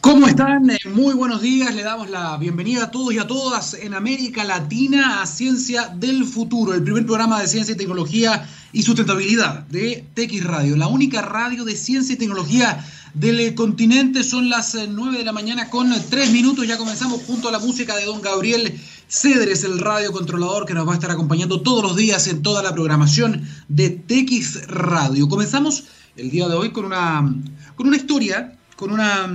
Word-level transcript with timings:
¿Cómo 0.00 0.28
están? 0.28 0.70
Eh, 0.70 0.78
muy 0.94 1.12
buenos 1.14 1.42
días. 1.42 1.74
Le 1.74 1.82
damos 1.82 2.08
la 2.08 2.36
bienvenida 2.36 2.84
a 2.84 2.90
todos 2.90 3.12
y 3.12 3.18
a 3.18 3.26
todas 3.26 3.74
en 3.74 3.94
América 3.94 4.44
Latina 4.44 5.20
a 5.22 5.26
Ciencia 5.26 5.88
del 5.88 6.24
Futuro, 6.24 6.72
el 6.72 6.84
primer 6.84 7.04
programa 7.04 7.40
de 7.40 7.48
ciencia 7.48 7.74
y 7.74 7.76
tecnología 7.76 8.48
y 8.72 8.82
sustentabilidad 8.82 9.66
de 9.66 10.06
TX 10.14 10.44
Radio, 10.44 10.76
la 10.76 10.86
única 10.86 11.22
radio 11.22 11.64
de 11.64 11.74
ciencia 11.74 12.14
y 12.14 12.16
tecnología 12.16 12.84
del 13.14 13.54
continente. 13.56 14.22
Son 14.22 14.48
las 14.48 14.76
9 14.88 15.16
eh, 15.16 15.18
de 15.18 15.24
la 15.24 15.32
mañana 15.32 15.68
con 15.68 15.92
3 15.92 16.30
minutos. 16.30 16.66
Ya 16.66 16.78
comenzamos 16.78 17.22
junto 17.22 17.48
a 17.48 17.52
la 17.52 17.58
música 17.58 17.96
de 17.96 18.04
don 18.04 18.22
Gabriel 18.22 18.80
Cedres, 19.08 19.64
el 19.64 19.80
radio 19.80 20.12
controlador 20.12 20.64
que 20.64 20.74
nos 20.74 20.86
va 20.86 20.92
a 20.92 20.94
estar 20.94 21.10
acompañando 21.10 21.60
todos 21.62 21.82
los 21.82 21.96
días 21.96 22.28
en 22.28 22.42
toda 22.42 22.62
la 22.62 22.72
programación 22.72 23.42
de 23.68 23.90
TX 23.90 24.68
Radio. 24.68 25.28
Comenzamos 25.28 25.84
el 26.16 26.30
día 26.30 26.46
de 26.46 26.54
hoy 26.54 26.70
con 26.70 26.84
una, 26.84 27.34
con 27.74 27.88
una 27.88 27.96
historia, 27.96 28.56
con 28.76 28.92
una 28.92 29.28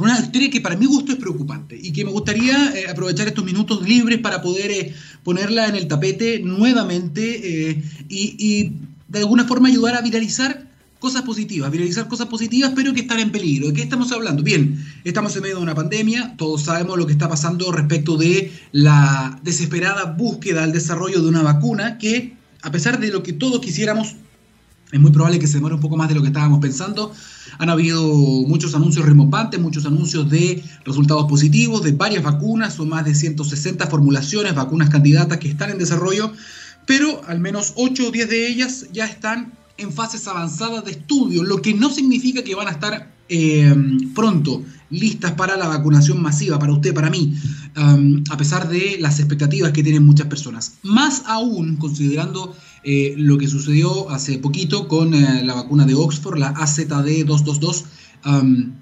una 0.00 0.18
historia 0.18 0.50
que 0.50 0.60
para 0.60 0.76
mi 0.76 0.86
gusto 0.86 1.12
es 1.12 1.18
preocupante 1.18 1.78
y 1.80 1.92
que 1.92 2.04
me 2.04 2.10
gustaría 2.10 2.72
eh, 2.74 2.86
aprovechar 2.88 3.28
estos 3.28 3.44
minutos 3.44 3.86
libres 3.86 4.18
para 4.18 4.42
poder 4.42 4.70
eh, 4.70 4.94
ponerla 5.22 5.68
en 5.68 5.76
el 5.76 5.88
tapete 5.88 6.40
nuevamente 6.40 7.70
eh, 7.70 7.82
y, 8.08 8.72
de 9.08 9.18
alguna 9.18 9.44
forma 9.44 9.68
ayudar 9.68 9.96
a 9.96 10.00
viralizar 10.02 10.68
cosas 11.00 11.22
positivas, 11.22 11.70
viralizar 11.70 12.06
cosas 12.06 12.28
positivas, 12.28 12.72
pero 12.76 12.94
que 12.94 13.00
están 13.00 13.18
en 13.18 13.32
peligro. 13.32 13.68
¿De 13.68 13.74
qué 13.74 13.82
estamos 13.82 14.12
hablando? 14.12 14.42
Bien, 14.42 14.84
estamos 15.02 15.34
en 15.34 15.42
medio 15.42 15.56
de 15.56 15.62
una 15.62 15.74
pandemia, 15.74 16.36
todos 16.36 16.62
sabemos 16.62 16.96
lo 16.96 17.06
que 17.06 17.12
está 17.12 17.28
pasando 17.28 17.72
respecto 17.72 18.16
de 18.16 18.52
la 18.70 19.40
desesperada 19.42 20.04
búsqueda 20.04 20.62
al 20.62 20.72
desarrollo 20.72 21.20
de 21.22 21.28
una 21.28 21.42
vacuna 21.42 21.98
que, 21.98 22.36
a 22.62 22.70
pesar 22.70 23.00
de 23.00 23.08
lo 23.08 23.24
que 23.24 23.32
todos 23.32 23.60
quisiéramos, 23.60 24.14
es 24.92 25.00
muy 25.00 25.10
probable 25.10 25.38
que 25.38 25.46
se 25.46 25.54
demore 25.54 25.74
un 25.76 25.80
poco 25.80 25.96
más 25.96 26.08
de 26.08 26.14
lo 26.14 26.22
que 26.22 26.28
estábamos 26.28 26.60
pensando. 26.60 27.12
Han 27.58 27.70
habido 27.70 28.02
muchos 28.02 28.74
anuncios 28.74 29.04
remompantes, 29.04 29.60
muchos 29.60 29.86
anuncios 29.86 30.28
de 30.28 30.62
resultados 30.84 31.26
positivos 31.26 31.82
de 31.82 31.92
varias 31.92 32.22
vacunas, 32.22 32.74
son 32.74 32.88
más 32.88 33.04
de 33.04 33.14
160 33.14 33.86
formulaciones, 33.86 34.54
vacunas 34.54 34.90
candidatas 34.90 35.38
que 35.38 35.48
están 35.48 35.70
en 35.70 35.78
desarrollo, 35.78 36.32
pero 36.86 37.22
al 37.26 37.40
menos 37.40 37.74
8 37.76 38.08
o 38.08 38.10
10 38.10 38.28
de 38.28 38.48
ellas 38.48 38.86
ya 38.92 39.06
están 39.06 39.52
en 39.76 39.92
fases 39.92 40.26
avanzadas 40.26 40.84
de 40.84 40.92
estudio, 40.92 41.42
lo 41.42 41.62
que 41.62 41.72
no 41.72 41.90
significa 41.90 42.42
que 42.42 42.54
van 42.54 42.68
a 42.68 42.72
estar 42.72 43.10
eh, 43.28 43.74
pronto 44.14 44.62
listas 44.90 45.32
para 45.32 45.56
la 45.56 45.68
vacunación 45.68 46.22
masiva, 46.22 46.58
para 46.58 46.72
usted, 46.72 46.92
para 46.92 47.10
mí, 47.10 47.34
um, 47.76 48.22
a 48.30 48.36
pesar 48.36 48.68
de 48.68 48.98
las 49.00 49.18
expectativas 49.18 49.72
que 49.72 49.82
tienen 49.82 50.04
muchas 50.04 50.26
personas. 50.26 50.74
Más 50.82 51.22
aún 51.26 51.76
considerando 51.76 52.54
eh, 52.84 53.14
lo 53.16 53.38
que 53.38 53.48
sucedió 53.48 54.10
hace 54.10 54.38
poquito 54.38 54.88
con 54.88 55.14
eh, 55.14 55.42
la 55.44 55.54
vacuna 55.54 55.86
de 55.86 55.94
Oxford, 55.94 56.38
la 56.38 56.54
AZD222, 56.54 57.84
um, 58.26 58.72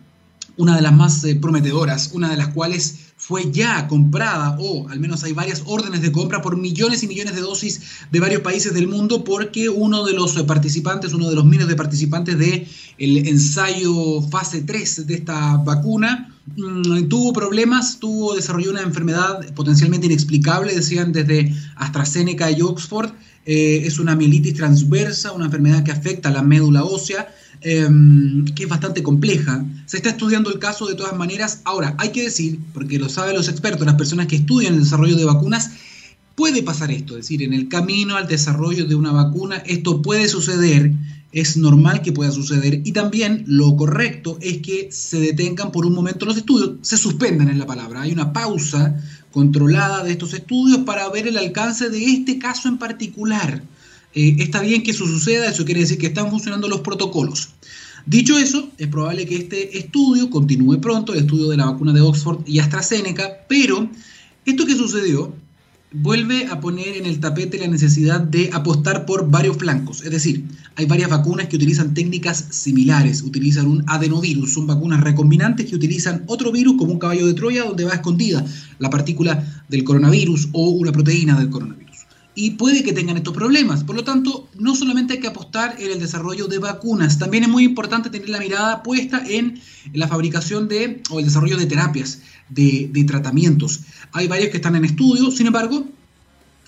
una 0.57 0.75
de 0.75 0.83
las 0.83 0.93
más 0.93 1.25
prometedoras, 1.41 2.11
una 2.15 2.31
de 2.31 2.37
las 2.37 2.49
cuales 2.49 3.08
fue 3.29 3.53
ya 3.53 3.87
comprada 3.89 4.57
o 4.59 4.89
al 4.89 5.01
menos 5.01 5.23
hay 5.23 5.35
varias 5.35 5.63
órdenes 5.67 6.01
de 6.01 6.11
compra 6.11 6.41
por 6.41 6.57
millones 6.57 7.03
y 7.03 7.09
millones 7.09 7.35
de 7.35 7.43
dosis 7.43 7.83
de 8.11 8.21
varios 8.21 8.41
países 8.41 8.73
del 8.73 8.89
mundo 8.89 9.23
porque 9.23 9.69
uno 9.69 10.07
de 10.07 10.15
los 10.15 10.33
participantes, 10.45 11.13
uno 11.13 11.29
de 11.29 11.37
los 11.37 11.45
miles 11.45 11.69
de 11.69 11.77
participantes 11.77 12.39
de 12.39 12.67
el 12.97 13.29
ensayo 13.29 14.23
fase 14.23 14.63
3 14.63 15.07
de 15.07 15.15
esta 15.15 15.59
vacuna 15.59 16.35
mm, 16.57 17.09
tuvo 17.09 17.35
problemas, 17.35 17.99
tuvo 18.01 18.35
desarrolló 18.35 18.71
una 18.71 18.81
enfermedad 18.81 19.53
potencialmente 19.53 20.07
inexplicable, 20.07 20.75
decían 20.75 21.13
desde 21.13 21.55
AstraZeneca 21.77 22.51
y 22.51 22.63
Oxford, 22.63 23.11
eh, 23.45 23.83
es 23.85 23.99
una 23.99 24.17
mielitis 24.17 24.55
transversa, 24.55 25.33
una 25.33 25.45
enfermedad 25.45 25.85
que 25.85 25.93
afecta 25.93 26.31
a 26.31 26.33
la 26.33 26.43
médula 26.43 26.83
ósea 26.83 27.29
Em, 27.61 28.45
que 28.55 28.65
es 28.65 28.69
bastante 28.69 29.03
compleja. 29.03 29.65
Se 29.87 29.97
está 29.97 30.11
estudiando 30.11 30.53
el 30.53 30.61
caso 30.61 30.87
de 30.87 30.95
todas 30.95 31.17
maneras. 31.17 31.61
Ahora, 31.65 31.97
hay 31.99 32.11
que 32.11 32.23
decir, 32.23 32.61
porque 32.73 32.99
lo 32.99 33.09
saben 33.09 33.35
los 33.35 33.49
expertos, 33.49 33.85
las 33.85 33.97
personas 33.97 34.29
que 34.29 34.37
estudian 34.37 34.75
el 34.75 34.81
desarrollo 34.81 35.17
de 35.17 35.25
vacunas, 35.25 35.73
puede 36.37 36.63
pasar 36.63 36.93
esto, 36.93 37.15
es 37.15 37.25
decir, 37.25 37.43
en 37.43 37.53
el 37.53 37.69
camino 37.69 38.17
al 38.17 38.29
desarrollo 38.29 38.87
de 38.87 38.95
una 38.95 39.11
vacuna, 39.11 39.57
esto 39.67 40.03
puede 40.03 40.29
suceder, 40.29 40.93
es 41.33 41.57
normal 41.57 42.01
que 42.01 42.13
pueda 42.13 42.31
suceder, 42.31 42.81
y 42.85 42.93
también 42.93 43.43
lo 43.49 43.75
correcto 43.75 44.39
es 44.41 44.59
que 44.59 44.89
se 44.93 45.19
detengan 45.19 45.73
por 45.73 45.85
un 45.85 45.95
momento 45.95 46.27
los 46.27 46.37
estudios, 46.37 46.77
se 46.83 46.97
suspendan 46.97 47.49
en 47.49 47.59
la 47.59 47.67
palabra, 47.67 48.03
hay 48.03 48.13
una 48.13 48.33
pausa 48.33 48.95
controlada 49.33 50.05
de 50.05 50.13
estos 50.13 50.33
estudios 50.33 50.79
para 50.87 51.09
ver 51.09 51.27
el 51.27 51.39
alcance 51.39 51.91
de 51.91 52.05
este 52.05 52.39
caso 52.39 52.69
en 52.69 52.79
particular. 52.79 53.65
Eh, 54.15 54.37
está 54.39 54.63
bien 54.63 54.83
que 54.83 54.93
eso 54.93 55.07
suceda, 55.07 55.49
eso 55.49 55.65
quiere 55.65 55.81
decir 55.81 55.99
que 55.99 56.07
están 56.07 56.31
funcionando 56.31 56.69
los 56.69 56.81
protocolos. 56.81 57.51
Dicho 58.07 58.39
eso, 58.39 58.71
es 58.79 58.89
probable 58.89 59.27
que 59.27 59.37
este 59.37 59.79
estudio 59.79 60.31
continúe 60.31 60.81
pronto, 60.81 61.13
el 61.13 61.21
estudio 61.21 61.49
de 61.49 61.59
la 61.59 61.67
vacuna 61.67 61.93
de 61.93 62.01
Oxford 62.01 62.41
y 62.47 62.59
AstraZeneca, 62.59 63.45
pero 63.49 63.91
esto 64.47 64.65
que 64.65 64.75
sucedió 64.75 65.35
vuelve 65.93 66.47
a 66.47 66.61
poner 66.61 66.97
en 66.97 67.07
el 67.07 67.19
tapete 67.19 67.59
la 67.59 67.67
necesidad 67.67 68.21
de 68.21 68.51
apostar 68.53 69.07
por 69.07 69.31
varios 69.31 69.57
flancos. 69.57 70.03
Es 70.03 70.11
decir, 70.11 70.45
hay 70.77 70.87
varias 70.87 71.11
vacunas 71.11 71.49
que 71.49 71.57
utilizan 71.57 71.95
técnicas 71.95 72.47
similares, 72.51 73.23
utilizan 73.23 73.67
un 73.67 73.85
adenovirus, 73.87 74.55
son 74.55 74.67
vacunas 74.67 75.03
recombinantes 75.03 75.67
que 75.67 75.77
utilizan 75.77 76.25
otro 76.27 76.53
virus 76.53 76.77
como 76.77 76.93
un 76.93 76.99
caballo 76.99 77.27
de 77.27 77.35
Troya 77.35 77.65
donde 77.65 77.85
va 77.85 77.95
escondida 77.95 78.45
la 78.79 78.91
partícula 78.91 79.63
del 79.69 79.85
coronavirus 79.85 80.49
o 80.53 80.71
una 80.71 80.93
proteína 80.93 81.39
del 81.39 81.51
coronavirus 81.51 81.78
y 82.41 82.53
puede 82.53 82.85
que 82.85 82.93
tengan 82.93 83.17
estos 83.17 83.35
problemas. 83.35 83.83
Por 83.83 83.97
lo 83.97 84.05
tanto, 84.05 84.47
no 84.57 84.77
solamente 84.77 85.15
hay 85.15 85.19
que 85.19 85.27
apostar 85.27 85.75
en 85.81 85.91
el 85.91 85.99
desarrollo 85.99 86.47
de 86.47 86.59
vacunas, 86.59 87.19
también 87.19 87.43
es 87.43 87.49
muy 87.49 87.65
importante 87.65 88.11
tener 88.11 88.29
la 88.29 88.39
mirada 88.39 88.85
puesta 88.85 89.21
en 89.29 89.61
la 89.93 90.07
fabricación 90.07 90.69
de 90.69 91.03
o 91.11 91.19
el 91.19 91.25
desarrollo 91.25 91.57
de 91.57 91.67
terapias, 91.67 92.21
de, 92.49 93.05
tratamientos. 93.09 93.81
Hay 94.13 94.29
varios 94.29 94.51
que 94.51 94.59
están 94.59 94.77
en 94.77 94.85
estudio, 94.85 95.33
sin 95.33 95.49
embargo, 95.49 95.89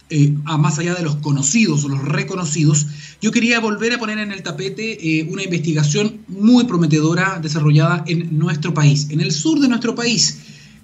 eh, 0.08 0.34
más 0.58 0.76
allá 0.80 0.94
de 0.94 1.04
los 1.04 1.14
conocidos 1.18 1.84
o 1.84 1.88
los 1.88 2.02
reconocidos, 2.02 2.88
yo 3.22 3.30
quería 3.30 3.60
volver 3.60 3.92
a 3.92 3.98
poner 4.00 4.18
en 4.18 4.32
el 4.32 4.42
tapete 4.42 5.20
eh, 5.20 5.28
una 5.30 5.44
investigación 5.44 6.22
muy 6.26 6.64
prometedora 6.64 7.38
desarrollada 7.40 8.02
en 8.08 8.36
nuestro 8.36 8.74
país, 8.74 9.06
en 9.10 9.20
el 9.20 9.30
sur 9.30 9.60
de 9.60 9.68
nuestro 9.68 9.94
país, 9.94 10.40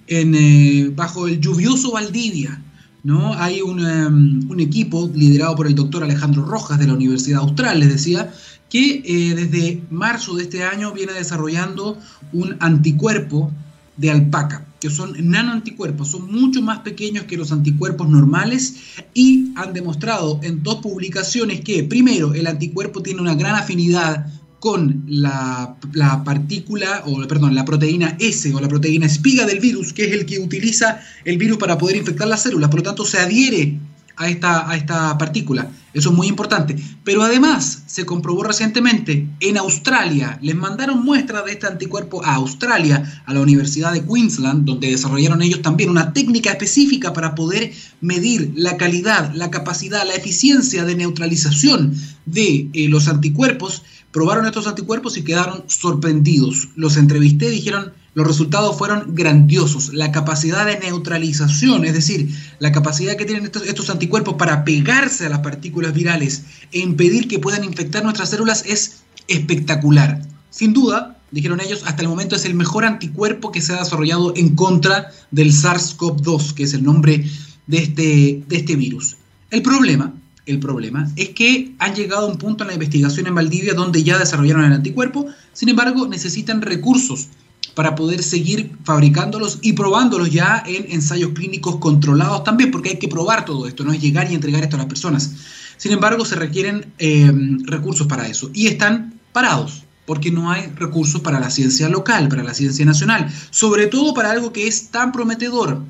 en, 0.07 0.33
eh, 0.37 0.93
bajo 0.95 1.27
el 1.27 1.41
lluvioso 1.41 1.91
Valdivia 1.91 2.63
¿no? 3.03 3.35
Hay 3.35 3.59
em, 3.61 4.51
un, 4.51 4.61
equipo 4.61 5.11
liderado 5.15 5.55
por 5.55 5.67
el 5.67 5.75
doctor 5.75 6.03
Alejandro 6.03 6.45
Rojas 6.45 6.79
de 6.79 6.87
la 6.87 6.95
Universidad 6.95 7.41
Austral, 7.41 7.81
les 7.81 7.89
decía, 7.89 8.33
que 8.69 9.03
eh, 9.05 9.35
desde 9.35 9.83
marzo 9.91 10.35
de 10.35 10.45
este 10.45 10.65
año 10.65 10.93
viene 10.93 11.13
desarrollando 11.13 11.99
un 12.33 12.57
anticuerpo 12.61 13.53
de 13.97 14.11
alpaca, 14.11 14.67
que 14.81 14.91
son 14.91 15.15
nanoanticuerpos, 15.19 16.11
son 16.11 16.31
mucho 16.31 16.61
más 16.63 16.81
pequeños 16.81 17.25
que 17.25 17.37
los 17.37 17.53
anticuerpos 17.53 18.09
normales 18.09 18.77
y 19.15 19.53
han 19.57 19.73
demostrado 19.73 20.41
en 20.43 20.63
dos 20.63 20.77
publicaciones 20.77 21.61
que, 21.61 21.85
primero, 21.85 22.35
el 22.35 22.47
anticuerpo 22.47 23.03
tiene 23.03 23.23
una 23.23 23.35
gran 23.35 23.55
afinidad 23.55 24.27
con 24.67 25.05
la, 25.07 25.77
partícula, 26.25 27.05
o 27.07 27.25
perdón, 27.29 27.55
la 27.55 27.65
proteína 27.65 28.17
S 28.19 28.53
o 28.53 28.61
la 28.61 28.67
proteína 28.67 29.07
espiga 29.07 29.47
del 29.47 29.61
virus, 29.61 29.93
que 29.93 30.07
es 30.07 30.13
el 30.13 30.27
que 30.27 30.41
utiliza 30.41 30.99
el 31.25 31.39
virus 31.39 31.57
para 31.57 31.79
poder 31.79 31.95
infectar 31.95 32.27
las 32.27 32.43
células, 32.43 32.69
por 32.69 32.81
lo 32.81 32.83
tanto 32.83 33.05
se 33.05 33.19
adhiere 33.19 33.79
a 34.17 34.29
esta, 34.29 34.69
a 34.69 34.77
esta 34.77 35.17
partícula. 35.19 35.71
Eso 35.95 36.11
es 36.11 36.17
muy 36.17 36.27
importante. 36.27 36.77
Pero 37.05 37.23
además 37.23 37.85
se 37.87 38.05
comprobó 38.05 38.43
recientemente 38.43 39.29
en 39.39 39.57
Australia, 39.57 40.37
les 40.43 40.57
mandaron 40.57 41.05
muestras 41.05 41.45
de 41.45 41.53
este 41.53 41.69
anticuerpo 41.69 42.25
a 42.25 42.35
Australia, 42.35 43.23
a 43.25 43.33
la 43.33 43.41
Universidad 43.41 43.93
de 43.93 44.05
Queensland, 44.05 44.65
donde 44.65 44.91
desarrollaron 44.91 45.43
ellos 45.43 45.63
también 45.63 45.91
una 45.91 46.13
técnica 46.13 46.51
específica 46.51 47.13
para 47.13 47.37
poder 47.37 47.73
medir 48.01 48.53
la 48.57 48.77
calidad, 48.77 49.33
la 49.33 49.53
capacidad, 49.53 50.05
la 50.05 50.17
eficiencia 50.17 50.85
de 50.85 50.97
neutralización 50.97 51.95
de 52.27 52.69
eh, 52.73 52.89
los 52.89 53.07
anticuerpos 53.07 53.85
probaron 54.17 54.47
estos 54.47 54.67
anticuerpos 54.67 55.19
y 55.19 55.25
quedaron 55.25 55.65
sorprendidos. 55.67 56.71
Los 56.75 56.97
entrevisté, 56.97 57.51
dijeron, 57.51 57.93
los 58.15 58.27
resultados 58.27 58.79
fueron 58.79 59.15
grandiosos. 59.15 59.93
La 59.93 60.11
capacidad 60.11 60.65
de 60.65 60.79
neutralización, 60.79 61.85
es 61.85 61.93
decir, 61.93 62.31
la 62.59 62.73
capacidad 62.73 63.15
que 63.17 63.27
tienen 63.27 63.45
estos, 63.45 63.91
anticuerpos 63.91 64.37
para 64.37 64.65
pegarse 64.65 65.27
a 65.27 65.29
las 65.29 65.41
partículas 65.41 65.93
virales 65.93 66.45
e 66.73 66.79
impedir 66.79 67.29
que 67.29 67.39
puedan 67.39 67.63
infectar 67.63 68.05
nuestras 68.05 68.31
células 68.31 68.65
es 68.67 69.03
espectacular. 69.29 70.23
Sin 70.49 70.73
duda, 70.73 71.19
dijeron 71.31 71.61
ellos, 71.61 71.83
hasta 71.85 72.01
el 72.01 72.09
momento 72.09 72.37
es 72.37 72.47
el 72.47 72.55
mejor 72.55 72.87
anticuerpo 72.87 73.53
que 73.53 73.61
se 73.61 73.75
ha 73.75 73.81
desarrollado 73.81 74.33
en 74.35 74.55
contra 74.55 75.11
del 75.31 75.53
SARS-CoV-2, 75.53 76.55
que 76.55 76.63
es 76.63 76.73
el 76.73 76.85
nombre 76.85 77.29
de 77.67 77.77
este, 77.77 78.43
de 78.49 78.57
este 78.57 78.77
virus. 78.77 79.19
El 79.51 79.61
problema 79.61 80.15
el 80.47 80.61
problema 80.61 81.11
es 81.17 81.31
que 81.31 81.75
han 81.79 81.95
llegado 81.95 82.27
a 82.27 82.31
un 82.31 82.39
punto 82.39 82.65
en 82.65 82.69
la 82.69 82.75
investigación 82.75 83.27
en 83.27 83.35
Valdivia 83.35 83.75
donde 83.75 84.03
ya 84.03 84.19
desarrollaron 84.19 84.65
el 84.65 84.73
anticuerpo, 84.73 85.27
sin 85.53 85.69
embargo 85.69 86.07
necesitan 86.07 86.63
recursos 86.63 87.29
para 87.75 87.95
poder 87.95 88.23
seguir 88.23 88.73
fabricándolos 88.85 89.59
y 89.61 89.75
probándolos 89.75 90.31
ya 90.31 90.63
en 90.67 90.91
ensayos 90.91 91.33
clínicos 91.33 91.77
controlados 91.77 92.43
también, 92.43 92.71
porque 92.71 92.91
hay 92.91 92.99
que 92.99 93.09
probar 93.09 93.45
todo 93.45 93.67
esto, 93.67 93.85
no 93.85 93.93
es 93.93 94.01
llegar 94.01 94.31
y 94.31 94.35
entregar 94.35 94.63
esto 94.63 94.77
a 94.77 94.79
las 94.79 94.89
personas. 94.89 95.33
Sin 95.77 95.93
embargo, 95.93 96.25
se 96.25 96.37
requieren 96.37 96.93
eh, 96.99 97.31
recursos 97.65 98.07
para 98.07 98.27
eso 98.29 98.51
y 98.55 98.69
están 98.69 99.21
parados. 99.33 99.83
porque 100.07 100.31
no 100.31 100.53
hay 100.53 100.69
recursos 100.77 101.21
para 101.21 101.41
la 101.41 101.51
ciencia 101.51 101.89
local, 101.89 102.29
para 102.29 102.45
la 102.45 102.55
ciencia 102.55 102.87
nacional, 102.87 103.29
sobre 103.51 103.89
todo 103.89 104.15
para 104.15 104.31
algo 104.31 104.53
que 104.53 104.69
es 104.69 104.91
tan 104.91 105.11
prometedor. 105.11 105.83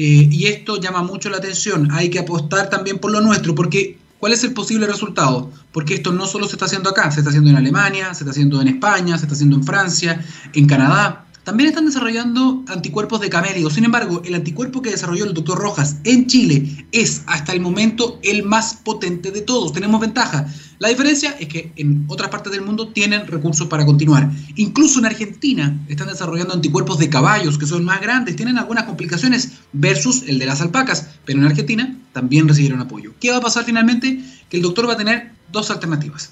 Eh, 0.00 0.28
y 0.30 0.46
esto 0.46 0.80
llama 0.80 1.02
mucho 1.02 1.28
la 1.28 1.38
atención, 1.38 1.88
hay 1.90 2.08
que 2.08 2.20
apostar 2.20 2.70
también 2.70 3.00
por 3.00 3.10
lo 3.10 3.20
nuestro, 3.20 3.56
porque 3.56 3.98
¿cuál 4.20 4.32
es 4.32 4.44
el 4.44 4.52
posible 4.52 4.86
resultado? 4.86 5.50
Porque 5.72 5.94
esto 5.94 6.12
no 6.12 6.28
solo 6.28 6.46
se 6.46 6.52
está 6.52 6.66
haciendo 6.66 6.88
acá, 6.88 7.10
se 7.10 7.18
está 7.18 7.30
haciendo 7.30 7.50
en 7.50 7.56
Alemania, 7.56 8.14
se 8.14 8.22
está 8.22 8.30
haciendo 8.30 8.60
en 8.62 8.68
España, 8.68 9.18
se 9.18 9.24
está 9.24 9.34
haciendo 9.34 9.56
en 9.56 9.64
Francia, 9.64 10.24
en 10.54 10.66
Canadá, 10.68 11.26
también 11.42 11.70
están 11.70 11.86
desarrollando 11.86 12.62
anticuerpos 12.68 13.22
de 13.22 13.30
camélido. 13.30 13.70
Sin 13.70 13.84
embargo, 13.84 14.20
el 14.24 14.34
anticuerpo 14.34 14.82
que 14.82 14.90
desarrolló 14.90 15.24
el 15.24 15.32
doctor 15.32 15.58
Rojas 15.58 15.96
en 16.04 16.26
Chile 16.26 16.86
es 16.92 17.22
hasta 17.26 17.52
el 17.52 17.60
momento 17.60 18.20
el 18.22 18.44
más 18.44 18.74
potente 18.74 19.32
de 19.32 19.40
todos. 19.40 19.72
Tenemos 19.72 19.98
ventaja. 19.98 20.46
La 20.78 20.88
diferencia 20.88 21.36
es 21.40 21.48
que 21.48 21.72
en 21.76 22.04
otras 22.06 22.30
partes 22.30 22.52
del 22.52 22.62
mundo 22.62 22.88
tienen 22.88 23.26
recursos 23.26 23.66
para 23.66 23.84
continuar. 23.84 24.30
Incluso 24.54 25.00
en 25.00 25.06
Argentina 25.06 25.76
están 25.88 26.06
desarrollando 26.06 26.54
anticuerpos 26.54 26.98
de 26.98 27.10
caballos 27.10 27.58
que 27.58 27.66
son 27.66 27.84
más 27.84 28.00
grandes, 28.00 28.36
tienen 28.36 28.58
algunas 28.58 28.84
complicaciones 28.84 29.52
versus 29.72 30.22
el 30.28 30.38
de 30.38 30.46
las 30.46 30.60
alpacas, 30.60 31.08
pero 31.24 31.40
en 31.40 31.46
Argentina 31.46 31.96
también 32.12 32.46
recibieron 32.46 32.80
apoyo. 32.80 33.12
¿Qué 33.20 33.30
va 33.30 33.38
a 33.38 33.40
pasar 33.40 33.64
finalmente? 33.64 34.22
Que 34.48 34.56
el 34.56 34.62
doctor 34.62 34.88
va 34.88 34.92
a 34.92 34.96
tener 34.96 35.32
dos 35.50 35.70
alternativas. 35.70 36.30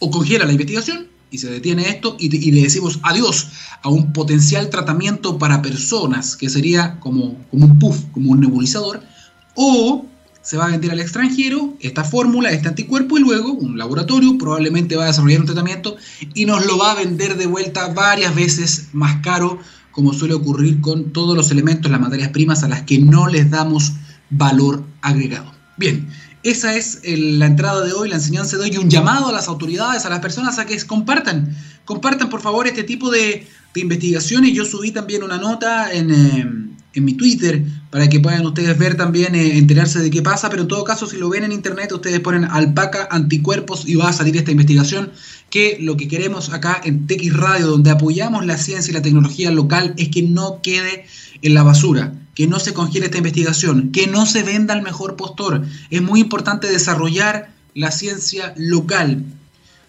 O 0.00 0.10
congela 0.10 0.44
la 0.44 0.52
investigación 0.52 1.06
y 1.30 1.38
se 1.38 1.50
detiene 1.50 1.88
esto 1.88 2.16
y, 2.18 2.28
le 2.50 2.62
decimos 2.62 2.98
adiós 3.02 3.48
a 3.82 3.88
un 3.88 4.12
potencial 4.12 4.68
tratamiento 4.70 5.38
para 5.38 5.62
personas, 5.62 6.36
que 6.36 6.48
sería 6.48 6.98
como, 6.98 7.36
como 7.50 7.66
un 7.66 7.78
puff, 7.78 8.04
como 8.12 8.32
un 8.32 8.40
nebulizador, 8.40 9.02
o 9.54 10.06
se 10.42 10.56
va 10.56 10.66
a 10.66 10.70
vender 10.70 10.90
al 10.90 11.00
extranjero 11.00 11.74
esta 11.80 12.04
fórmula, 12.04 12.50
este 12.50 12.68
anticuerpo, 12.68 13.18
y 13.18 13.20
luego 13.20 13.52
un 13.52 13.76
laboratorio 13.76 14.38
probablemente 14.38 14.96
va 14.96 15.04
a 15.04 15.08
desarrollar 15.08 15.40
un 15.40 15.46
tratamiento 15.46 15.96
y 16.34 16.46
nos 16.46 16.64
lo 16.66 16.78
va 16.78 16.92
a 16.92 16.94
vender 16.94 17.36
de 17.36 17.46
vuelta 17.46 17.88
varias 17.88 18.34
veces 18.34 18.88
más 18.92 19.20
caro, 19.22 19.58
como 19.90 20.12
suele 20.12 20.34
ocurrir 20.34 20.80
con 20.80 21.12
todos 21.12 21.36
los 21.36 21.50
elementos, 21.50 21.90
las 21.90 22.00
materias 22.00 22.30
primas 22.30 22.62
a 22.62 22.68
las 22.68 22.82
que 22.82 22.98
no 22.98 23.26
les 23.26 23.50
damos 23.50 23.92
valor 24.30 24.84
agregado. 25.02 25.52
Bien, 25.76 26.08
esa 26.42 26.74
es 26.76 27.00
la 27.04 27.46
entrada 27.46 27.84
de 27.84 27.92
hoy, 27.92 28.08
la 28.08 28.16
enseñanza 28.16 28.56
de 28.56 28.64
hoy 28.64 28.70
y 28.72 28.78
un 28.78 28.88
llamado 28.88 29.28
a 29.28 29.32
las 29.32 29.48
autoridades, 29.48 30.06
a 30.06 30.10
las 30.10 30.20
personas 30.20 30.58
a 30.58 30.66
que 30.66 30.80
compartan, 30.86 31.54
compartan 31.84 32.30
por 32.30 32.40
favor 32.40 32.66
este 32.66 32.84
tipo 32.84 33.10
de, 33.10 33.46
investigaciones. 33.74 34.54
Yo 34.54 34.64
subí 34.64 34.90
también 34.90 35.22
una 35.22 35.36
nota 35.36 35.92
en, 35.92 36.10
eh, 36.10 36.67
mi 36.94 37.14
Twitter 37.14 37.64
para 37.90 38.08
que 38.08 38.20
puedan 38.20 38.44
ustedes 38.44 38.76
ver 38.76 38.96
también, 38.96 39.34
eh, 39.34 39.58
enterarse 39.58 40.00
de 40.00 40.10
qué 40.10 40.22
pasa, 40.22 40.50
pero 40.50 40.62
en 40.62 40.68
todo 40.68 40.84
caso 40.84 41.06
si 41.06 41.16
lo 41.16 41.28
ven 41.28 41.44
en 41.44 41.52
internet 41.52 41.92
ustedes 41.92 42.20
ponen 42.20 42.44
alpaca 42.44 43.08
anticuerpos 43.10 43.88
y 43.88 43.94
va 43.94 44.08
a 44.08 44.12
salir 44.12 44.36
esta 44.36 44.50
investigación 44.50 45.12
que 45.50 45.78
lo 45.80 45.96
que 45.96 46.08
queremos 46.08 46.52
acá 46.52 46.80
en 46.84 47.06
TX 47.06 47.34
Radio, 47.34 47.66
donde 47.68 47.90
apoyamos 47.90 48.44
la 48.44 48.58
ciencia 48.58 48.90
y 48.90 48.94
la 48.94 49.02
tecnología 49.02 49.50
local, 49.50 49.94
es 49.96 50.08
que 50.08 50.22
no 50.22 50.60
quede 50.62 51.06
en 51.42 51.54
la 51.54 51.62
basura 51.62 52.14
que 52.38 52.46
no 52.46 52.60
se 52.60 52.72
congele 52.72 53.06
esta 53.06 53.18
investigación, 53.18 53.90
que 53.90 54.06
no 54.06 54.24
se 54.24 54.44
venda 54.44 54.72
al 54.72 54.82
mejor 54.82 55.16
postor. 55.16 55.66
Es 55.90 56.00
muy 56.00 56.20
importante 56.20 56.70
desarrollar 56.70 57.50
la 57.74 57.90
ciencia 57.90 58.54
local. 58.56 59.24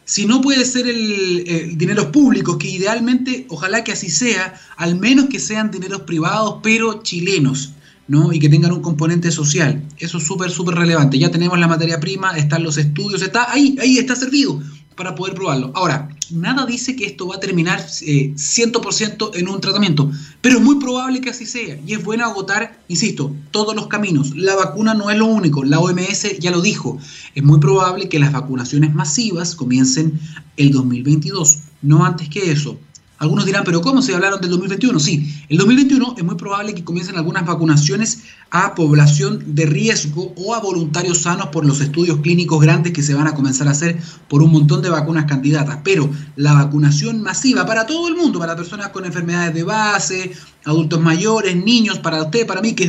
Si 0.09 0.25
no 0.25 0.41
puede 0.41 0.65
ser 0.65 0.87
el, 0.87 1.77
dinero 1.77 2.11
público, 2.11 2.57
que 2.57 2.67
idealmente, 2.67 3.45
ojalá 3.47 3.83
que 3.83 3.91
así 3.91 4.09
sea, 4.09 4.59
al 4.75 4.99
menos 4.99 5.27
que 5.27 5.37
sean 5.39 5.69
dineros 5.69 6.01
privados, 6.01 6.61
pero 6.63 7.03
chilenos. 7.03 7.73
¿no? 8.07 8.33
y 8.33 8.39
que 8.39 8.49
tengan 8.49 8.71
un 8.71 8.81
componente 8.81 9.29
social. 9.29 9.83
Eso 9.99 10.17
es 10.17 10.25
súper, 10.25 10.49
súper 10.49 10.73
relevante. 10.73 11.19
Ya 11.19 11.29
tenemos 11.29 11.59
la 11.59 11.67
materia 11.67 11.99
prima, 11.99 12.35
están 12.35 12.63
los 12.63 12.79
estudios, 12.79 13.21
está 13.21 13.51
ahí, 13.51 13.77
ahí 13.79 13.99
está 13.99 14.15
servido 14.15 14.59
para 14.95 15.13
poder 15.13 15.35
probarlo. 15.35 15.71
Ahora, 15.75 16.09
nada 16.31 16.65
dice 16.65 16.95
que 16.95 17.05
esto 17.05 17.27
va 17.27 17.35
a 17.35 17.39
terminar 17.39 17.79
100% 17.87 19.35
eh, 19.35 19.39
en 19.39 19.49
un 19.49 19.61
tratamiento, 19.61 20.11
pero 20.41 20.57
es 20.57 20.61
muy 20.63 20.79
probable 20.79 21.21
que 21.21 21.29
así 21.29 21.45
sea 21.45 21.79
y 21.85 21.93
es 21.93 22.03
bueno 22.03 22.25
agotar, 22.25 22.81
insisto, 22.87 23.35
todos 23.51 23.75
los 23.75 23.87
caminos. 23.87 24.35
La 24.35 24.55
vacuna 24.55 24.93
no 24.93 25.09
es 25.09 25.17
lo 25.17 25.25
único, 25.25 25.63
la 25.63 25.79
OMS 25.79 26.39
ya 26.39 26.51
lo 26.51 26.61
dijo, 26.61 26.97
es 27.35 27.43
muy 27.43 27.59
probable 27.59 28.09
que 28.09 28.19
las 28.19 28.33
vacunaciones 28.33 28.93
masivas 28.93 29.55
comiencen 29.55 30.19
el 30.57 30.71
2022, 30.71 31.59
no 31.81 32.05
antes 32.05 32.29
que 32.29 32.51
eso. 32.51 32.77
Algunos 33.19 33.45
dirán, 33.45 33.63
pero 33.65 33.81
¿cómo 33.81 34.01
se 34.01 34.15
hablaron 34.15 34.39
del 34.39 34.49
2021? 34.51 34.97
Sí, 34.97 35.43
el 35.49 35.57
2021 35.57 36.15
es 36.17 36.23
muy 36.23 36.35
probable 36.35 36.73
que 36.73 36.85
comiencen 36.85 37.17
algunas 37.17 37.45
vacunaciones 37.45 38.23
a 38.49 38.73
población 38.75 39.43
de 39.55 39.65
riesgo 39.65 40.33
o 40.37 40.55
a 40.55 40.61
voluntarios 40.61 41.23
sanos 41.23 41.47
por 41.47 41.65
los 41.65 41.81
estudios 41.81 42.19
clínicos 42.19 42.61
grandes 42.61 42.93
que 42.93 43.03
se 43.03 43.13
van 43.13 43.27
a 43.27 43.35
comenzar 43.35 43.67
a 43.67 43.71
hacer 43.71 43.99
por 44.29 44.41
un 44.41 44.53
montón 44.53 44.81
de 44.81 44.89
vacunas 44.89 45.25
candidatas. 45.25 45.79
Pero 45.83 46.09
la 46.37 46.53
vacunación 46.53 47.21
masiva 47.21 47.65
para 47.65 47.85
todo 47.85 48.07
el 48.07 48.15
mundo, 48.15 48.39
para 48.39 48.55
personas 48.55 48.87
con 48.89 49.03
enfermedades 49.03 49.53
de 49.53 49.63
base, 49.63 50.31
adultos 50.63 51.01
mayores, 51.01 51.57
niños, 51.57 51.99
para 51.99 52.23
usted, 52.23 52.47
para 52.47 52.61
mí, 52.61 52.73
que 52.73 52.87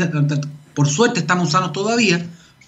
por 0.75 0.87
suerte 0.87 1.19
estamos 1.19 1.51
sanos 1.51 1.73
todavía, 1.73 2.25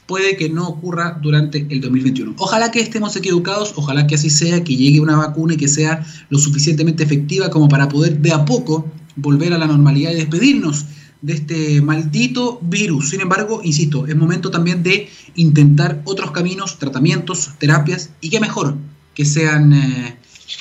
puede 0.07 0.37
que 0.37 0.49
no 0.49 0.69
ocurra 0.69 1.19
durante 1.23 1.67
el 1.71 1.81
2021. 1.81 2.35
Ojalá 2.39 2.71
que 2.71 2.81
estemos 2.81 3.17
equivocados, 3.17 3.73
ojalá 3.77 4.07
que 4.07 4.17
así 4.17 4.31
sea, 4.31 4.63
que 4.65 4.77
llegue 4.77 5.01
una 5.01 5.17
vacuna 5.17 5.55
y 5.55 5.57
que 5.57 5.69
sea 5.69 6.05
lo 6.29 6.39
suficientemente 6.39 7.03
efectiva 7.03 7.51
como 7.51 7.69
para 7.69 7.89
poder 7.89 8.19
de 8.19 8.33
a 8.33 8.45
poco 8.45 8.91
volver 9.17 9.53
a 9.53 9.59
la 9.59 9.67
normalidad 9.67 10.13
y 10.13 10.17
despedirnos 10.17 10.87
de 11.23 11.35
este 11.35 11.81
maldito 11.81 12.59
virus. 12.63 13.11
Sin 13.11 13.21
embargo, 13.21 13.61
insisto, 13.63 14.07
es 14.07 14.17
momento 14.17 14.51
también 14.51 14.83
de 14.83 15.09
intentar 15.37 16.03
otros 16.05 16.33
caminos, 16.33 16.79
tratamientos, 16.79 17.51
terapias 17.59 18.11
y 18.21 18.31
qué 18.31 18.41
mejor 18.41 18.77
que 19.15 19.25
sean 19.25 19.73
eh, 19.73 20.17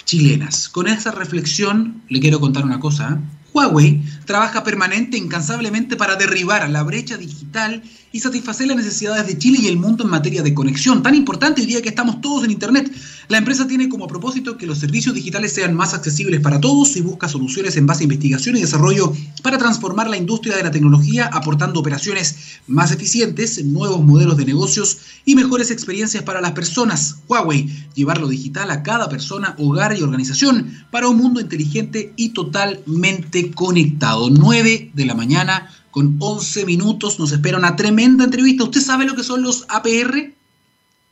chilenas. 0.05 0.69
Con 0.69 0.87
esa 0.87 1.11
reflexión 1.11 2.03
le 2.09 2.19
quiero 2.19 2.39
contar 2.39 2.63
una 2.63 2.79
cosa. 2.79 3.19
¿eh? 3.19 3.39
Huawei 3.53 4.01
trabaja 4.25 4.63
permanente 4.63 5.17
incansablemente 5.17 5.97
para 5.97 6.15
derribar 6.15 6.69
la 6.69 6.83
brecha 6.83 7.17
digital 7.17 7.83
y 8.11 8.19
satisfacer 8.19 8.67
las 8.67 8.77
necesidades 8.77 9.25
de 9.27 9.37
Chile 9.37 9.59
y 9.61 9.67
el 9.67 9.77
mundo 9.77 10.03
en 10.03 10.09
materia 10.09 10.43
de 10.43 10.53
conexión, 10.53 11.01
tan 11.01 11.15
importante 11.15 11.61
el 11.61 11.67
día 11.67 11.81
que 11.81 11.89
estamos 11.89 12.19
todos 12.19 12.43
en 12.43 12.51
Internet. 12.51 12.91
La 13.29 13.37
empresa 13.37 13.67
tiene 13.67 13.87
como 13.87 14.07
propósito 14.07 14.57
que 14.57 14.67
los 14.67 14.79
servicios 14.79 15.15
digitales 15.15 15.53
sean 15.53 15.73
más 15.73 15.93
accesibles 15.93 16.41
para 16.41 16.59
todos 16.59 16.97
y 16.97 17.01
busca 17.01 17.29
soluciones 17.29 17.77
en 17.77 17.85
base 17.85 18.01
a 18.01 18.03
investigación 18.03 18.57
y 18.57 18.61
desarrollo 18.61 19.13
para 19.41 19.57
transformar 19.57 20.09
la 20.09 20.17
industria 20.17 20.57
de 20.57 20.63
la 20.63 20.71
tecnología, 20.71 21.29
aportando 21.31 21.79
operaciones 21.79 22.59
más 22.67 22.91
eficientes, 22.91 23.63
nuevos 23.63 24.03
modelos 24.03 24.35
de 24.35 24.45
negocios 24.45 24.97
y 25.23 25.35
mejores 25.35 25.71
experiencias 25.71 26.23
para 26.23 26.41
las 26.41 26.51
personas. 26.51 27.17
Huawei, 27.29 27.69
llevar 27.95 28.19
lo 28.19 28.27
digital 28.27 28.71
a 28.71 28.83
cada 28.83 29.07
persona, 29.07 29.55
hogar 29.57 29.97
y 29.97 30.01
organización 30.01 30.85
para 30.91 31.07
un 31.07 31.17
mundo 31.17 31.39
inteligente 31.39 32.11
y 32.17 32.29
totalmente 32.29 33.51
conectado. 33.51 34.29
9 34.29 34.91
de 34.93 35.05
la 35.05 35.15
mañana 35.15 35.69
con 35.91 36.15
11 36.19 36.65
minutos. 36.65 37.19
Nos 37.19 37.31
espera 37.31 37.57
una 37.57 37.75
tremenda 37.75 38.23
entrevista. 38.23 38.63
¿Usted 38.63 38.81
sabe 38.81 39.05
lo 39.05 39.15
que 39.15 39.23
son 39.23 39.43
los 39.43 39.65
APR? 39.67 40.33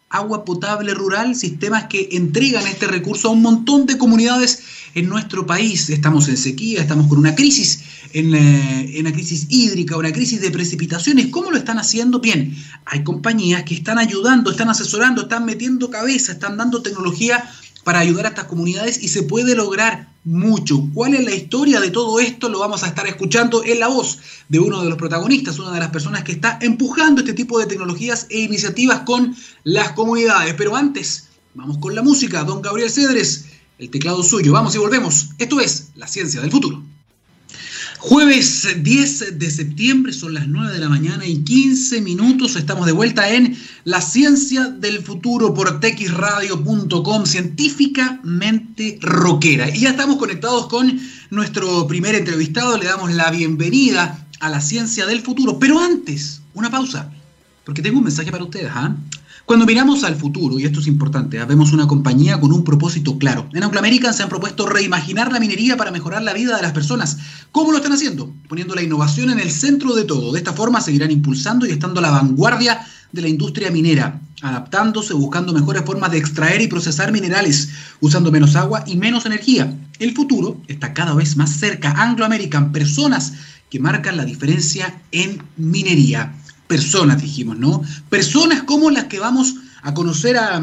Agua 0.09 0.43
potable 0.43 0.95
rural, 0.95 1.35
sistemas 1.35 1.85
que 1.85 2.09
entregan 2.13 2.65
este 2.65 2.87
recurso 2.87 3.27
a 3.27 3.31
un 3.31 3.43
montón 3.43 3.85
de 3.85 3.99
comunidades 3.99 4.63
en 4.95 5.07
nuestro 5.07 5.45
país. 5.45 5.87
Estamos 5.91 6.27
en 6.29 6.37
sequía, 6.37 6.81
estamos 6.81 7.05
con 7.07 7.19
una 7.19 7.35
crisis, 7.35 7.83
en, 8.13 8.33
eh, 8.33 8.97
en 8.97 9.05
una 9.05 9.13
crisis 9.13 9.45
hídrica, 9.49 9.97
una 9.97 10.11
crisis 10.11 10.41
de 10.41 10.49
precipitaciones. 10.49 11.27
¿Cómo 11.27 11.51
lo 11.51 11.57
están 11.57 11.77
haciendo? 11.77 12.19
Bien, 12.19 12.55
hay 12.85 13.03
compañías 13.03 13.63
que 13.63 13.75
están 13.75 13.99
ayudando, 13.99 14.49
están 14.49 14.69
asesorando, 14.69 15.23
están 15.23 15.45
metiendo 15.45 15.91
cabeza, 15.91 16.31
están 16.31 16.57
dando 16.57 16.81
tecnología 16.81 17.47
para 17.83 17.99
ayudar 17.99 18.25
a 18.25 18.29
estas 18.29 18.45
comunidades 18.45 19.01
y 19.03 19.09
se 19.09 19.23
puede 19.23 19.55
lograr 19.55 20.09
mucho. 20.29 20.87
¿Cuál 20.93 21.15
es 21.15 21.23
la 21.23 21.33
historia 21.33 21.79
de 21.79 21.89
todo 21.89 22.19
esto? 22.19 22.49
Lo 22.49 22.59
vamos 22.59 22.83
a 22.83 22.87
estar 22.87 23.07
escuchando 23.07 23.63
en 23.63 23.79
la 23.79 23.87
voz 23.87 24.19
de 24.47 24.59
uno 24.59 24.83
de 24.83 24.89
los 24.89 24.97
protagonistas, 24.97 25.57
una 25.57 25.71
de 25.71 25.79
las 25.79 25.89
personas 25.89 26.23
que 26.23 26.31
está 26.31 26.59
empujando 26.61 27.21
este 27.21 27.33
tipo 27.33 27.57
de 27.59 27.65
tecnologías 27.65 28.27
e 28.29 28.41
iniciativas 28.41 29.01
con 29.01 29.35
las 29.63 29.93
comunidades. 29.93 30.53
Pero 30.53 30.75
antes, 30.75 31.29
vamos 31.55 31.79
con 31.79 31.95
la 31.95 32.03
música. 32.03 32.43
Don 32.43 32.61
Gabriel 32.61 32.91
Cedres, 32.91 33.45
el 33.79 33.89
teclado 33.89 34.21
suyo. 34.21 34.53
Vamos 34.53 34.75
y 34.75 34.77
volvemos. 34.77 35.29
Esto 35.39 35.59
es 35.59 35.89
La 35.95 36.07
Ciencia 36.07 36.41
del 36.41 36.51
Futuro. 36.51 36.83
Jueves 38.01 38.65
10 38.81 39.39
de 39.39 39.51
septiembre, 39.51 40.13
son 40.13 40.33
las 40.33 40.47
9 40.47 40.71
de 40.71 40.79
la 40.79 40.87
mañana 40.87 41.25
y 41.25 41.43
15 41.43 41.99
minutos. 41.99 42.55
Estamos 42.55 42.85
de 42.85 42.93
vuelta 42.93 43.29
en 43.29 43.57
La 43.83 43.99
Ciencia 43.99 44.69
del 44.69 45.01
Futuro 45.01 45.53
por 45.53 45.81
texradio.com, 45.81 47.25
científicamente 47.25 48.99
rockera. 49.01 49.69
Y 49.75 49.81
ya 49.81 49.89
estamos 49.89 50.15
conectados 50.15 50.67
con 50.67 50.97
nuestro 51.29 51.87
primer 51.87 52.15
entrevistado. 52.15 52.77
Le 52.77 52.85
damos 52.85 53.11
la 53.11 53.31
bienvenida 53.31 54.25
a 54.39 54.47
La 54.47 54.61
Ciencia 54.61 55.05
del 55.05 55.19
Futuro. 55.19 55.59
Pero 55.59 55.81
antes, 55.81 56.41
una 56.53 56.71
pausa, 56.71 57.11
porque 57.65 57.81
tengo 57.81 57.97
un 57.97 58.05
mensaje 58.05 58.31
para 58.31 58.45
ustedes. 58.45 58.71
¿ah? 58.73 58.95
Cuando 59.49 59.65
miramos 59.65 60.03
al 60.03 60.15
futuro, 60.15 60.59
y 60.59 60.65
esto 60.65 60.79
es 60.79 60.85
importante, 60.85 61.39
¿ah? 61.39 61.45
vemos 61.45 61.73
una 61.73 61.87
compañía 61.87 62.39
con 62.39 62.53
un 62.53 62.63
propósito 62.63 63.17
claro. 63.17 63.49
En 63.51 63.63
Ancla 63.63 63.79
American 63.79 64.13
se 64.13 64.21
han 64.21 64.29
propuesto 64.29 64.67
reimaginar 64.67 65.31
la 65.31 65.39
minería 65.39 65.75
para 65.75 65.89
mejorar 65.89 66.21
la 66.21 66.33
vida 66.33 66.55
de 66.55 66.61
las 66.61 66.71
personas. 66.71 67.17
¿Cómo 67.51 67.71
lo 67.71 67.77
están 67.77 67.93
haciendo? 67.93 68.31
Poniendo 68.47 68.75
la 68.75 68.83
innovación 68.83 69.31
en 69.31 69.39
el 69.39 69.49
centro 69.49 69.95
de 69.95 70.03
todo. 70.03 70.33
De 70.33 70.37
esta 70.37 70.53
forma 70.53 70.81
seguirán 70.81 71.09
impulsando 71.09 71.65
y 71.65 71.71
estando 71.71 71.99
a 71.99 72.03
la 72.03 72.11
vanguardia 72.11 72.85
de 73.11 73.23
la 73.23 73.27
industria 73.27 73.71
minera. 73.71 74.21
adaptándose, 74.43 75.15
buscando 75.15 75.51
mejores 75.51 75.81
formas 75.83 76.11
de 76.11 76.19
extraer 76.19 76.61
y 76.61 76.67
procesar 76.67 77.11
minerales, 77.11 77.69
usando 78.01 78.31
menos 78.31 78.55
agua 78.55 78.83
y 78.85 78.97
menos 78.97 79.25
energía. 79.25 79.75
El 79.97 80.13
futuro 80.13 80.61
está 80.67 80.93
cada 80.93 81.15
vez 81.15 81.37
más 81.37 81.49
cerca. 81.49 81.91
Anglo 81.97 82.23
American, 82.23 82.71
personas 82.71 83.33
que 83.71 83.79
marcan 83.79 84.15
la 84.15 84.25
diferencia 84.25 85.01
en 85.11 85.41
minería. 85.57 86.35
Personas, 86.69 87.19
dijimos, 87.19 87.57
¿no? 87.57 87.81
Personas 88.09 88.61
como 88.61 88.91
las 88.91 89.05
que 89.05 89.17
vamos 89.17 89.55
a 89.81 89.95
conocer 89.95 90.37
a, 90.37 90.61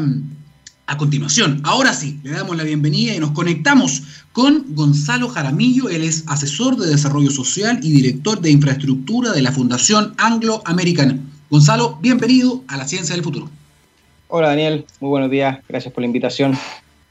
a 0.85 0.97
continuación. 0.97 1.59
Ahora 1.65 1.93
sí, 1.93 2.17
le 2.23 2.31
damos 2.31 2.55
la 2.55 2.63
bienvenida 2.63 3.13
y 3.13 3.19
nos 3.19 3.31
conectamos 3.31 4.03
con 4.31 4.63
Gonzalo 4.69 5.27
Jaramillo. 5.27 5.89
Él 5.89 6.03
es 6.03 6.23
asesor 6.27 6.77
de 6.77 6.87
desarrollo 6.87 7.29
social 7.29 7.79
y 7.83 7.91
director 7.91 8.39
de 8.39 8.51
infraestructura 8.51 9.33
de 9.33 9.41
la 9.41 9.51
Fundación 9.51 10.13
Anglo 10.17 10.61
American. 10.63 11.29
Gonzalo, 11.49 11.99
bienvenido 12.01 12.63
a 12.69 12.77
la 12.77 12.87
Ciencia 12.87 13.13
del 13.13 13.25
Futuro. 13.25 13.49
Hola 14.29 14.47
Daniel, 14.47 14.85
muy 15.01 15.09
buenos 15.09 15.29
días, 15.29 15.59
gracias 15.67 15.93
por 15.93 16.03
la 16.03 16.07
invitación. 16.07 16.57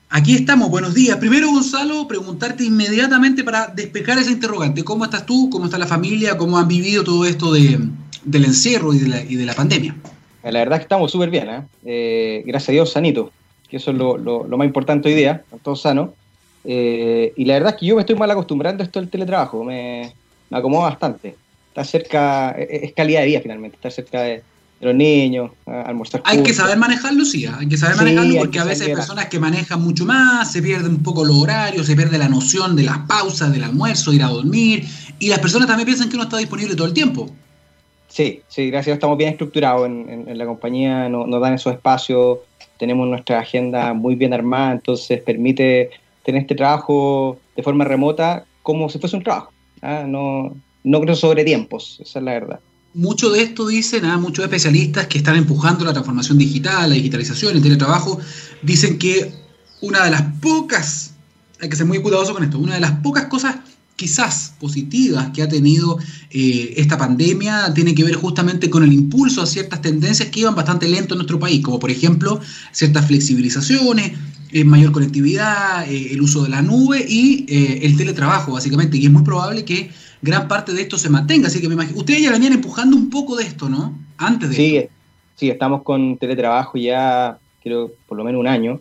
Aquí 0.08 0.36
estamos, 0.36 0.70
buenos 0.70 0.94
días. 0.94 1.18
Primero, 1.18 1.50
Gonzalo, 1.50 2.08
preguntarte 2.08 2.64
inmediatamente 2.64 3.44
para 3.44 3.66
despejar 3.66 4.16
ese 4.18 4.32
interrogante. 4.32 4.84
¿Cómo 4.84 5.04
estás 5.04 5.26
tú? 5.26 5.50
¿Cómo 5.50 5.66
está 5.66 5.76
la 5.76 5.86
familia? 5.86 6.38
¿Cómo 6.38 6.56
han 6.56 6.68
vivido 6.68 7.04
todo 7.04 7.26
esto 7.26 7.52
de, 7.52 7.78
del 8.26 8.44
encierro 8.44 8.92
y 8.92 8.98
de 8.98 9.08
la, 9.08 9.22
y 9.22 9.36
de 9.36 9.46
la 9.46 9.54
pandemia? 9.54 9.96
La 10.42 10.60
verdad 10.60 10.74
es 10.74 10.80
que 10.80 10.84
estamos 10.84 11.10
súper 11.10 11.30
bien, 11.30 11.48
¿eh? 11.48 11.62
¿eh? 11.84 12.42
gracias 12.46 12.68
a 12.68 12.72
Dios, 12.72 12.92
sanito, 12.92 13.32
que 13.68 13.78
eso 13.78 13.90
es 13.90 13.96
lo, 13.96 14.16
lo, 14.16 14.46
lo 14.46 14.56
más 14.56 14.66
importante 14.66 15.08
hoy 15.08 15.14
día, 15.14 15.42
todos 15.62 15.80
sanos. 15.82 16.10
Eh, 16.64 17.32
y 17.36 17.44
la 17.44 17.54
verdad 17.54 17.74
es 17.74 17.80
que 17.80 17.86
yo 17.86 17.96
me 17.96 18.02
estoy 18.02 18.14
mal 18.14 18.30
acostumbrando 18.30 18.82
a 18.82 18.86
esto 18.86 19.00
del 19.00 19.08
teletrabajo, 19.08 19.64
me, 19.64 20.12
me 20.50 20.58
acomoda 20.58 20.90
bastante. 20.90 21.36
Está 21.68 21.84
cerca, 21.84 22.50
es 22.52 22.92
calidad 22.92 23.20
de 23.20 23.26
vida 23.26 23.40
finalmente, 23.40 23.76
estar 23.76 23.90
cerca 23.90 24.22
de, 24.22 24.42
de 24.80 24.86
los 24.86 24.94
niños, 24.94 25.50
almorzar. 25.66 26.22
Hay 26.24 26.42
que 26.42 26.54
saber 26.54 26.78
manejarlo, 26.78 27.24
sí, 27.24 27.46
hay 27.46 27.68
que 27.68 27.76
saber 27.76 27.96
manejarlo 27.96 28.32
sí, 28.32 28.38
porque 28.38 28.58
a 28.60 28.64
veces 28.64 28.86
hay 28.86 28.94
personas 28.94 29.26
que 29.26 29.40
manejan 29.40 29.82
mucho 29.82 30.04
más, 30.04 30.52
se 30.52 30.62
pierden 30.62 30.92
un 30.92 31.02
poco 31.02 31.24
los 31.24 31.36
horarios, 31.36 31.86
se 31.86 31.96
pierde 31.96 32.18
la 32.18 32.28
noción 32.28 32.76
de 32.76 32.84
las 32.84 32.98
pausas, 33.00 33.52
del 33.52 33.64
almuerzo, 33.64 34.12
ir 34.12 34.22
a 34.22 34.28
dormir, 34.28 34.86
y 35.18 35.28
las 35.28 35.40
personas 35.40 35.66
también 35.66 35.86
piensan 35.86 36.08
que 36.08 36.16
uno 36.16 36.24
está 36.24 36.38
disponible 36.38 36.76
todo 36.76 36.86
el 36.86 36.94
tiempo. 36.94 37.30
Sí, 38.16 38.40
sí, 38.48 38.70
gracias, 38.70 38.94
estamos 38.94 39.18
bien 39.18 39.28
estructurados 39.28 39.86
en, 39.86 40.38
la 40.38 40.46
compañía, 40.46 41.06
no, 41.10 41.26
nos 41.26 41.38
dan 41.38 41.52
esos 41.52 41.74
espacios, 41.74 42.38
tenemos 42.78 43.06
nuestra 43.06 43.40
agenda 43.40 43.92
muy 43.92 44.14
bien 44.14 44.32
armada, 44.32 44.72
entonces 44.72 45.20
permite 45.20 45.90
tener 46.24 46.40
este 46.40 46.54
trabajo 46.54 47.38
de 47.54 47.62
forma 47.62 47.84
remota 47.84 48.46
como 48.62 48.88
si 48.88 48.98
fuese 48.98 49.16
un 49.16 49.22
trabajo, 49.22 49.52
¿ah? 49.82 50.04
no, 50.08 50.56
no 50.82 51.00
creo 51.02 51.14
sobre 51.14 51.44
tiempos, 51.44 51.98
esa 52.00 52.20
es 52.20 52.24
la 52.24 52.32
verdad 52.32 52.60
mucho 52.94 53.28
de 53.28 53.42
esto 53.42 53.66
dicen, 53.66 54.06
¿eh? 54.06 54.16
muchos 54.16 54.46
especialistas 54.46 55.08
que 55.08 55.18
están 55.18 55.36
empujando 55.36 55.84
la 55.84 55.92
transformación 55.92 56.38
digital, 56.38 56.88
la 56.88 56.94
digitalización, 56.94 57.54
el 57.54 57.62
teletrabajo, 57.62 58.18
dicen 58.62 58.98
que 58.98 59.30
una 59.82 60.02
de 60.06 60.12
las 60.12 60.22
pocas, 60.40 61.12
hay 61.60 61.68
que 61.68 61.76
ser 61.76 61.84
muy 61.84 62.00
cuidadoso 62.00 62.32
con 62.32 62.44
esto, 62.44 62.58
una 62.58 62.76
de 62.76 62.80
las 62.80 62.92
pocas 62.92 63.26
cosas 63.26 63.56
quizás 63.96 64.54
positivas 64.60 65.30
que 65.30 65.42
ha 65.42 65.48
tenido 65.48 65.98
eh, 66.30 66.74
esta 66.76 66.98
pandemia 66.98 67.72
tiene 67.74 67.94
que 67.94 68.04
ver 68.04 68.14
justamente 68.14 68.68
con 68.70 68.84
el 68.84 68.92
impulso 68.92 69.42
a 69.42 69.46
ciertas 69.46 69.80
tendencias 69.80 70.28
que 70.28 70.40
iban 70.40 70.54
bastante 70.54 70.86
lento 70.86 71.14
en 71.14 71.18
nuestro 71.18 71.40
país, 71.40 71.62
como 71.64 71.78
por 71.78 71.90
ejemplo 71.90 72.38
ciertas 72.72 73.06
flexibilizaciones, 73.06 74.12
eh, 74.52 74.64
mayor 74.64 74.92
conectividad, 74.92 75.90
eh, 75.90 76.12
el 76.12 76.20
uso 76.20 76.42
de 76.44 76.50
la 76.50 76.62
nube 76.62 77.04
y 77.08 77.46
el 77.82 77.96
teletrabajo, 77.96 78.52
básicamente. 78.52 78.98
Y 78.98 79.06
es 79.06 79.10
muy 79.10 79.22
probable 79.22 79.64
que 79.64 79.90
gran 80.22 80.46
parte 80.46 80.72
de 80.72 80.82
esto 80.82 80.98
se 80.98 81.08
mantenga. 81.08 81.48
Así 81.48 81.60
que 81.60 81.68
me 81.68 81.74
imagino, 81.74 81.98
ustedes 81.98 82.22
ya 82.22 82.30
venían 82.30 82.52
empujando 82.52 82.96
un 82.96 83.10
poco 83.10 83.36
de 83.36 83.44
esto, 83.44 83.68
¿no? 83.68 83.98
Antes 84.18 84.50
de 84.50 84.56
sí, 84.56 84.76
esto. 84.76 84.92
Sí, 85.36 85.50
estamos 85.50 85.82
con 85.82 86.16
teletrabajo 86.16 86.78
ya, 86.78 87.38
creo, 87.62 87.92
por 88.06 88.16
lo 88.16 88.24
menos 88.24 88.40
un 88.40 88.46
año, 88.46 88.80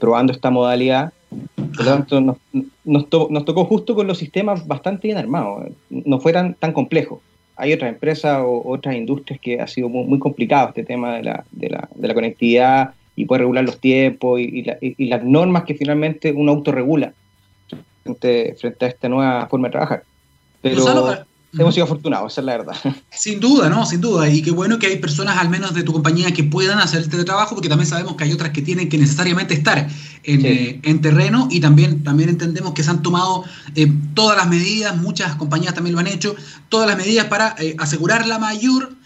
probando 0.00 0.32
esta 0.32 0.50
modalidad. 0.50 1.12
Por 1.56 1.78
lo 1.78 1.84
tanto, 1.84 2.20
nos, 2.20 2.36
nos, 2.84 3.08
to 3.08 3.28
nos, 3.30 3.44
tocó 3.44 3.64
justo 3.64 3.94
con 3.94 4.06
los 4.06 4.18
sistemas 4.18 4.66
bastante 4.66 5.08
bien 5.08 5.18
armados, 5.18 5.70
no 5.90 6.20
fueran 6.20 6.54
tan 6.54 6.72
complejos. 6.72 7.20
Hay 7.56 7.72
otras 7.72 7.92
empresas 7.92 8.42
o 8.44 8.62
otras 8.70 8.94
industrias 8.94 9.40
que 9.40 9.60
ha 9.60 9.66
sido 9.66 9.88
muy, 9.88 10.04
muy 10.04 10.18
complicado 10.18 10.68
este 10.68 10.84
tema 10.84 11.16
de 11.16 11.22
la, 11.22 11.44
de, 11.50 11.70
la, 11.70 11.88
de 11.94 12.08
la, 12.08 12.14
conectividad 12.14 12.94
y 13.14 13.24
poder 13.26 13.42
regular 13.42 13.64
los 13.64 13.78
tiempos 13.78 14.40
y, 14.40 14.44
y, 14.44 14.62
la, 14.64 14.78
y, 14.80 15.06
las 15.06 15.22
normas 15.22 15.64
que 15.64 15.74
finalmente 15.74 16.32
uno 16.32 16.52
autorregula 16.52 17.12
frente, 18.02 18.54
frente 18.58 18.84
a 18.84 18.88
esta 18.88 19.08
nueva 19.08 19.46
forma 19.48 19.68
de 19.68 19.72
trabajar. 19.72 20.04
Pero 20.60 20.76
Gonzalo, 20.76 21.24
hemos 21.58 21.74
sido 21.74 21.84
afortunados, 21.84 22.32
esa 22.32 22.40
es 22.40 22.44
la 22.46 22.56
verdad. 22.56 22.76
Sin 23.10 23.40
duda, 23.40 23.68
¿no? 23.68 23.84
Sin 23.84 24.00
duda. 24.00 24.28
Y 24.28 24.42
qué 24.42 24.50
bueno 24.50 24.78
que 24.78 24.86
hay 24.86 24.98
personas, 24.98 25.38
al 25.38 25.50
menos 25.50 25.74
de 25.74 25.82
tu 25.82 25.92
compañía, 25.92 26.32
que 26.32 26.44
puedan 26.44 26.78
hacer 26.78 27.00
el 27.02 27.08
teletrabajo, 27.08 27.54
porque 27.54 27.68
también 27.68 27.88
sabemos 27.88 28.16
que 28.16 28.24
hay 28.24 28.32
otras 28.32 28.50
que 28.50 28.62
tienen 28.62 28.88
que 28.88 28.98
necesariamente 28.98 29.54
estar 29.54 29.88
en, 30.22 30.40
sí. 30.40 30.46
eh, 30.46 30.80
en 30.82 31.00
terreno 31.00 31.48
y 31.50 31.60
también, 31.60 32.02
también 32.02 32.30
entendemos 32.30 32.72
que 32.72 32.82
se 32.82 32.90
han 32.90 33.02
tomado 33.02 33.44
eh, 33.74 33.92
todas 34.14 34.36
las 34.36 34.48
medidas, 34.48 34.96
muchas 34.96 35.34
compañías 35.36 35.74
también 35.74 35.94
lo 35.94 36.00
han 36.00 36.06
hecho, 36.06 36.34
todas 36.68 36.88
las 36.88 36.96
medidas 36.96 37.26
para 37.26 37.54
eh, 37.58 37.76
asegurar 37.78 38.26
la 38.26 38.38
mayor, 38.38 38.96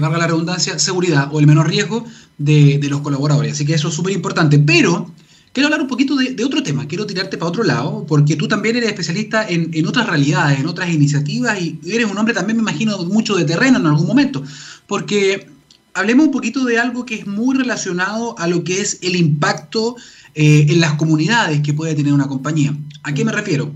valga 0.00 0.16
la 0.16 0.26
redundancia, 0.26 0.78
seguridad 0.78 1.28
o 1.30 1.40
el 1.40 1.46
menor 1.46 1.68
riesgo 1.68 2.06
de, 2.38 2.78
de 2.78 2.88
los 2.88 3.02
colaboradores. 3.02 3.52
Así 3.52 3.66
que 3.66 3.74
eso 3.74 3.88
es 3.88 3.94
súper 3.94 4.14
importante. 4.14 4.58
Pero 4.58 5.12
quiero 5.58 5.66
hablar 5.66 5.82
un 5.82 5.88
poquito 5.88 6.14
de, 6.14 6.34
de, 6.34 6.44
otro 6.44 6.62
tema, 6.62 6.86
quiero 6.86 7.04
tirarte 7.04 7.36
para 7.36 7.48
otro 7.48 7.64
lado, 7.64 8.06
porque 8.06 8.36
tú 8.36 8.46
también 8.46 8.76
eres 8.76 8.90
especialista 8.90 9.44
en, 9.48 9.70
en, 9.72 9.86
otras 9.88 10.06
realidades, 10.06 10.60
en 10.60 10.66
otras 10.66 10.88
iniciativas, 10.88 11.60
y 11.60 11.80
eres 11.84 12.08
un 12.08 12.16
hombre 12.16 12.32
también, 12.32 12.58
me 12.58 12.62
imagino, 12.62 12.96
mucho 12.98 13.34
de 13.34 13.44
terreno 13.44 13.80
en 13.80 13.86
algún 13.86 14.06
momento, 14.06 14.44
porque 14.86 15.48
hablemos 15.94 16.26
un 16.26 16.30
poquito 16.30 16.64
de 16.64 16.78
algo 16.78 17.04
que 17.04 17.16
es 17.16 17.26
muy 17.26 17.56
relacionado 17.56 18.38
a 18.38 18.46
lo 18.46 18.62
que 18.62 18.80
es 18.80 19.00
el 19.02 19.16
impacto 19.16 19.96
eh, 20.36 20.66
en 20.68 20.80
las 20.80 20.92
comunidades 20.92 21.60
que 21.60 21.74
puede 21.74 21.96
tener 21.96 22.12
una 22.12 22.28
compañía. 22.28 22.72
¿A 23.02 23.12
qué 23.12 23.24
me 23.24 23.32
refiero? 23.32 23.72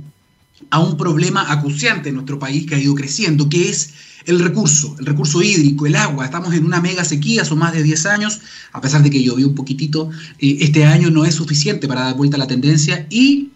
A 0.72 0.78
un 0.78 0.96
problema 0.96 1.52
acuciante 1.52 2.08
en 2.08 2.14
nuestro 2.14 2.38
país 2.38 2.64
que 2.66 2.74
ha 2.74 2.78
ido 2.78 2.94
creciendo, 2.94 3.50
que 3.50 3.68
es 3.68 3.90
el 4.24 4.40
recurso, 4.40 4.96
el 4.98 5.04
recurso 5.04 5.42
hídrico, 5.42 5.84
el 5.84 5.96
agua. 5.96 6.24
Estamos 6.24 6.54
en 6.54 6.64
una 6.64 6.80
mega 6.80 7.04
sequía, 7.04 7.44
son 7.44 7.58
más 7.58 7.74
de 7.74 7.82
10 7.82 8.06
años, 8.06 8.40
a 8.72 8.80
pesar 8.80 9.02
de 9.02 9.10
que 9.10 9.22
llovió 9.22 9.48
un 9.48 9.54
poquitito, 9.54 10.08
eh, 10.38 10.56
este 10.60 10.86
año 10.86 11.10
no 11.10 11.26
es 11.26 11.34
suficiente 11.34 11.86
para 11.86 12.04
dar 12.04 12.16
vuelta 12.16 12.36
a 12.36 12.38
la 12.38 12.46
tendencia 12.46 13.06
y 13.10 13.50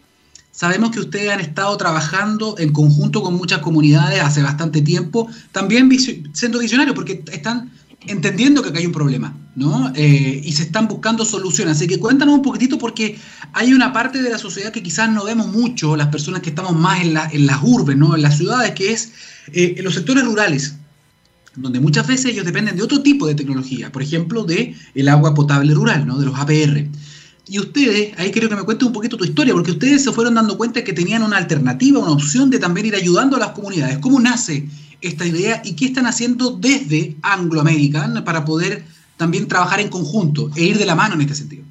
sabemos 0.50 0.90
que 0.90 1.00
ustedes 1.00 1.30
han 1.30 1.40
estado 1.40 1.74
trabajando 1.78 2.56
en 2.58 2.72
conjunto 2.74 3.22
con 3.22 3.34
muchas 3.34 3.60
comunidades 3.60 4.20
hace 4.20 4.42
bastante 4.42 4.82
tiempo, 4.82 5.26
también 5.52 5.90
siendo 6.34 6.58
visionarios, 6.58 6.94
porque 6.94 7.24
están 7.32 7.70
entendiendo 8.08 8.62
que 8.62 8.70
acá 8.70 8.78
hay 8.78 8.86
un 8.86 8.92
problema, 8.92 9.36
¿no? 9.54 9.92
Eh, 9.94 10.40
y 10.44 10.52
se 10.52 10.64
están 10.64 10.88
buscando 10.88 11.24
soluciones. 11.24 11.76
Así 11.76 11.86
que 11.86 11.98
cuéntanos 11.98 12.34
un 12.34 12.42
poquitito 12.42 12.78
porque 12.78 13.18
hay 13.52 13.72
una 13.72 13.92
parte 13.92 14.22
de 14.22 14.30
la 14.30 14.38
sociedad 14.38 14.72
que 14.72 14.82
quizás 14.82 15.10
no 15.10 15.24
vemos 15.24 15.48
mucho, 15.48 15.96
las 15.96 16.08
personas 16.08 16.42
que 16.42 16.50
estamos 16.50 16.74
más 16.74 17.00
en, 17.02 17.14
la, 17.14 17.28
en 17.32 17.46
las 17.46 17.62
urbes, 17.62 17.96
¿no? 17.96 18.14
En 18.14 18.22
las 18.22 18.36
ciudades, 18.36 18.72
que 18.72 18.92
es 18.92 19.12
eh, 19.52 19.74
en 19.78 19.84
los 19.84 19.94
sectores 19.94 20.24
rurales, 20.24 20.76
donde 21.54 21.80
muchas 21.80 22.06
veces 22.06 22.26
ellos 22.32 22.44
dependen 22.44 22.76
de 22.76 22.82
otro 22.82 23.02
tipo 23.02 23.26
de 23.26 23.34
tecnología, 23.34 23.90
por 23.90 24.02
ejemplo, 24.02 24.44
de 24.44 24.74
agua 25.08 25.34
potable 25.34 25.74
rural, 25.74 26.06
¿no? 26.06 26.18
De 26.18 26.26
los 26.26 26.38
APR. 26.38 26.88
Y 27.48 27.60
ustedes, 27.60 28.12
ahí 28.18 28.32
quiero 28.32 28.48
que 28.48 28.56
me 28.56 28.62
cuentes 28.62 28.86
un 28.86 28.92
poquito 28.92 29.16
tu 29.16 29.24
historia, 29.24 29.54
porque 29.54 29.70
ustedes 29.70 30.02
se 30.02 30.12
fueron 30.12 30.34
dando 30.34 30.58
cuenta 30.58 30.82
que 30.82 30.92
tenían 30.92 31.22
una 31.22 31.36
alternativa, 31.36 32.00
una 32.00 32.10
opción 32.10 32.50
de 32.50 32.58
también 32.58 32.86
ir 32.86 32.96
ayudando 32.96 33.36
a 33.36 33.38
las 33.38 33.50
comunidades. 33.50 33.98
¿Cómo 33.98 34.18
nace 34.18 34.66
esta 35.00 35.24
idea 35.24 35.62
y 35.64 35.76
qué 35.76 35.86
están 35.86 36.06
haciendo 36.06 36.50
desde 36.50 37.16
Anglo 37.22 37.60
American 37.60 38.24
para 38.24 38.44
poder 38.44 38.84
también 39.16 39.48
trabajar 39.48 39.80
en 39.80 39.88
conjunto 39.88 40.50
e 40.56 40.64
ir 40.64 40.78
de 40.78 40.86
la 40.86 40.94
mano 40.94 41.14
en 41.14 41.22
este 41.22 41.34
sentido? 41.34 41.64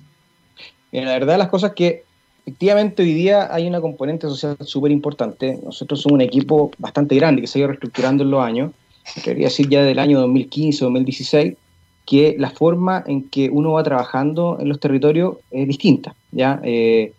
La 0.91 1.11
verdad 1.11 1.37
las 1.37 1.49
cosas 1.49 1.73
que 1.75 2.03
efectivamente 2.45 3.03
hoy 3.03 3.13
día 3.13 3.53
hay 3.53 3.67
una 3.67 3.81
componente 3.81 4.27
social 4.27 4.55
súper 4.61 4.91
importante. 4.91 5.59
Nosotros 5.63 6.01
somos 6.01 6.15
un 6.15 6.21
equipo 6.21 6.71
bastante 6.77 7.15
grande 7.15 7.41
que 7.41 7.47
se 7.47 7.57
ha 7.57 7.61
ido 7.61 7.67
reestructurando 7.69 8.23
en 8.23 8.31
los 8.31 8.43
años, 8.43 8.71
quería 9.23 9.47
decir 9.47 9.67
ya 9.67 9.83
del 9.83 9.99
año 9.99 10.19
2015, 10.21 10.85
2016, 10.85 11.55
que 12.05 12.35
la 12.37 12.51
forma 12.51 13.03
en 13.07 13.23
que 13.23 13.49
uno 13.49 13.73
va 13.73 13.83
trabajando 13.83 14.57
en 14.59 14.69
los 14.69 14.79
territorios 14.79 15.37
es 15.51 15.67
distinta. 15.67 16.15
¿ya? 16.31 16.61
Eh, 16.63 17.13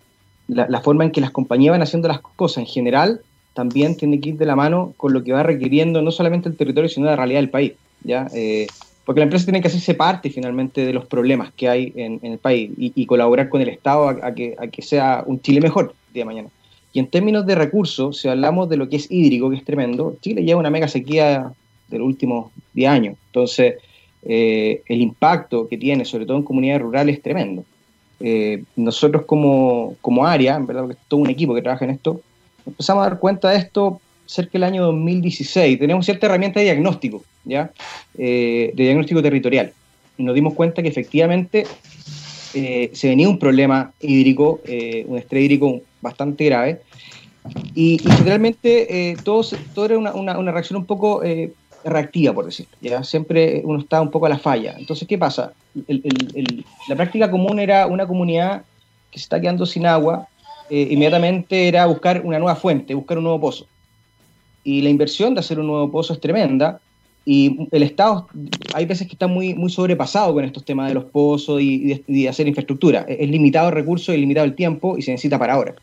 la, 0.48 0.68
la, 0.68 0.80
forma 0.80 1.04
en 1.04 1.10
que 1.10 1.20
las 1.20 1.32
compañías 1.32 1.72
van 1.72 1.82
haciendo 1.82 2.06
las 2.06 2.20
cosas 2.20 2.58
en 2.58 2.66
general 2.66 3.20
también 3.56 3.96
tiene 3.96 4.20
que 4.20 4.28
ir 4.28 4.36
de 4.36 4.44
la 4.44 4.54
mano 4.54 4.92
con 4.98 5.14
lo 5.14 5.24
que 5.24 5.32
va 5.32 5.42
requiriendo 5.42 6.02
no 6.02 6.12
solamente 6.12 6.48
el 6.50 6.56
territorio, 6.56 6.90
sino 6.90 7.06
la 7.06 7.16
realidad 7.16 7.40
del 7.40 7.48
país. 7.48 7.72
¿ya? 8.04 8.28
Eh, 8.34 8.66
porque 9.06 9.20
la 9.20 9.24
empresa 9.24 9.46
tiene 9.46 9.62
que 9.62 9.68
hacerse 9.68 9.94
parte 9.94 10.28
finalmente 10.30 10.84
de 10.84 10.92
los 10.92 11.06
problemas 11.06 11.52
que 11.56 11.68
hay 11.68 11.92
en, 11.96 12.20
el 12.22 12.38
país 12.38 12.70
y, 12.76 13.06
colaborar 13.06 13.48
con 13.48 13.62
el 13.62 13.70
Estado 13.70 14.08
a, 14.08 14.34
que, 14.34 14.54
a, 14.58 14.66
que, 14.66 14.82
sea 14.82 15.24
un 15.26 15.40
Chile 15.40 15.60
mejor 15.60 15.94
día 16.12 16.22
de 16.22 16.26
mañana. 16.26 16.48
Y 16.92 16.98
en 16.98 17.06
términos 17.06 17.46
de 17.46 17.54
recursos, 17.54 18.18
si 18.18 18.28
hablamos 18.28 18.68
de 18.68 18.76
lo 18.76 18.88
que 18.88 18.96
es 18.96 19.10
hídrico, 19.10 19.48
que 19.48 19.56
es 19.56 19.64
tremendo, 19.64 20.16
Chile 20.20 20.44
lleva 20.44 20.60
una 20.60 20.70
mega 20.70 20.86
sequía 20.86 21.50
de 21.88 21.98
los 21.98 22.06
últimos 22.06 22.52
10 22.74 22.90
años. 22.90 23.16
Entonces, 23.28 23.76
eh, 24.22 24.82
el 24.86 25.00
impacto 25.00 25.66
que 25.66 25.78
tiene, 25.78 26.04
sobre 26.04 26.26
todo 26.26 26.36
en 26.36 26.42
comunidades 26.42 26.82
rurales, 26.82 27.16
es 27.16 27.22
tremendo. 27.22 27.64
Eh, 28.20 28.64
nosotros 28.76 29.24
como, 29.24 29.94
como 30.00 30.26
área, 30.26 30.56
en 30.56 30.66
verdad, 30.66 30.82
porque 30.82 30.98
es 31.00 31.08
todo 31.08 31.20
un 31.20 31.30
equipo 31.30 31.54
que 31.54 31.62
trabaja 31.62 31.84
en 31.84 31.92
esto, 31.92 32.20
empezamos 32.66 33.06
a 33.06 33.10
dar 33.10 33.18
cuenta 33.18 33.50
de 33.50 33.58
esto 33.58 34.00
cerca 34.26 34.52
del 34.52 34.64
año 34.64 34.84
2016. 34.86 35.78
Tenemos 35.78 36.04
cierta 36.04 36.26
herramienta 36.26 36.60
de 36.60 36.64
diagnóstico, 36.64 37.22
¿ya? 37.44 37.70
Eh, 38.18 38.72
de 38.74 38.82
diagnóstico 38.84 39.22
territorial. 39.22 39.72
y 40.18 40.22
nos 40.22 40.34
dimos 40.34 40.54
cuenta 40.54 40.82
que 40.82 40.88
efectivamente 40.88 41.66
eh, 42.54 42.90
se 42.94 43.08
venía 43.08 43.28
un 43.28 43.38
problema 43.38 43.92
hídrico, 44.00 44.60
eh, 44.64 45.04
un 45.06 45.18
estrés 45.18 45.44
hídrico 45.44 45.82
bastante 46.00 46.46
grave, 46.46 46.80
y, 47.74 47.98
generalmente 47.98 49.10
eh, 49.10 49.16
todo, 49.22 49.44
todo, 49.74 49.84
era 49.84 49.98
una, 49.98 50.14
una, 50.14 50.50
reacción 50.50 50.78
un 50.78 50.86
poco 50.86 51.22
reactiva, 51.84 52.32
por 52.32 52.46
decirlo. 52.46 52.74
¿ya? 52.80 53.04
Siempre 53.04 53.60
uno 53.62 53.80
está 53.80 54.00
un 54.00 54.10
poco 54.10 54.26
a 54.26 54.30
la 54.30 54.38
falla. 54.38 54.74
Entonces, 54.78 55.06
¿qué 55.06 55.18
pasa? 55.18 55.52
la 56.88 56.96
práctica 56.96 57.30
común 57.30 57.60
era 57.60 57.86
una 57.86 58.06
comunidad 58.06 58.64
que 59.10 59.18
se 59.18 59.24
está 59.24 59.38
quedando 59.38 59.66
sin 59.66 59.84
agua, 59.84 60.26
inmediatamente 60.70 61.68
era 61.68 61.86
buscar 61.86 62.22
una 62.24 62.38
nueva 62.38 62.56
fuente, 62.56 62.94
buscar 62.94 63.18
un 63.18 63.24
nuevo 63.24 63.40
pozo. 63.40 63.66
Y 64.64 64.82
la 64.82 64.88
inversión 64.88 65.34
de 65.34 65.40
hacer 65.40 65.60
un 65.60 65.66
nuevo 65.66 65.90
pozo 65.90 66.12
es 66.12 66.20
tremenda, 66.20 66.80
y 67.28 67.66
el 67.72 67.82
Estado, 67.82 68.28
hay 68.72 68.86
veces 68.86 69.08
que 69.08 69.14
está 69.14 69.26
muy, 69.26 69.52
muy 69.52 69.68
sobrepasado 69.68 70.32
con 70.32 70.44
estos 70.44 70.64
temas 70.64 70.88
de 70.88 70.94
los 70.94 71.06
pozos 71.06 71.60
y, 71.60 72.00
de, 72.06 72.28
hacer 72.28 72.46
infraestructura. 72.46 73.04
Es, 73.08 73.28
limitado 73.28 73.68
el 73.68 73.74
recurso, 73.74 74.12
es 74.12 74.18
limitado 74.20 74.46
el 74.46 74.54
tiempo 74.54 74.96
y 74.96 75.02
se 75.02 75.10
necesita 75.10 75.36
para 75.36 75.54
ahora. 75.54 75.74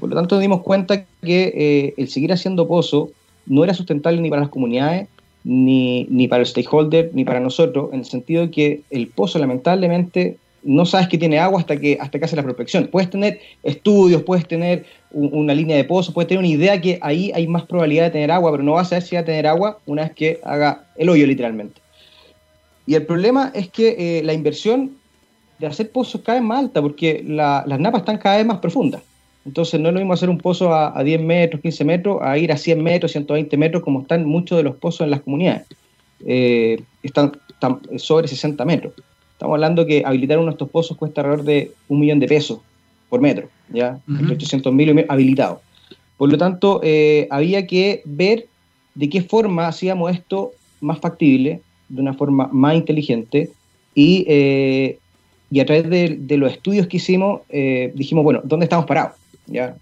Por 0.00 0.08
lo 0.08 0.16
tanto, 0.16 0.34
nos 0.34 0.42
dimos 0.42 0.62
cuenta 0.62 1.04
que 1.22 1.52
eh, 1.54 1.94
el 1.96 2.08
seguir 2.08 2.32
haciendo 2.32 2.66
pozo 2.66 3.12
no 3.46 3.62
era 3.62 3.74
sustentable 3.74 4.20
ni 4.20 4.28
para 4.28 4.42
las 4.42 4.50
comunidades, 4.50 5.06
ni, 5.44 6.04
ni 6.10 6.26
para 6.26 6.40
el 6.40 6.46
stakeholder, 6.46 7.12
ni 7.14 7.24
para 7.24 7.38
nosotros, 7.38 7.90
en 7.92 8.00
el 8.00 8.04
sentido 8.04 8.42
de 8.42 8.50
que 8.50 8.80
el 8.90 9.06
pozo, 9.06 9.38
lamentablemente, 9.38 10.36
no 10.64 10.86
sabes 10.86 11.08
que 11.08 11.18
tiene 11.18 11.38
agua 11.38 11.60
hasta 11.60 11.78
que, 11.78 11.98
hasta 12.00 12.18
que 12.18 12.24
hace 12.24 12.36
la 12.36 12.42
prospección. 12.42 12.86
Puedes 12.86 13.10
tener 13.10 13.40
estudios, 13.62 14.22
puedes 14.22 14.46
tener 14.46 14.84
una 15.10 15.54
línea 15.54 15.76
de 15.76 15.84
pozo, 15.84 16.12
puedes 16.12 16.28
tener 16.28 16.38
una 16.38 16.48
idea 16.48 16.80
que 16.80 16.98
ahí 17.02 17.32
hay 17.34 17.46
más 17.46 17.64
probabilidad 17.64 18.04
de 18.04 18.10
tener 18.10 18.30
agua, 18.30 18.50
pero 18.52 18.62
no 18.62 18.72
vas 18.72 18.86
a 18.86 18.90
saber 18.90 19.02
si 19.02 19.16
va 19.16 19.22
a 19.22 19.24
tener 19.24 19.46
agua 19.46 19.78
una 19.86 20.02
vez 20.02 20.12
que 20.12 20.40
haga 20.44 20.86
el 20.96 21.08
hoyo 21.08 21.26
literalmente. 21.26 21.80
Y 22.86 22.94
el 22.94 23.06
problema 23.06 23.52
es 23.54 23.68
que 23.68 24.18
eh, 24.18 24.22
la 24.22 24.32
inversión 24.32 24.96
de 25.58 25.66
hacer 25.66 25.90
pozos 25.90 26.20
cada 26.22 26.38
vez 26.38 26.46
más 26.46 26.60
alta, 26.60 26.82
porque 26.82 27.22
las 27.24 27.78
napas 27.78 28.00
están 28.00 28.18
cada 28.18 28.38
vez 28.38 28.46
más 28.46 28.58
profundas. 28.58 29.02
Entonces 29.44 29.80
no 29.80 29.88
es 29.88 29.94
lo 29.94 30.00
mismo 30.00 30.12
hacer 30.12 30.30
un 30.30 30.38
pozo 30.38 30.72
a, 30.72 31.02
10 31.02 31.20
metros, 31.20 31.60
15 31.60 31.84
metros, 31.84 32.18
a 32.22 32.38
ir 32.38 32.52
a 32.52 32.56
100 32.56 32.82
metros, 32.82 33.12
120 33.12 33.56
metros, 33.56 33.82
como 33.82 34.02
están 34.02 34.24
muchos 34.24 34.56
de 34.56 34.64
los 34.64 34.76
pozos 34.76 35.02
en 35.02 35.10
las 35.10 35.20
comunidades. 35.20 35.66
Eh, 36.24 36.82
están 37.02 37.32
sobre 37.96 38.28
60 38.28 38.64
metros. 38.64 38.94
Estamos 39.42 39.56
hablando 39.56 39.86
que 39.86 40.04
habilitar 40.06 40.38
uno 40.38 40.46
de 40.46 40.52
estos 40.52 40.70
pozos 40.70 40.96
cuesta 40.96 41.20
alrededor 41.20 41.44
de 41.44 41.72
un 41.88 41.98
millón 41.98 42.20
de 42.20 42.28
pesos 42.28 42.60
por 43.08 43.20
metro, 43.20 43.48
¿ya? 43.70 43.98
Entre 44.08 44.36
800 44.36 44.72
mil 44.72 45.04
habilitados. 45.08 45.58
Por 46.16 46.30
lo 46.30 46.38
tanto, 46.38 46.80
eh, 46.84 47.26
había 47.28 47.66
que 47.66 48.02
ver 48.04 48.46
de 48.94 49.10
qué 49.10 49.20
forma 49.20 49.66
hacíamos 49.66 50.12
esto 50.12 50.52
más 50.80 51.00
factible, 51.00 51.60
de 51.88 52.00
una 52.00 52.14
forma 52.14 52.50
más 52.52 52.76
inteligente, 52.76 53.50
y, 53.96 54.24
eh, 54.28 54.98
y 55.50 55.58
a 55.58 55.66
través 55.66 55.90
de, 55.90 56.36
los 56.36 56.52
estudios 56.52 56.86
que 56.86 56.98
hicimos, 56.98 57.40
eh, 57.48 57.90
dijimos, 57.96 58.22
bueno, 58.22 58.42
¿dónde 58.44 58.66
estamos 58.66 58.86
parados? 58.86 59.16
¿Ya? 59.48 59.74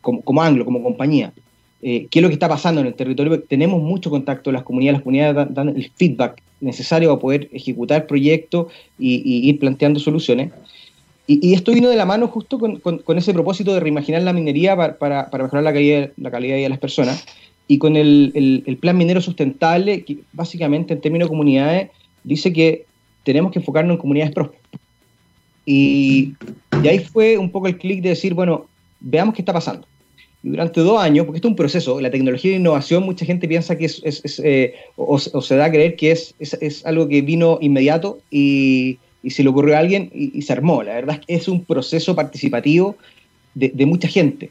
como, 0.00 0.20
como 0.22 0.42
anglo, 0.42 0.64
como 0.64 0.82
compañía. 0.82 1.32
Qué 1.80 2.08
es 2.10 2.22
lo 2.22 2.28
que 2.28 2.34
está 2.34 2.48
pasando 2.48 2.80
en 2.80 2.88
el 2.88 2.94
territorio. 2.94 3.42
Tenemos 3.42 3.80
mucho 3.82 4.10
contacto, 4.10 4.50
las 4.52 4.62
comunidades, 4.62 4.98
las 4.98 5.02
comunidades 5.02 5.54
dan 5.54 5.68
el 5.68 5.90
feedback 5.94 6.42
necesario 6.60 7.08
para 7.10 7.20
poder 7.20 7.48
ejecutar 7.52 8.06
proyectos 8.06 8.72
y, 8.98 9.48
ir 9.48 9.58
planteando 9.58 10.00
soluciones. 10.00 10.52
Y, 11.26 11.52
esto 11.52 11.72
vino 11.72 11.90
de 11.90 11.96
la 11.96 12.06
mano 12.06 12.26
justo 12.28 12.58
con, 12.58 12.78
con, 12.78 13.18
ese 13.18 13.34
propósito 13.34 13.74
de 13.74 13.80
reimaginar 13.80 14.22
la 14.22 14.32
minería 14.32 14.74
para, 14.76 14.98
para, 14.98 15.44
mejorar 15.44 15.62
la 15.62 15.72
calidad, 15.72 16.10
la 16.16 16.30
calidad 16.30 16.56
de 16.56 16.68
las 16.68 16.78
personas 16.78 17.26
y 17.68 17.78
con 17.78 17.96
el, 17.96 18.62
el, 18.66 18.76
plan 18.78 18.96
minero 18.96 19.20
sustentable, 19.20 20.02
que 20.04 20.18
básicamente 20.32 20.94
en 20.94 21.02
términos 21.02 21.26
de 21.26 21.30
comunidades 21.30 21.90
dice 22.24 22.50
que 22.50 22.86
tenemos 23.24 23.52
que 23.52 23.58
enfocarnos 23.58 23.94
en 23.94 24.00
comunidades 24.00 24.34
prósperas. 24.34 24.64
Y, 25.66 26.32
y 26.82 26.88
ahí 26.88 26.98
fue 27.00 27.36
un 27.36 27.50
poco 27.50 27.66
el 27.66 27.76
clic 27.76 28.00
de 28.00 28.08
decir, 28.10 28.32
bueno, 28.32 28.66
veamos 29.00 29.34
qué 29.34 29.42
está 29.42 29.52
pasando. 29.52 29.86
Durante 30.50 30.80
dos 30.80 31.00
años, 31.00 31.26
porque 31.26 31.38
esto 31.38 31.48
es 31.48 31.52
un 31.52 31.56
proceso, 31.56 32.00
la 32.00 32.10
tecnología 32.10 32.50
de 32.50 32.56
innovación, 32.58 33.04
mucha 33.04 33.24
gente 33.24 33.46
piensa 33.46 33.76
que 33.76 33.84
es, 33.84 34.00
es, 34.04 34.40
eh, 34.44 34.74
o, 34.96 35.18
se 35.18 35.56
da 35.56 35.66
a 35.66 35.70
creer 35.70 35.96
que 35.96 36.10
es, 36.10 36.34
es, 36.38 36.86
algo 36.86 37.06
que 37.08 37.22
vino 37.22 37.58
inmediato 37.60 38.18
y, 38.30 38.98
y, 39.22 39.30
se 39.30 39.42
le 39.42 39.50
ocurrió 39.50 39.76
a 39.76 39.80
alguien 39.80 40.10
y, 40.14 40.40
se 40.42 40.52
armó. 40.52 40.82
La 40.82 40.94
verdad 40.94 41.18
es 41.20 41.26
que 41.26 41.34
es 41.34 41.48
un 41.48 41.64
proceso 41.64 42.14
participativo 42.14 42.96
de, 43.54 43.68
de, 43.68 43.86
mucha 43.86 44.08
gente. 44.08 44.50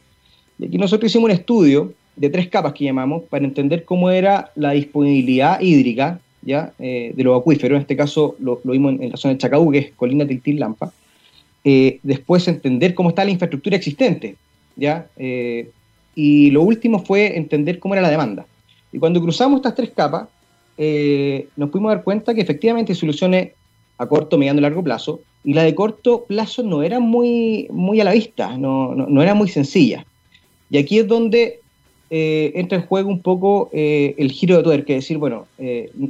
Y 0.60 0.66
aquí 0.66 0.78
nosotros 0.78 1.12
hicimos 1.12 1.26
un 1.26 1.36
estudio 1.36 1.94
de 2.16 2.30
tres 2.30 2.48
capas 2.48 2.74
que 2.74 2.86
llamamos 2.86 3.24
para 3.24 3.46
entender 3.46 3.84
cómo 3.84 4.10
era 4.10 4.52
la 4.56 4.72
disponibilidad 4.72 5.60
hídrica 5.62 6.20
¿ya? 6.42 6.74
Eh, 6.80 7.12
de 7.16 7.24
los 7.24 7.40
acuíferos, 7.40 7.76
en 7.76 7.82
este 7.82 7.98
caso 7.98 8.36
lo, 8.40 8.62
lo 8.64 8.72
vimos 8.72 9.00
en, 9.00 9.12
la 9.12 9.18
zona 9.18 9.34
de 9.34 9.40
Chacaú, 9.40 9.72
que 9.72 9.78
es 9.80 9.92
Colina 9.96 10.26
Tiltil 10.26 10.60
Lampa. 10.60 10.92
Eh, 11.64 12.00
después 12.04 12.48
entender 12.48 12.94
cómo 12.94 13.10
está 13.10 13.26
la 13.26 13.32
infraestructura 13.32 13.76
existente, 13.76 14.36
¿ya? 14.76 15.08
Y 16.18 16.50
lo 16.50 16.64
último 16.64 16.98
fue 17.06 17.38
entender 17.38 17.78
cómo 17.78 17.94
era 17.94 18.02
la 18.02 18.10
demanda. 18.10 18.48
Y 18.92 18.98
cuando 18.98 19.22
cruzamos 19.22 19.58
estas 19.58 19.76
tres 19.76 19.92
capas, 19.92 20.28
eh, 20.76 21.48
nos 21.56 21.70
pudimos 21.70 21.92
dar 21.92 22.04
cuenta 22.04 22.34
que 22.34 22.42
efectivamente 22.42 22.92
hay 22.92 22.98
soluciones 22.98 23.52
a 24.00 24.08
corto, 24.08 24.36
mediano 24.40 24.58
y 24.58 24.64
largo 24.64 24.84
plazo, 24.84 25.22
y 25.44 25.54
la 25.54 25.62
de 25.62 25.76
corto 25.76 26.26
plazo 26.28 26.64
no 26.64 26.82
era 26.82 27.00
muy, 27.00 27.68
muy 27.70 28.02
a 28.02 28.04
la 28.04 28.14
vista, 28.14 28.58
no, 28.58 28.96
no, 28.96 29.22
era 29.22 29.36
muy 29.36 29.48
sencilla. 29.48 30.08
Y 30.72 30.80
aquí 30.80 30.98
es 30.98 31.08
donde 31.08 31.60
eh, 32.10 32.52
entra 32.56 32.80
en 32.80 32.88
juego 32.88 33.10
un 33.10 33.22
poco 33.22 33.70
eh, 33.72 34.16
el 34.18 34.32
giro 34.32 34.58
de 34.58 34.64
tuerca, 34.64 34.86
que 34.88 34.98
es 34.98 35.04
decir, 35.04 35.20
bueno, 35.20 35.46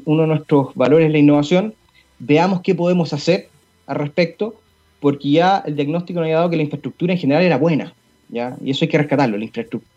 uno 0.06 0.22
de 0.22 0.28
nuestros 0.28 0.74
valores 0.74 1.08
es 1.08 1.12
la 1.12 1.20
innovación, 1.20 1.74
veamos 2.17 2.62
qué 2.62 2.74
podemos 2.74 3.12
hacer 3.12 3.50
al 3.88 3.98
respecto, 3.98 4.56
porque 5.02 5.32
ya 5.32 5.62
el 5.65 5.76
diagnóstico 5.76 6.22
nos 6.22 6.28
había 6.28 6.38
dado 6.38 6.50
que 6.50 6.56
la 6.56 6.63
infraestructura 6.63 7.12
en 7.12 7.20
general 7.20 7.43
era 7.43 7.58
buena, 7.58 7.93
¿ya? 8.30 8.56
y 8.63 8.72
eso 8.72 8.86
hay 8.86 8.89
que 8.89 9.00
rescatarlo, 9.00 9.38
la 9.38 9.43
infraestructura 9.43 9.97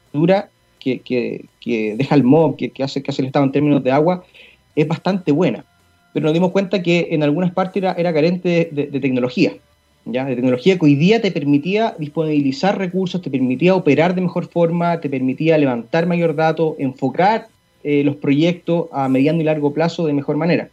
que, 0.80 1.00
que, 1.00 1.44
que, 1.60 1.96
deja 1.96 2.14
el 2.14 2.24
MOB, 2.24 2.56
que, 2.56 2.70
que, 2.70 2.82
hace, 2.82 3.02
que 3.02 3.10
hace 3.10 3.22
el 3.22 3.26
Estado 3.26 3.44
en 3.44 3.52
términos 3.52 3.84
de 3.84 3.92
agua, 3.92 4.24
es 4.74 4.88
bastante 4.88 5.32
buena. 5.32 5.64
Pero 6.12 6.24
nos 6.24 6.34
dimos 6.34 6.50
cuenta 6.50 6.82
que 6.82 7.08
en 7.10 7.22
algunas 7.22 7.52
partes 7.52 7.82
era, 7.82 7.92
era 7.92 8.12
carente 8.12 8.68
de, 8.72 9.00
tecnología. 9.00 9.52
¿ya? 10.06 10.24
De 10.24 10.34
tecnología 10.34 10.78
que 10.78 10.84
hoy 10.84 10.94
día 10.96 11.20
te 11.20 11.30
permitía 11.30 11.94
disponibilizar 11.98 12.76
recursos, 12.78 13.22
te 13.22 13.30
permitía 13.30 13.74
operar 13.74 14.14
de 14.14 14.22
mejor 14.22 14.48
forma, 14.48 15.00
te 15.00 15.08
permitía 15.08 15.58
levantar 15.58 16.06
mayor 16.06 16.34
datos, 16.34 16.74
enfocar 16.78 17.48
eh, 17.84 18.02
los 18.02 18.16
proyectos 18.16 18.86
a 18.92 19.08
mediano 19.08 19.40
y 19.40 19.44
largo 19.44 19.72
plazo 19.72 20.06
de 20.06 20.12
mejor 20.12 20.36
manera. 20.36 20.68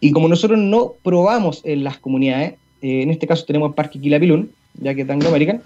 Y 0.00 0.12
como 0.12 0.28
nosotros 0.28 0.58
no 0.58 0.94
probamos 1.02 1.62
en 1.64 1.84
las 1.84 1.98
comunidades, 1.98 2.54
eh, 2.82 3.02
en 3.02 3.10
este 3.10 3.26
caso 3.26 3.44
tenemos 3.44 3.70
el 3.70 3.74
Parque 3.74 4.00
Quilapilún, 4.00 4.50
ya 4.74 4.94
que 4.94 5.02
es 5.02 5.10
Anglo 5.10 5.28
American, 5.28 5.62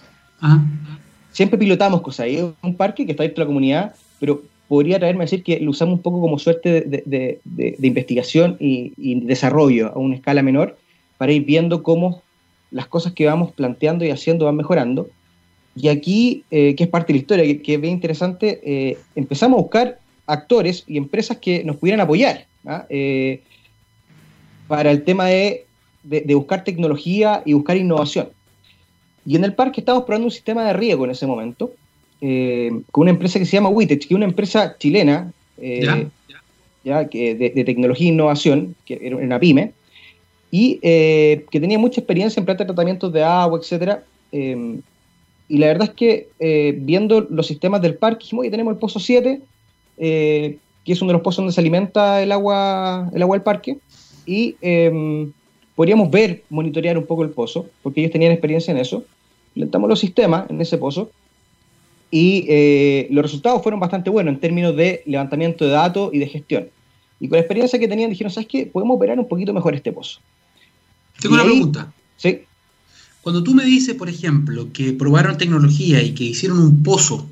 siempre 1.32 1.58
pilotamos 1.58 2.00
cosas. 2.00 2.26
Es 2.26 2.44
un 2.62 2.74
parque 2.74 3.04
que 3.04 3.12
está 3.12 3.22
dentro 3.22 3.42
de 3.42 3.46
la 3.46 3.48
comunidad, 3.48 3.94
pero 4.18 4.42
podría 4.68 4.98
traerme 4.98 5.22
a 5.22 5.26
decir 5.26 5.42
que 5.42 5.58
lo 5.60 5.70
usamos 5.70 5.94
un 5.94 6.02
poco 6.02 6.20
como 6.20 6.38
suerte 6.38 6.82
de, 6.82 7.40
investigación 7.82 8.56
y, 8.60 9.20
desarrollo 9.26 9.88
a 9.88 9.98
una 9.98 10.16
escala 10.16 10.42
menor 10.42 10.78
para 11.18 11.32
ir 11.32 11.44
viendo 11.44 11.82
cómo 11.82 12.22
las 12.70 12.86
cosas 12.86 13.12
que 13.12 13.26
vamos 13.26 13.52
planteando 13.52 14.04
y 14.04 14.10
haciendo 14.10 14.44
van 14.44 14.56
mejorando. 14.56 15.08
Y 15.74 15.88
aquí, 15.88 16.44
eh, 16.50 16.74
que 16.74 16.84
es 16.84 16.90
parte 16.90 17.12
de 17.12 17.18
la 17.18 17.20
historia, 17.20 17.62
que, 17.62 17.74
es 17.74 17.80
bien 17.80 17.94
interesante, 17.94 18.60
eh, 18.64 18.98
empezamos 19.14 19.58
a 19.58 19.62
buscar 19.62 19.98
actores 20.26 20.84
y 20.86 20.96
empresas 20.96 21.38
que 21.38 21.64
nos 21.64 21.76
pudieran 21.76 22.00
apoyar 22.00 22.46
¿ah? 22.64 22.86
eh, 22.88 23.42
para 24.68 24.90
el 24.90 25.02
tema 25.02 25.26
de 25.26 25.66
buscar 26.34 26.62
tecnología 26.62 27.42
y 27.44 27.54
buscar 27.54 27.76
innovación. 27.76 28.28
Y 29.26 29.37
en 29.37 29.44
el 29.44 29.54
parque 29.54 29.80
estábamos 29.80 30.06
probando 30.06 30.26
un 30.26 30.33
sistema 30.33 30.64
de 30.64 30.72
riego 30.72 31.04
en 31.04 31.11
ese 31.11 31.26
momento, 31.26 31.72
eh, 32.20 32.70
con 32.90 33.02
una 33.02 33.12
empresa 33.12 33.38
que 33.38 33.44
se 33.44 33.52
llama 33.52 33.68
Witech, 33.68 34.00
que 34.00 34.14
es 34.14 34.16
una 34.16 34.26
empresa 34.26 34.76
chilena 34.78 35.33
eh, 35.59 36.06
¿Ya? 36.83 37.06
Que 37.09 37.35
de, 37.35 37.64
tecnología 37.64 38.06
e 38.09 38.12
innovación, 38.12 38.74
que 38.87 38.98
era 39.02 39.16
una 39.16 39.38
pyme, 39.38 39.72
y 40.50 40.78
eh, 40.80 41.44
que 41.50 41.61
tenía 41.61 41.78
mucha 41.78 42.00
experiencia 42.00 42.40
en 42.40 42.46
planta 42.46 42.64
de 42.64 42.68
tratamientos 42.68 43.12
de 43.12 43.22
agua, 43.22 43.61
etc. 43.61 43.98
y 44.33 45.59
la 45.59 45.66
verdad 45.66 45.88
es 45.90 45.94
que 45.94 46.28
viendo 46.78 47.20
los 47.28 47.46
sistemas 47.46 47.83
del 47.83 47.96
parque, 47.96 48.24
dijimos, 48.24 48.44
que 48.44 48.50
tenemos 48.50 48.72
el 48.72 48.78
Pozo 48.78 48.98
7, 48.98 49.42
que 49.98 50.59
es 50.87 51.02
uno 51.02 51.11
de 51.11 51.12
los 51.12 51.22
pozos 51.22 51.37
donde 51.38 51.52
se 51.52 51.61
alimenta 51.61 52.22
el 52.22 52.33
agua, 52.33 53.11
el 53.14 53.20
agua 53.20 53.37
del 53.37 53.42
parque, 53.42 53.76
y 54.24 54.56
podríamos 55.80 56.10
ver, 56.10 56.44
monitorear 56.50 56.98
un 56.98 57.06
poco 57.06 57.22
el 57.22 57.30
pozo, 57.30 57.70
porque 57.82 58.00
ellos 58.00 58.12
tenían 58.12 58.32
experiencia 58.32 58.70
en 58.70 58.76
eso. 58.76 59.02
Lentamos 59.54 59.88
los 59.88 59.98
sistemas 59.98 60.44
en 60.50 60.60
ese 60.60 60.76
pozo 60.76 61.10
y 62.10 62.44
eh, 62.50 63.08
los 63.10 63.22
resultados 63.22 63.62
fueron 63.62 63.80
bastante 63.80 64.10
buenos 64.10 64.34
en 64.34 64.40
términos 64.40 64.76
de 64.76 65.02
levantamiento 65.06 65.64
de 65.64 65.70
datos 65.70 66.10
y 66.12 66.18
de 66.18 66.26
gestión. 66.26 66.68
Y 67.18 67.28
con 67.28 67.36
la 67.36 67.40
experiencia 67.40 67.78
que 67.78 67.88
tenían 67.88 68.10
dijeron, 68.10 68.30
¿sabes 68.30 68.46
qué? 68.46 68.66
Podemos 68.66 68.94
operar 68.94 69.18
un 69.18 69.26
poquito 69.26 69.54
mejor 69.54 69.74
este 69.74 69.90
pozo. 69.90 70.20
Tengo 71.18 71.36
una 71.36 71.44
pregunta. 71.44 71.90
Sí. 72.18 72.40
Cuando 73.22 73.42
tú 73.42 73.54
me 73.54 73.64
dices, 73.64 73.94
por 73.94 74.10
ejemplo, 74.10 74.68
que 74.74 74.92
probaron 74.92 75.38
tecnología 75.38 76.02
y 76.02 76.12
que 76.12 76.24
hicieron 76.24 76.58
un 76.58 76.82
pozo, 76.82 77.26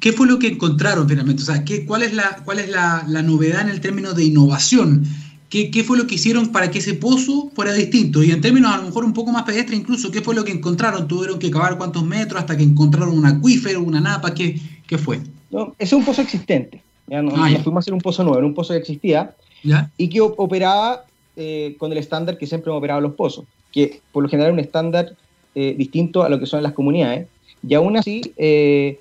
¿qué 0.00 0.12
fue 0.12 0.26
lo 0.26 0.38
que 0.38 0.48
encontraron 0.48 1.08
finalmente? 1.08 1.44
O 1.44 1.46
sea, 1.46 1.64
¿qué, 1.64 1.86
¿cuál 1.86 2.02
es, 2.02 2.12
la, 2.12 2.42
cuál 2.44 2.58
es 2.58 2.68
la, 2.68 3.06
la 3.08 3.22
novedad 3.22 3.62
en 3.62 3.70
el 3.70 3.80
término 3.80 4.12
de 4.12 4.24
innovación? 4.24 5.06
¿Qué, 5.50 5.70
¿qué, 5.70 5.84
fue 5.84 5.98
lo 5.98 6.06
que 6.06 6.14
hicieron 6.14 6.48
para 6.48 6.70
que 6.70 6.78
ese 6.78 6.94
pozo 6.94 7.50
fuera 7.54 7.74
distinto? 7.74 8.22
Y 8.22 8.30
en 8.30 8.40
términos 8.40 8.72
a 8.72 8.78
lo 8.78 8.84
mejor 8.84 9.04
un 9.04 9.12
poco 9.12 9.32
más 9.32 9.42
pedestre 9.42 9.76
incluso, 9.76 10.10
¿qué 10.10 10.22
fue 10.22 10.34
lo 10.34 10.44
que 10.44 10.52
encontraron? 10.52 11.06
¿Tuvieron 11.06 11.38
que 11.38 11.50
cavar 11.50 11.76
cuántos 11.76 12.04
metros 12.04 12.40
hasta 12.40 12.56
que 12.56 12.62
encontraron 12.62 13.18
un 13.18 13.26
acuífero, 13.26 13.82
una 13.82 14.00
napa? 14.00 14.32
¿Qué, 14.32 14.58
qué 14.86 14.96
fue? 14.96 15.20
No, 15.50 15.74
ese 15.78 15.94
es 15.96 15.98
un 15.98 16.04
pozo 16.04 16.22
existente. 16.22 16.82
Ya 17.08 17.20
no, 17.20 17.32
ah, 17.34 17.50
fuimos 17.62 17.78
a 17.78 17.80
hacer 17.80 17.92
un 17.92 18.00
pozo 18.00 18.22
nuevo, 18.22 18.38
era 18.38 18.46
un 18.46 18.54
pozo 18.54 18.72
que 18.72 18.78
existía 18.78 19.34
¿Ya? 19.64 19.90
y 19.98 20.08
que 20.08 20.20
operaba 20.20 21.04
eh, 21.36 21.74
con 21.78 21.90
el 21.90 21.98
estándar 21.98 22.38
que 22.38 22.46
siempre 22.46 22.70
hemos 22.70 22.78
operado 22.78 23.00
los 23.00 23.14
pozos, 23.14 23.44
que 23.72 24.00
por 24.12 24.22
lo 24.22 24.28
general 24.28 24.52
es 24.52 24.54
un 24.54 24.60
estándar 24.60 25.16
eh, 25.56 25.74
distinto 25.76 26.22
a 26.22 26.28
lo 26.28 26.38
que 26.38 26.46
son 26.46 26.62
las 26.62 26.72
comunidades. 26.72 27.26
Y 27.66 27.74
aún 27.74 27.96
así 27.96 28.22
eh, 28.36 29.00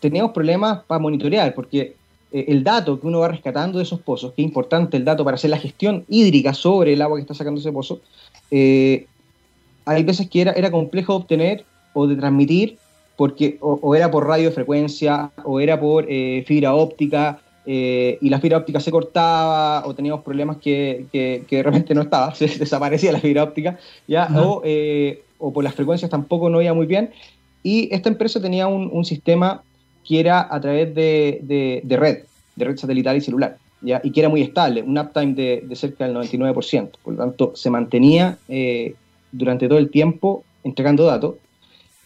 teníamos 0.00 0.32
problemas 0.32 0.80
para 0.86 0.98
monitorear, 0.98 1.54
porque 1.54 1.96
el 2.32 2.62
dato 2.64 3.00
que 3.00 3.06
uno 3.06 3.20
va 3.20 3.28
rescatando 3.28 3.78
de 3.78 3.84
esos 3.84 4.00
pozos, 4.00 4.32
que 4.32 4.42
es 4.42 4.46
importante 4.46 4.96
el 4.96 5.04
dato 5.04 5.24
para 5.24 5.34
hacer 5.34 5.50
la 5.50 5.58
gestión 5.58 6.04
hídrica 6.08 6.54
sobre 6.54 6.92
el 6.92 7.02
agua 7.02 7.16
que 7.16 7.22
está 7.22 7.34
sacando 7.34 7.60
ese 7.60 7.72
pozo, 7.72 8.00
hay 8.50 10.02
veces 10.04 10.28
que 10.28 10.42
era, 10.42 10.52
era 10.52 10.70
complejo 10.70 11.12
de 11.12 11.18
obtener 11.18 11.64
o 11.92 12.06
de 12.06 12.16
transmitir, 12.16 12.78
porque 13.16 13.58
o, 13.60 13.94
era 13.94 14.10
por 14.10 14.26
radiofrecuencia, 14.26 15.30
o 15.44 15.60
era 15.60 15.78
por 15.80 16.06
fibra 16.06 16.74
óptica, 16.74 17.40
y 17.66 18.28
la 18.28 18.40
fibra 18.40 18.58
óptica 18.58 18.80
se 18.80 18.90
cortaba, 18.90 19.86
o 19.86 19.94
teníamos 19.94 20.22
problemas 20.22 20.58
que, 20.58 21.06
que, 21.12 21.44
que 21.48 21.56
de 21.56 21.62
repente 21.62 21.94
no 21.94 22.02
estaba, 22.02 22.34
se 22.36 22.46
desaparecía 22.46 23.12
la 23.12 23.20
fibra 23.20 23.44
óptica, 23.44 23.78
¿ya? 24.06 24.28
o, 24.36 24.62
o 25.40 25.52
por 25.52 25.64
las 25.64 25.74
frecuencias 25.74 26.10
tampoco 26.10 26.48
no 26.48 26.62
iba 26.62 26.74
muy 26.74 26.86
bien. 26.86 27.10
Y 27.62 27.92
esta 27.92 28.08
empresa 28.08 28.40
tenía 28.40 28.66
un, 28.68 29.04
sistema 29.04 29.62
que 30.10 30.18
era 30.18 30.52
a 30.52 30.60
través 30.60 30.92
de, 30.92 31.40
red, 31.88 32.24
de 32.56 32.64
red 32.64 32.76
satelital 32.76 33.16
y 33.16 33.20
celular, 33.20 33.58
¿ya? 33.80 34.00
y 34.02 34.10
que 34.10 34.18
era 34.18 34.28
muy 34.28 34.42
estable, 34.42 34.82
un 34.82 34.98
uptime 34.98 35.34
de, 35.34 35.76
cerca 35.76 36.04
del 36.04 36.16
99%. 36.16 36.90
Por 37.04 37.14
lo 37.14 37.20
tanto, 37.20 37.52
se 37.54 37.70
mantenía 37.70 38.36
eh, 38.48 38.96
durante 39.30 39.68
todo 39.68 39.78
el 39.78 39.88
tiempo 39.88 40.42
entregando 40.64 41.04
datos. 41.04 41.36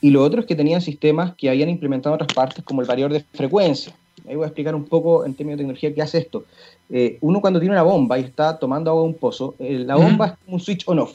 Y 0.03 0.11
lo 0.11 0.23
otro 0.23 0.41
es 0.43 0.47
que 0.47 0.55
tenían 0.55 0.83
sistemas 0.83 1.35
que 1.35 1.49
habían 1.49 1.71
implementado 1.71 2.15
en 2.15 2.21
otras 2.21 2.35
partes, 2.35 2.63
como 2.63 2.83
el 2.83 2.87
variador 2.87 3.15
de 3.15 3.25
frecuencia. 3.33 3.95
Ahí 4.29 4.37
voy 4.37 4.45
a 4.45 4.49
explicar 4.49 4.75
un 4.75 4.85
poco 4.85 5.25
en 5.25 5.33
términos 5.33 5.57
de 5.57 5.63
tecnología 5.63 5.95
qué 5.95 6.03
hace 6.03 6.19
esto. 6.19 6.45
Eh, 6.91 7.17
uno 7.23 7.41
cuando 7.41 7.59
tiene 7.59 7.75
una 7.75 7.85
bomba 7.85 8.19
y 8.19 8.25
está 8.25 8.59
tomando 8.59 8.91
agua 8.91 9.05
de 9.05 9.09
un 9.09 9.15
pozo, 9.15 9.55
eh, 9.59 9.79
la 9.79 9.97
bomba 9.97 10.27
es 10.27 10.33
un 10.47 10.61
switch 10.61 10.83
on-off. 10.87 11.15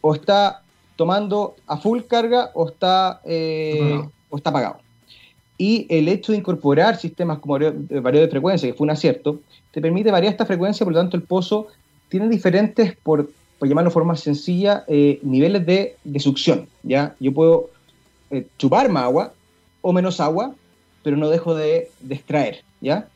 O 0.00 0.14
está 0.14 0.62
tomando 0.96 1.56
a 1.66 1.76
full 1.76 2.00
carga 2.08 2.52
o 2.54 2.68
está, 2.68 3.20
eh, 3.26 4.00
o 4.30 4.36
está 4.38 4.48
apagado. 4.48 4.85
Y 5.58 5.86
el 5.88 6.08
hecho 6.08 6.32
de 6.32 6.38
incorporar 6.38 6.96
sistemas 6.98 7.38
como 7.38 7.58
varios 7.58 7.74
de 7.88 8.28
frecuencia, 8.28 8.68
que 8.68 8.74
fue 8.74 8.84
un 8.84 8.90
acierto, 8.90 9.40
te 9.70 9.80
permite 9.80 10.10
variar 10.10 10.32
esta 10.32 10.46
frecuencia, 10.46 10.84
por 10.84 10.92
lo 10.92 11.00
tanto 11.00 11.16
el 11.16 11.22
pozo 11.22 11.68
tiene 12.08 12.28
diferentes, 12.28 12.96
por, 13.02 13.30
por 13.58 13.68
llamarlo 13.68 13.90
de 13.90 13.94
forma 13.94 14.16
sencilla, 14.16 14.84
eh, 14.86 15.18
niveles 15.22 15.64
de, 15.64 15.96
de, 16.04 16.20
succión. 16.20 16.68
¿ya? 16.82 17.14
Yo 17.20 17.32
puedo 17.32 17.70
eh, 18.30 18.46
chupar 18.58 18.88
más 18.90 19.04
agua 19.04 19.32
o 19.80 19.92
menos 19.92 20.20
agua, 20.20 20.54
pero 21.02 21.16
no 21.16 21.30
dejo 21.30 21.54
de, 21.54 21.90
de 22.00 22.14
extraer. 22.14 22.62
¿ya? 22.80 23.08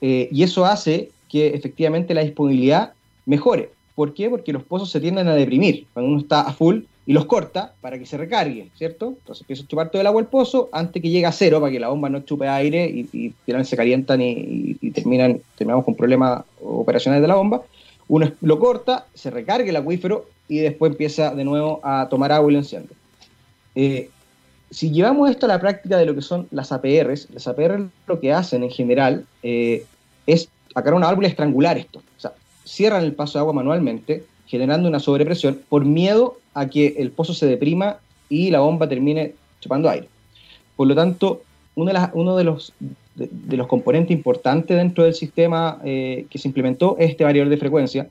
y 0.00 0.42
eso 0.42 0.66
hace 0.66 1.10
que 1.28 1.48
efectivamente 1.48 2.14
la 2.14 2.22
disponibilidad 2.22 2.92
mejore. 3.24 3.70
¿Por 3.94 4.12
qué? 4.12 4.28
Porque 4.28 4.52
los 4.52 4.62
pozos 4.62 4.90
se 4.90 5.00
tienden 5.00 5.26
a 5.26 5.34
deprimir. 5.34 5.86
Cuando 5.92 6.12
uno 6.12 6.20
está 6.20 6.42
a 6.42 6.52
full, 6.52 6.80
y 7.06 7.12
los 7.12 7.26
corta 7.26 7.72
para 7.80 7.98
que 7.98 8.04
se 8.04 8.18
recargue, 8.18 8.70
¿cierto? 8.76 9.14
Entonces 9.18 9.42
empieza 9.42 9.62
a 9.62 9.66
chupar 9.68 9.90
todo 9.90 10.00
el 10.00 10.08
agua 10.08 10.20
del 10.20 10.28
pozo 10.28 10.68
antes 10.72 11.00
que 11.00 11.08
llegue 11.08 11.26
a 11.26 11.32
cero 11.32 11.60
para 11.60 11.70
que 11.70 11.78
la 11.78 11.88
bomba 11.88 12.08
no 12.08 12.20
chupe 12.20 12.48
aire 12.48 12.84
y, 12.84 13.08
y 13.12 13.32
finalmente 13.44 13.70
se 13.70 13.76
calientan 13.76 14.20
y, 14.20 14.74
terminan, 14.90 15.40
terminamos 15.56 15.84
con 15.84 15.94
problemas 15.94 16.42
operacionales 16.60 17.22
de 17.22 17.28
la 17.28 17.36
bomba. 17.36 17.62
Uno 18.08 18.32
lo 18.40 18.58
corta, 18.58 19.06
se 19.14 19.30
recarga 19.30 19.70
el 19.70 19.76
acuífero 19.76 20.26
y 20.48 20.58
después 20.58 20.92
empieza 20.92 21.32
de 21.32 21.44
nuevo 21.44 21.80
a 21.84 22.08
tomar 22.08 22.32
agua 22.32 22.50
y 22.50 22.54
lo 22.54 22.58
enciende. 22.58 22.94
Eh, 23.76 24.10
si 24.70 24.90
llevamos 24.90 25.30
esto 25.30 25.46
a 25.46 25.48
la 25.48 25.60
práctica 25.60 25.96
de 25.96 26.06
lo 26.06 26.14
que 26.14 26.22
son 26.22 26.48
las 26.50 26.72
APRs, 26.72 27.28
las 27.32 27.46
APRs 27.46 27.84
lo 28.08 28.20
que 28.20 28.32
hacen 28.32 28.64
en 28.64 28.70
general 28.70 29.26
eh, 29.44 29.84
es 30.26 30.48
sacar 30.74 30.94
una 30.94 31.06
válvula 31.06 31.28
estrangular 31.28 31.78
esto. 31.78 32.00
O 32.00 32.20
sea, 32.20 32.32
cierran 32.64 33.04
el 33.04 33.14
paso 33.14 33.38
de 33.38 33.40
agua 33.40 33.52
manualmente, 33.52 34.24
generando 34.46 34.88
una 34.88 35.00
sobrepresión 35.00 35.60
por 35.68 35.84
miedo 35.84 36.38
a 36.54 36.66
que 36.66 36.94
el 36.98 37.10
pozo 37.10 37.34
se 37.34 37.46
deprima 37.46 37.98
y 38.28 38.50
la 38.50 38.60
bomba 38.60 38.88
termine 38.88 39.34
chupando 39.60 39.88
aire. 39.88 40.08
Por 40.76 40.86
lo 40.86 40.94
tanto, 40.94 41.42
uno 41.74 42.36
de, 42.36 42.44
los 42.44 43.66
componentes 43.66 44.16
importantes 44.16 44.76
dentro 44.76 45.04
del 45.04 45.14
sistema 45.14 45.80
eh, 45.84 46.26
que 46.30 46.38
se 46.38 46.48
implementó 46.48 46.96
es 46.98 47.10
este 47.10 47.24
variador 47.24 47.50
de 47.50 47.58
frecuencia, 47.58 48.08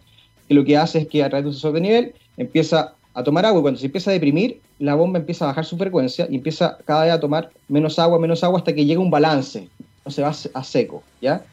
que 0.47 0.53
lo 0.53 0.63
que 0.63 0.77
hace 0.77 0.99
es 0.99 1.07
que 1.07 1.23
a 1.23 1.29
través 1.29 1.43
de 1.43 1.49
un 1.49 1.53
sensor 1.53 1.73
de 1.73 1.81
nivel 1.81 2.13
empieza 2.37 2.93
a 3.13 3.23
tomar 3.23 3.45
agua 3.45 3.59
y 3.59 3.61
cuando 3.61 3.79
se 3.79 3.85
empieza 3.85 4.11
a 4.11 4.13
deprimir, 4.13 4.59
la 4.77 4.93
bomba 4.95 5.19
empieza 5.19 5.45
a 5.45 5.47
bajar 5.47 5.65
su 5.65 5.77
frecuencia 5.77 6.27
y 6.29 6.35
empieza 6.35 6.77
cada 6.85 7.05
vez 7.05 7.13
a 7.13 7.19
tomar 7.19 7.49
menos 7.67 7.97
agua, 7.97 8.19
menos 8.19 8.43
agua 8.43 8.59
hasta 8.59 8.73
que 8.73 8.85
llega 8.85 8.99
un 8.99 9.09
balance, 9.09 9.69
no 10.03 10.11
se 10.11 10.21
va 10.21 10.29
a 10.29 10.63
seco, 10.63 11.01
¿ya? 11.21 11.43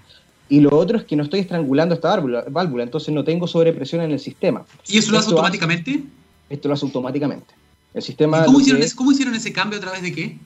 Y 0.53 0.61
lo 0.61 0.77
otro 0.77 0.99
es 0.99 1.05
que 1.05 1.17
no 1.17 1.23
estoy 1.23 1.41
estrangulando 1.41 1.95
esta 1.95 2.15
válvula, 2.51 2.83
entonces 2.83 3.15
no 3.15 3.25
tengo 3.25 3.47
sobrepresión 3.47 4.03
en 4.03 4.11
el 4.11 4.21
sistema. 4.21 4.67
¿Y 4.87 4.99
eso 4.99 5.11
lo 5.11 5.19
hace 5.19 5.31
automáticamente? 5.31 6.03
esto 6.51 6.69
lo 6.69 6.75
hace 6.75 6.85
automáticamente. 6.85 7.55
El 7.95 8.03
sistema 8.03 8.45
cómo, 8.45 8.61
hicieron 8.61 8.83
ese, 8.83 8.95
cómo 8.95 9.13
hicieron 9.13 9.35
ese 9.35 9.51
cambio 9.51 9.79
a 9.79 9.81
través 9.81 10.03
de 10.03 10.13
qué? 10.13 10.37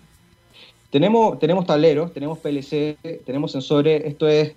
Tenemos, 0.90 1.40
tenemos 1.40 1.66
tableros, 1.66 2.14
tenemos 2.14 2.38
PLC, 2.38 2.96
tenemos 3.26 3.50
sensores. 3.50 4.04
Esto 4.04 4.28
es. 4.28 4.52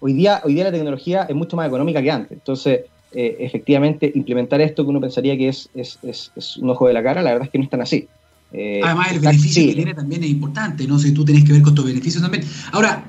Hoy 0.00 0.14
día, 0.14 0.40
hoy 0.42 0.54
día 0.54 0.64
la 0.64 0.72
tecnología 0.72 1.24
es 1.24 1.36
mucho 1.36 1.54
más 1.54 1.68
económica 1.68 2.00
que 2.00 2.10
antes. 2.10 2.32
Entonces, 2.32 2.84
eh, 3.12 3.36
efectivamente, 3.40 4.10
implementar 4.14 4.62
esto 4.62 4.84
que 4.84 4.88
uno 4.88 5.02
pensaría 5.02 5.36
que 5.36 5.48
es, 5.48 5.68
es, 5.74 5.98
es, 6.02 6.56
un 6.56 6.70
ojo 6.70 6.88
de 6.88 6.94
la 6.94 7.02
cara, 7.02 7.20
la 7.20 7.32
verdad 7.32 7.44
es 7.44 7.52
que 7.52 7.58
no 7.58 7.64
es 7.64 7.70
tan 7.70 7.82
así. 7.82 8.08
Eh, 8.54 8.80
Además, 8.82 9.12
el 9.12 9.20
beneficio 9.20 9.66
que 9.66 9.74
tiene 9.74 9.92
también 9.92 10.24
es 10.24 10.30
importante, 10.30 10.86
¿no? 10.86 10.98
Si 10.98 11.12
tú 11.12 11.26
tienes 11.26 11.44
que 11.44 11.52
ver 11.52 11.60
con 11.60 11.74
tus 11.74 11.84
beneficios 11.84 12.22
también. 12.22 12.42
Ahora, 12.72 13.04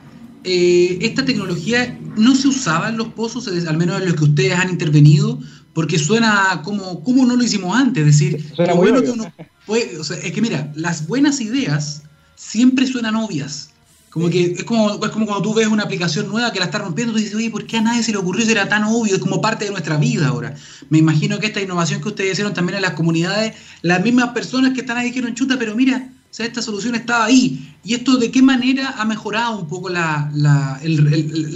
eh, 0.45 0.99
esta 1.01 1.25
tecnología 1.25 1.99
no 2.15 2.35
se 2.35 2.47
usaba 2.47 2.89
en 2.89 2.97
los 2.97 3.09
pozos, 3.09 3.47
al 3.47 3.77
menos 3.77 3.99
en 3.99 4.07
los 4.07 4.15
que 4.15 4.25
ustedes 4.25 4.53
han 4.53 4.69
intervenido, 4.69 5.39
porque 5.73 5.99
suena 5.99 6.61
como, 6.63 7.03
¿cómo 7.03 7.25
no 7.25 7.35
lo 7.35 7.43
hicimos 7.43 7.75
antes? 7.75 8.07
Es 8.07 8.19
decir, 8.19 8.53
bueno 8.75 9.01
que 9.01 9.09
uno 9.09 9.33
puede, 9.65 9.97
o 9.97 10.03
sea, 10.03 10.17
es 10.17 10.31
que 10.31 10.41
mira, 10.41 10.71
las 10.75 11.07
buenas 11.07 11.41
ideas 11.41 12.03
siempre 12.35 12.87
suenan 12.87 13.15
obvias. 13.15 13.71
Como 14.09 14.29
que 14.29 14.53
es 14.57 14.63
como, 14.63 14.93
es 14.93 15.11
como 15.11 15.25
cuando 15.25 15.41
tú 15.41 15.53
ves 15.53 15.67
una 15.67 15.83
aplicación 15.83 16.29
nueva 16.29 16.53
que 16.53 16.59
la 16.59 16.65
está 16.65 16.77
rompiendo, 16.77 17.11
tú 17.11 17.19
dices, 17.19 17.35
oye, 17.35 17.49
¿por 17.49 17.65
qué 17.65 17.77
a 17.77 17.81
nadie 17.81 18.01
se 18.01 18.13
le 18.13 18.17
ocurrió? 18.17 18.47
Era 18.49 18.69
tan 18.69 18.85
obvio, 18.85 19.15
es 19.15 19.21
como 19.21 19.41
parte 19.41 19.65
de 19.65 19.71
nuestra 19.71 19.97
vida 19.97 20.27
ahora. 20.27 20.55
Me 20.89 20.99
imagino 20.99 21.37
que 21.39 21.47
esta 21.47 21.61
innovación 21.61 21.99
que 22.01 22.07
ustedes 22.07 22.31
hicieron 22.31 22.53
también 22.53 22.77
en 22.77 22.83
las 22.83 22.93
comunidades, 22.93 23.55
las 23.81 24.01
mismas 24.01 24.29
personas 24.29 24.73
que 24.73 24.79
están 24.81 24.95
ahí 24.95 25.07
dijeron, 25.07 25.35
chuta, 25.35 25.59
pero 25.59 25.75
mira, 25.75 26.09
o 26.31 26.33
sea, 26.33 26.45
esta 26.45 26.61
solución 26.61 26.95
estaba 26.95 27.25
ahí. 27.25 27.74
¿Y 27.85 27.93
esto 27.93 28.17
de 28.17 28.31
qué 28.31 28.41
manera 28.41 28.95
ha 28.97 29.05
mejorado 29.05 29.59
un 29.59 29.67
poco 29.67 29.89
la, 29.89 30.31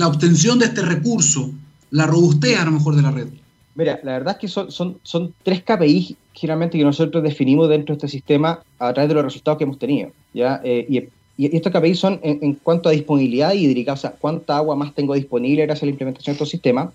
obtención 0.06 0.60
de 0.60 0.66
este 0.66 0.84
recurso, 0.84 1.52
la 1.90 2.06
robustez 2.06 2.58
a 2.60 2.66
lo 2.66 2.72
mejor 2.72 2.96
de 2.96 3.02
la 3.02 3.12
red? 3.12 3.28
Mira, 3.74 4.00
la 4.04 4.12
verdad 4.14 4.36
es 4.36 4.40
que 4.40 4.48
son, 4.48 4.72
son, 4.72 5.00
son 5.04 5.34
tres 5.44 5.64
KPIs 5.64 6.16
generalmente 6.34 6.78
que 6.78 6.84
nosotros 6.84 7.24
definimos 7.24 7.68
dentro 7.68 7.96
de 7.96 7.98
este 7.98 8.08
sistema 8.08 8.60
a 8.78 8.94
través 8.94 9.10
de 9.10 9.16
los 9.16 9.24
resultados 9.24 9.58
que 9.58 9.64
hemos 9.64 9.80
tenido. 9.80 10.12
¿ya? 10.34 10.62
Eh, 10.64 10.86
y, 10.90 11.10
estos 11.56 11.72
KPIs 11.72 12.00
son 12.00 12.20
en, 12.22 12.54
cuanto 12.56 12.90
a 12.90 12.92
disponibilidad 12.92 13.54
hídrica, 13.54 13.94
o 13.94 13.98
sea, 13.98 14.12
cuánta 14.12 14.58
agua 14.58 14.76
más 14.76 14.94
tengo 14.94 15.14
disponible 15.14 15.66
gracias 15.66 15.84
a 15.84 15.86
la 15.86 15.92
implementación 15.92 16.34
de 16.34 16.36
estos 16.36 16.50
sistemas, 16.50 16.90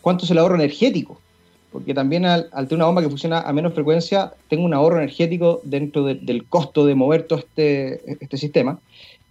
cuánto 0.00 0.24
es 0.24 0.30
el 0.30 0.38
ahorro 0.38 0.54
energético, 0.54 1.20
porque 1.72 1.94
también 1.94 2.24
al, 2.24 2.48
tener 2.50 2.74
una 2.74 2.86
bomba 2.86 3.02
que 3.02 3.08
funciona 3.08 3.40
a 3.40 3.52
menos 3.52 3.74
frecuencia, 3.74 4.32
tengo 4.48 4.64
un 4.64 4.74
ahorro 4.74 4.98
energético 4.98 5.60
dentro 5.64 6.04
del 6.04 6.44
costo 6.46 6.86
de 6.86 6.94
mover 6.94 7.24
todo 7.24 7.40
este, 7.40 8.00
este 8.22 8.36
sistema, 8.38 8.78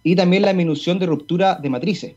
y 0.02 0.14
también 0.14 0.42
la 0.42 0.48
disminución 0.48 0.98
de 0.98 1.06
ruptura 1.06 1.56
de 1.56 1.70
matrices. 1.70 2.14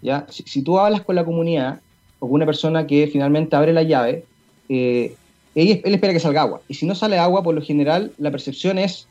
¿ya? 0.00 0.26
Si, 0.30 0.62
tú 0.62 0.78
hablas 0.78 1.02
con 1.02 1.16
la 1.16 1.24
comunidad 1.24 1.80
o 2.20 2.26
con 2.26 2.34
una 2.36 2.46
persona 2.46 2.86
que 2.86 3.08
finalmente 3.08 3.56
abre 3.56 3.72
la 3.72 3.82
llave, 3.82 4.24
eh, 4.68 5.14
él, 5.54 5.80
espera 5.84 6.12
que 6.12 6.20
salga 6.20 6.42
agua, 6.42 6.60
y 6.68 6.74
si 6.74 6.86
no 6.86 6.94
sale 6.94 7.18
agua, 7.18 7.42
por 7.42 7.54
lo 7.54 7.62
general, 7.62 8.12
la 8.18 8.30
percepción 8.30 8.78
es, 8.78 9.08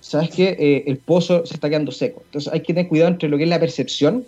¿sabes 0.00 0.30
qué? 0.30 0.56
Eh, 0.58 0.84
el 0.86 0.98
pozo 0.98 1.44
se 1.46 1.54
está 1.54 1.68
quedando 1.68 1.90
seco. 1.90 2.22
Entonces 2.26 2.52
hay 2.52 2.60
que 2.60 2.74
tener 2.74 2.88
cuidado 2.88 3.10
entre 3.10 3.28
lo 3.28 3.36
que 3.36 3.44
es 3.44 3.50
la 3.50 3.60
percepción 3.60 4.24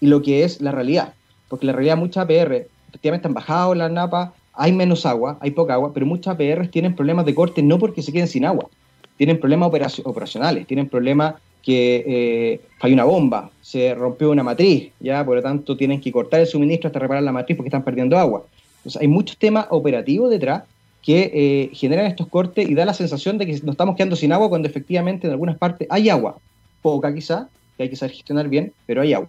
y 0.00 0.06
lo 0.06 0.22
que 0.22 0.42
es 0.42 0.60
la 0.60 0.72
realidad, 0.72 1.14
porque 1.48 1.66
la 1.66 1.72
realidad 1.72 1.96
muchas 1.96 2.24
APR 2.24 2.66
efectivamente 2.88 3.28
han 3.28 3.34
bajado 3.34 3.74
las 3.74 3.90
napas, 3.90 4.30
hay 4.52 4.72
menos 4.72 5.06
agua, 5.06 5.38
hay 5.40 5.52
poca 5.52 5.74
agua, 5.74 5.92
pero 5.92 6.06
muchas 6.06 6.34
APRs 6.34 6.70
tienen 6.70 6.94
problemas 6.94 7.24
de 7.26 7.34
corte 7.34 7.62
no 7.62 7.78
porque 7.78 8.02
se 8.02 8.12
queden 8.12 8.28
sin 8.28 8.44
agua, 8.44 8.68
tienen 9.16 9.38
problemas 9.38 9.70
operacionales, 10.04 10.66
tienen 10.66 10.88
problemas 10.88 11.34
que 11.62 12.04
eh, 12.06 12.60
hay 12.80 12.92
una 12.92 13.04
bomba, 13.04 13.50
se 13.60 13.94
rompió 13.94 14.30
una 14.30 14.42
matriz, 14.42 14.92
ya 14.98 15.24
por 15.24 15.36
lo 15.36 15.42
tanto 15.42 15.76
tienen 15.76 16.00
que 16.00 16.10
cortar 16.10 16.40
el 16.40 16.46
suministro 16.46 16.88
hasta 16.88 16.98
reparar 16.98 17.22
la 17.22 17.32
matriz 17.32 17.56
porque 17.56 17.68
están 17.68 17.84
perdiendo 17.84 18.18
agua. 18.18 18.44
Entonces 18.78 19.00
hay 19.00 19.08
muchos 19.08 19.36
temas 19.36 19.66
operativos 19.70 20.30
detrás 20.30 20.62
que 21.02 21.30
eh, 21.34 21.70
generan 21.74 22.06
estos 22.06 22.28
cortes 22.28 22.68
y 22.68 22.74
da 22.74 22.84
la 22.84 22.94
sensación 22.94 23.38
de 23.38 23.46
que 23.46 23.52
nos 23.52 23.72
estamos 23.72 23.96
quedando 23.96 24.16
sin 24.16 24.32
agua 24.32 24.48
cuando 24.48 24.68
efectivamente 24.68 25.26
en 25.26 25.32
algunas 25.32 25.58
partes 25.58 25.86
hay 25.90 26.08
agua, 26.08 26.38
poca 26.82 27.14
quizá, 27.14 27.48
que 27.76 27.84
hay 27.84 27.90
que 27.90 27.96
saber 27.96 28.14
gestionar 28.14 28.48
bien, 28.48 28.72
pero 28.86 29.02
hay 29.02 29.12
agua. 29.12 29.28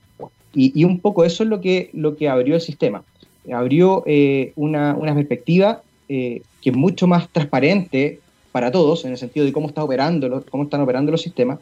Y, 0.54 0.78
y 0.80 0.84
un 0.84 1.00
poco 1.00 1.24
eso 1.24 1.44
es 1.44 1.50
lo 1.50 1.62
que, 1.62 1.90
lo 1.94 2.16
que 2.16 2.30
abrió 2.30 2.56
el 2.56 2.62
sistema. 2.62 3.04
Abrió 3.52 4.04
una, 4.56 4.96
una, 4.96 5.16
perspectiva 5.16 5.82
que 6.08 6.44
es 6.64 6.76
mucho 6.76 7.08
más 7.08 7.30
transparente 7.30 8.20
para 8.52 8.72
todos, 8.72 9.06
en 9.06 9.12
el 9.12 9.18
sentido 9.18 9.46
de 9.46 9.54
cómo, 9.54 9.68
está 9.68 9.84
operando, 9.84 10.44
cómo 10.50 10.64
están 10.64 10.82
operando 10.82 11.12
los 11.12 11.22
sistemas, 11.22 11.60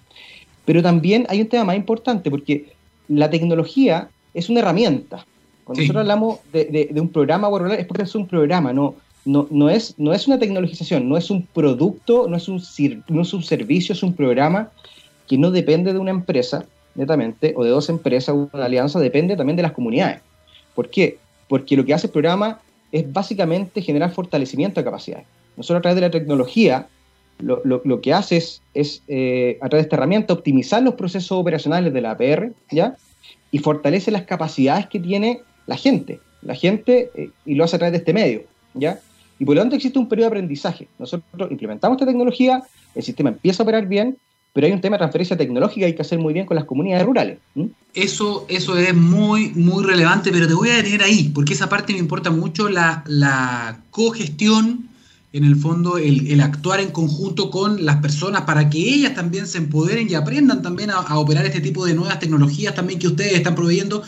pero 0.65 0.81
también 0.81 1.25
hay 1.29 1.41
un 1.41 1.47
tema 1.47 1.65
más 1.65 1.75
importante, 1.75 2.29
porque 2.29 2.73
la 3.07 3.29
tecnología 3.29 4.09
es 4.33 4.49
una 4.49 4.59
herramienta. 4.59 5.25
Cuando 5.63 5.81
nosotros 5.81 6.01
hablamos 6.01 6.39
de, 6.51 6.89
un 6.99 7.09
programa 7.09 7.47
web 7.47 7.71
es 7.71 7.85
porque 7.85 8.03
es 8.03 8.15
un 8.15 8.27
programa, 8.27 8.73
no, 8.73 8.95
no, 9.25 9.47
no, 9.51 9.69
es, 9.69 9.95
no 9.97 10.13
es 10.13 10.27
una 10.27 10.39
tecnologización, 10.39 11.07
no 11.07 11.17
es 11.17 11.29
un 11.29 11.45
producto, 11.45 12.27
no 12.27 12.35
es 12.35 12.47
un, 12.47 12.61
no 13.07 13.21
es 13.21 13.33
un 13.33 13.43
servicio, 13.43 13.93
es 13.93 14.03
un 14.03 14.13
programa 14.13 14.71
que 15.27 15.37
no 15.37 15.51
depende 15.51 15.93
de 15.93 15.99
una 15.99 16.11
empresa, 16.11 16.65
netamente, 16.95 17.53
o 17.55 17.63
de 17.63 17.69
dos 17.69 17.89
empresas 17.89 18.33
o 18.35 18.49
una 18.51 18.65
alianza, 18.65 18.99
depende 18.99 19.35
también 19.35 19.57
de 19.57 19.63
las 19.63 19.73
comunidades. 19.73 20.21
¿Por 20.73 20.89
qué? 20.89 21.17
Porque 21.49 21.75
lo 21.75 21.83
que 21.83 21.93
hace 21.93 22.07
el 22.07 22.13
programa 22.13 22.61
es 22.93 23.11
básicamente 23.11 23.81
generar 23.81 24.11
fortalecimiento 24.11 24.79
de 24.79 24.85
capacidades. 24.85 25.25
Nosotros 25.57 25.79
a 25.79 25.81
través 25.81 25.95
de 25.95 26.01
la 26.01 26.11
tecnología 26.11 26.87
lo, 27.39 27.61
lo, 27.63 28.01
que 28.01 28.13
hace 28.13 28.37
es, 28.37 28.61
es 28.73 29.01
eh, 29.07 29.57
a 29.61 29.69
través 29.69 29.83
de 29.83 29.87
esta 29.87 29.95
herramienta, 29.95 30.33
optimizar 30.33 30.81
los 30.83 30.95
procesos 30.95 31.31
operacionales 31.31 31.93
de 31.93 32.01
la 32.01 32.11
APR, 32.11 32.51
¿ya? 32.71 32.95
Y 33.51 33.59
fortalece 33.59 34.11
las 34.11 34.23
capacidades 34.23 34.87
que 34.87 34.99
tiene 34.99 35.41
la 35.65 35.77
gente, 35.77 36.19
la 36.41 36.55
gente, 36.55 37.11
eh, 37.15 37.29
y 37.45 37.55
lo 37.55 37.63
hace 37.63 37.77
a 37.77 37.79
través 37.79 37.93
de 37.93 37.97
este 37.99 38.13
medio, 38.13 38.43
¿ya? 38.73 38.99
Y 39.39 39.45
por 39.45 39.55
lo 39.55 39.61
tanto 39.61 39.75
existe 39.75 39.97
un 39.97 40.09
periodo 40.09 40.29
de 40.29 40.35
aprendizaje. 40.37 40.87
Nosotros 40.97 41.49
implementamos 41.49 41.95
esta 41.95 42.05
tecnología, 42.05 42.61
el 42.93 43.03
sistema 43.03 43.29
empieza 43.29 43.63
a 43.63 43.65
operar 43.65 43.87
bien, 43.87 44.17
pero 44.53 44.67
hay 44.67 44.73
un 44.73 44.81
tema 44.81 44.95
de 44.95 44.99
transferencia 44.99 45.37
tecnológica 45.37 45.81
que 45.81 45.85
hay 45.85 45.95
que 45.95 46.01
hacer 46.01 46.19
muy 46.19 46.33
bien 46.33 46.45
con 46.45 46.55
las 46.55 46.65
comunidades 46.65 47.05
rurales. 47.05 47.37
Eso, 47.93 48.45
eso 48.49 48.77
es 48.77 48.95
muy, 48.95 49.49
muy 49.49 49.83
relevante, 49.83 50.31
pero 50.31 50.47
te 50.47 50.53
voy 50.53 50.69
a 50.69 50.75
detener 50.77 51.03
ahí, 51.03 51.31
porque 51.33 51.53
esa 51.53 51.69
parte 51.69 51.93
me 51.93 51.99
importa 51.99 52.31
mucho, 52.31 52.69
la, 52.69 53.03
la 53.07 53.79
cogestión 53.91 54.89
en 55.31 55.43
el 55.43 55.55
fondo 55.55 55.97
el, 55.97 56.41
actuar 56.41 56.79
en 56.79 56.91
conjunto 56.91 57.51
con 57.51 57.85
las 57.85 57.97
personas 57.97 58.41
para 58.43 58.69
que 58.69 58.79
ellas 58.79 59.13
también 59.13 59.45
se 59.45 59.59
empoderen 59.59 60.09
y 60.09 60.15
aprendan 60.15 60.61
también 60.61 60.89
a, 60.89 61.19
operar 61.19 61.45
este 61.45 61.61
tipo 61.61 61.85
de 61.85 61.93
nuevas 61.93 62.19
tecnologías 62.19 62.73
también 62.73 62.99
que 62.99 63.07
ustedes 63.07 63.33
están 63.33 63.55
proveyendo. 63.55 64.01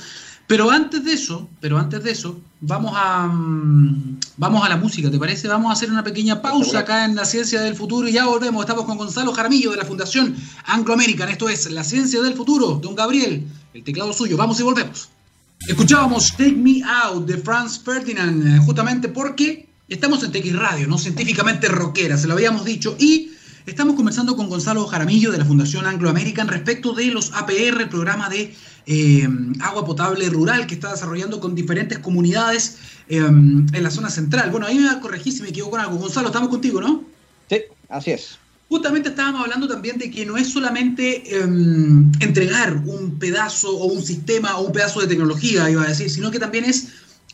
Pero 0.52 0.70
antes 0.70 1.06
de 1.06 1.14
eso, 1.14 1.48
pero 1.62 1.78
antes 1.78 2.04
de 2.04 2.12
eso, 2.12 2.38
vamos 2.60 2.92
a 2.94 3.26
mm, 3.26 4.20
vamos 4.36 4.66
a 4.66 4.68
la 4.68 4.76
música, 4.76 5.10
¿te 5.10 5.18
parece? 5.18 5.48
Vamos 5.48 5.70
a 5.70 5.72
hacer 5.72 5.90
una 5.90 6.04
pequeña 6.04 6.42
pausa 6.42 6.80
acá 6.80 7.06
en 7.06 7.16
la 7.16 7.24
ciencia 7.24 7.62
del 7.62 7.74
futuro 7.74 8.06
y 8.06 8.12
ya 8.12 8.26
volvemos. 8.26 8.62
Estamos 8.62 8.84
con 8.84 8.98
Gonzalo 8.98 9.32
Jaramillo 9.32 9.72
de 9.72 9.78
la 9.78 9.86
Fundación 9.86 10.36
Anglo 10.66 10.94
American. 10.94 11.30
Esto 11.30 11.48
es 11.48 11.72
la 11.72 11.86
ciencia 11.86 12.22
del 12.22 12.34
futuro. 12.34 12.82
Don 12.84 12.96
Gabriel, 12.96 13.48
el 13.74 13.84
teclado 13.86 14.12
suyo. 14.12 14.36
Vamos 14.36 14.60
y 14.60 14.64
volvemos. 14.64 15.08
Escuchábamos 15.70 16.28
Take 16.32 16.52
Me 16.52 16.84
Out 16.84 17.28
de 17.28 17.38
Franz 17.38 17.80
Ferdinand, 17.80 18.46
eh, 18.46 18.60
justamente 18.66 19.08
porque 19.08 19.70
Estamos 19.88 20.24
en 20.24 20.32
TX 20.32 20.56
Radio, 20.56 20.88
¿no? 20.88 20.98
Científicamente 20.98 21.68
rockera, 21.68 22.18
se 22.18 22.26
lo 22.26 22.34
habíamos 22.34 22.64
dicho. 22.64 22.96
Y 22.98 23.32
estamos 23.66 23.98
conversando 23.98 24.38
con 24.38 24.48
Gonzalo 24.48 24.88
Jaramillo 24.88 25.34
de 25.34 25.38
la 25.38 25.44
Fundación 25.44 25.86
Anglo 25.86 26.10
American 26.10 26.48
respecto 26.48 26.94
de 26.94 27.08
los 27.08 27.34
APR, 27.34 27.82
el 27.82 27.90
programa 27.90 28.30
de 28.30 28.56
eh, 28.86 29.28
agua 29.62 29.86
potable 29.86 30.30
rural 30.30 30.68
que 30.68 30.76
está 30.76 30.92
desarrollando 30.92 31.40
con 31.40 31.56
diferentes 31.56 32.00
comunidades 32.00 32.78
eh, 33.10 33.18
en 33.18 33.84
la 33.84 33.92
zona 33.92 34.10
central. 34.10 34.52
Bueno, 34.52 34.66
ahí 34.66 34.78
me 34.80 34.86
va 34.86 34.94
a 34.94 35.00
corregir 35.00 35.34
si 35.34 35.42
me 35.42 35.50
equivoco 35.50 35.72
con 35.72 35.82
algo. 35.82 35.98
Gonzalo, 35.98 36.28
estamos 36.28 36.50
contigo, 36.50 36.82
¿no? 36.82 37.04
Sí, 37.50 37.62
así 37.90 38.12
es. 38.12 38.40
Justamente 38.70 39.10
estábamos 39.10 39.42
hablando 39.42 39.68
también 39.68 39.98
de 39.98 40.10
que 40.10 40.26
no 40.26 40.38
es 40.38 40.48
solamente 40.48 41.38
em, 41.38 42.10
entregar 42.22 42.82
un 42.86 43.20
pedazo 43.20 43.70
o 43.70 43.88
un 43.88 44.02
sistema 44.02 44.56
o 44.58 44.68
un 44.68 44.72
pedazo 44.72 45.02
de 45.02 45.08
tecnología, 45.08 45.70
iba 45.70 45.84
a 45.84 45.88
decir, 45.88 46.10
sino 46.10 46.32
que 46.32 46.40
también 46.40 46.64
es 46.64 46.88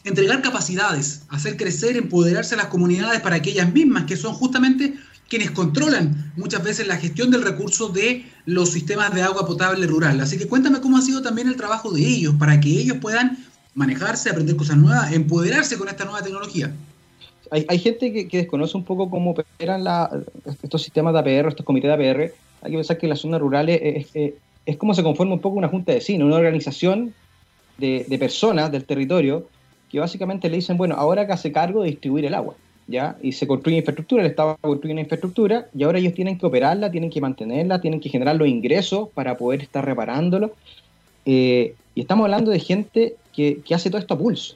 entregar 0.03 0.41
capacidades, 0.41 1.21
hacer 1.29 1.55
crecer, 1.57 1.95
empoderarse 1.95 2.55
a 2.55 2.57
las 2.57 2.67
comunidades 2.67 3.21
para 3.21 3.39
que 3.41 3.51
ellas 3.51 3.71
mismas, 3.71 4.05
que 4.05 4.17
son 4.17 4.33
justamente 4.33 4.95
quienes 5.29 5.51
controlan 5.51 6.31
muchas 6.35 6.63
veces 6.63 6.87
la 6.87 6.97
gestión 6.97 7.31
del 7.31 7.43
recurso 7.43 7.89
de 7.89 8.25
los 8.45 8.71
sistemas 8.71 9.13
de 9.13 9.21
agua 9.21 9.45
potable 9.45 9.85
rural. 9.87 10.19
Así 10.21 10.37
que 10.37 10.47
cuéntame 10.47 10.79
cómo 10.79 10.97
ha 10.97 11.01
sido 11.01 11.21
también 11.21 11.47
el 11.47 11.55
trabajo 11.55 11.91
de 11.91 12.01
ellos, 12.01 12.35
para 12.39 12.59
que 12.59 12.69
ellos 12.69 12.97
puedan 13.01 13.37
manejarse, 13.73 14.29
aprender 14.29 14.55
cosas 14.55 14.77
nuevas, 14.77 15.11
empoderarse 15.11 15.77
con 15.77 15.87
esta 15.87 16.05
nueva 16.05 16.21
tecnología. 16.21 16.73
Hay, 17.49 17.79
gente 17.79 18.27
que, 18.27 18.37
desconoce 18.37 18.75
un 18.75 18.83
poco 18.83 19.09
cómo 19.09 19.31
operan 19.31 19.85
estos 20.61 20.81
sistemas 20.81 21.13
de 21.13 21.19
APR, 21.19 21.47
estos 21.47 21.65
comités 21.65 21.87
de 21.87 21.93
APR. 21.93 22.33
Hay 22.61 22.71
que 22.71 22.77
pensar 22.77 22.97
que 22.97 23.07
las 23.07 23.19
zonas 23.19 23.39
rurales 23.39 23.79
es, 24.13 24.33
es, 24.65 24.77
como 24.77 24.93
se 24.93 25.01
conforma 25.01 25.35
un 25.35 25.39
poco 25.39 25.55
una 25.55 25.69
junta 25.69 25.93
de 25.93 25.99
vecinos, 25.99 26.25
una 26.25 26.35
organización 26.35 27.13
de, 27.77 28.05
de 28.09 28.17
personas 28.17 28.69
del 28.69 28.83
territorio 28.83 29.47
que 29.89 29.99
básicamente 29.99 30.49
le 30.49 30.57
dicen, 30.57 30.75
bueno, 30.75 30.95
ahora 30.95 31.25
que 31.25 31.33
hace 31.33 31.53
cargo 31.53 31.83
de 31.83 31.91
distribuir 31.91 32.25
el 32.25 32.33
agua, 32.33 32.55
¿ya? 32.87 33.17
Y 33.21 33.33
se 33.33 33.47
construye 33.47 33.77
infraestructura, 33.77 34.23
el 34.23 34.29
Estado 34.29 34.57
construye 34.61 34.93
una 34.93 35.01
infraestructura 35.01 35.67
y 35.75 35.83
ahora 35.83 35.99
ellos 35.99 36.13
tienen 36.13 36.37
que 36.37 36.45
operarla, 36.45 36.89
tienen 36.89 37.09
que 37.09 37.21
mantenerla, 37.21 37.81
tienen 37.81 37.99
que 37.99 38.09
generar 38.09 38.35
los 38.35 38.47
ingresos 38.47 39.09
para 39.13 39.37
poder 39.37 39.61
estar 39.61 39.85
reparándolo. 39.85 40.53
Eh, 41.25 41.75
y 41.95 42.01
estamos 42.01 42.25
hablando 42.25 42.51
de 42.51 42.59
gente 42.59 43.15
que, 43.33 43.61
hace 43.71 43.89
todo 43.89 43.99
esto 43.99 44.13
a 44.13 44.17
pulso. 44.17 44.55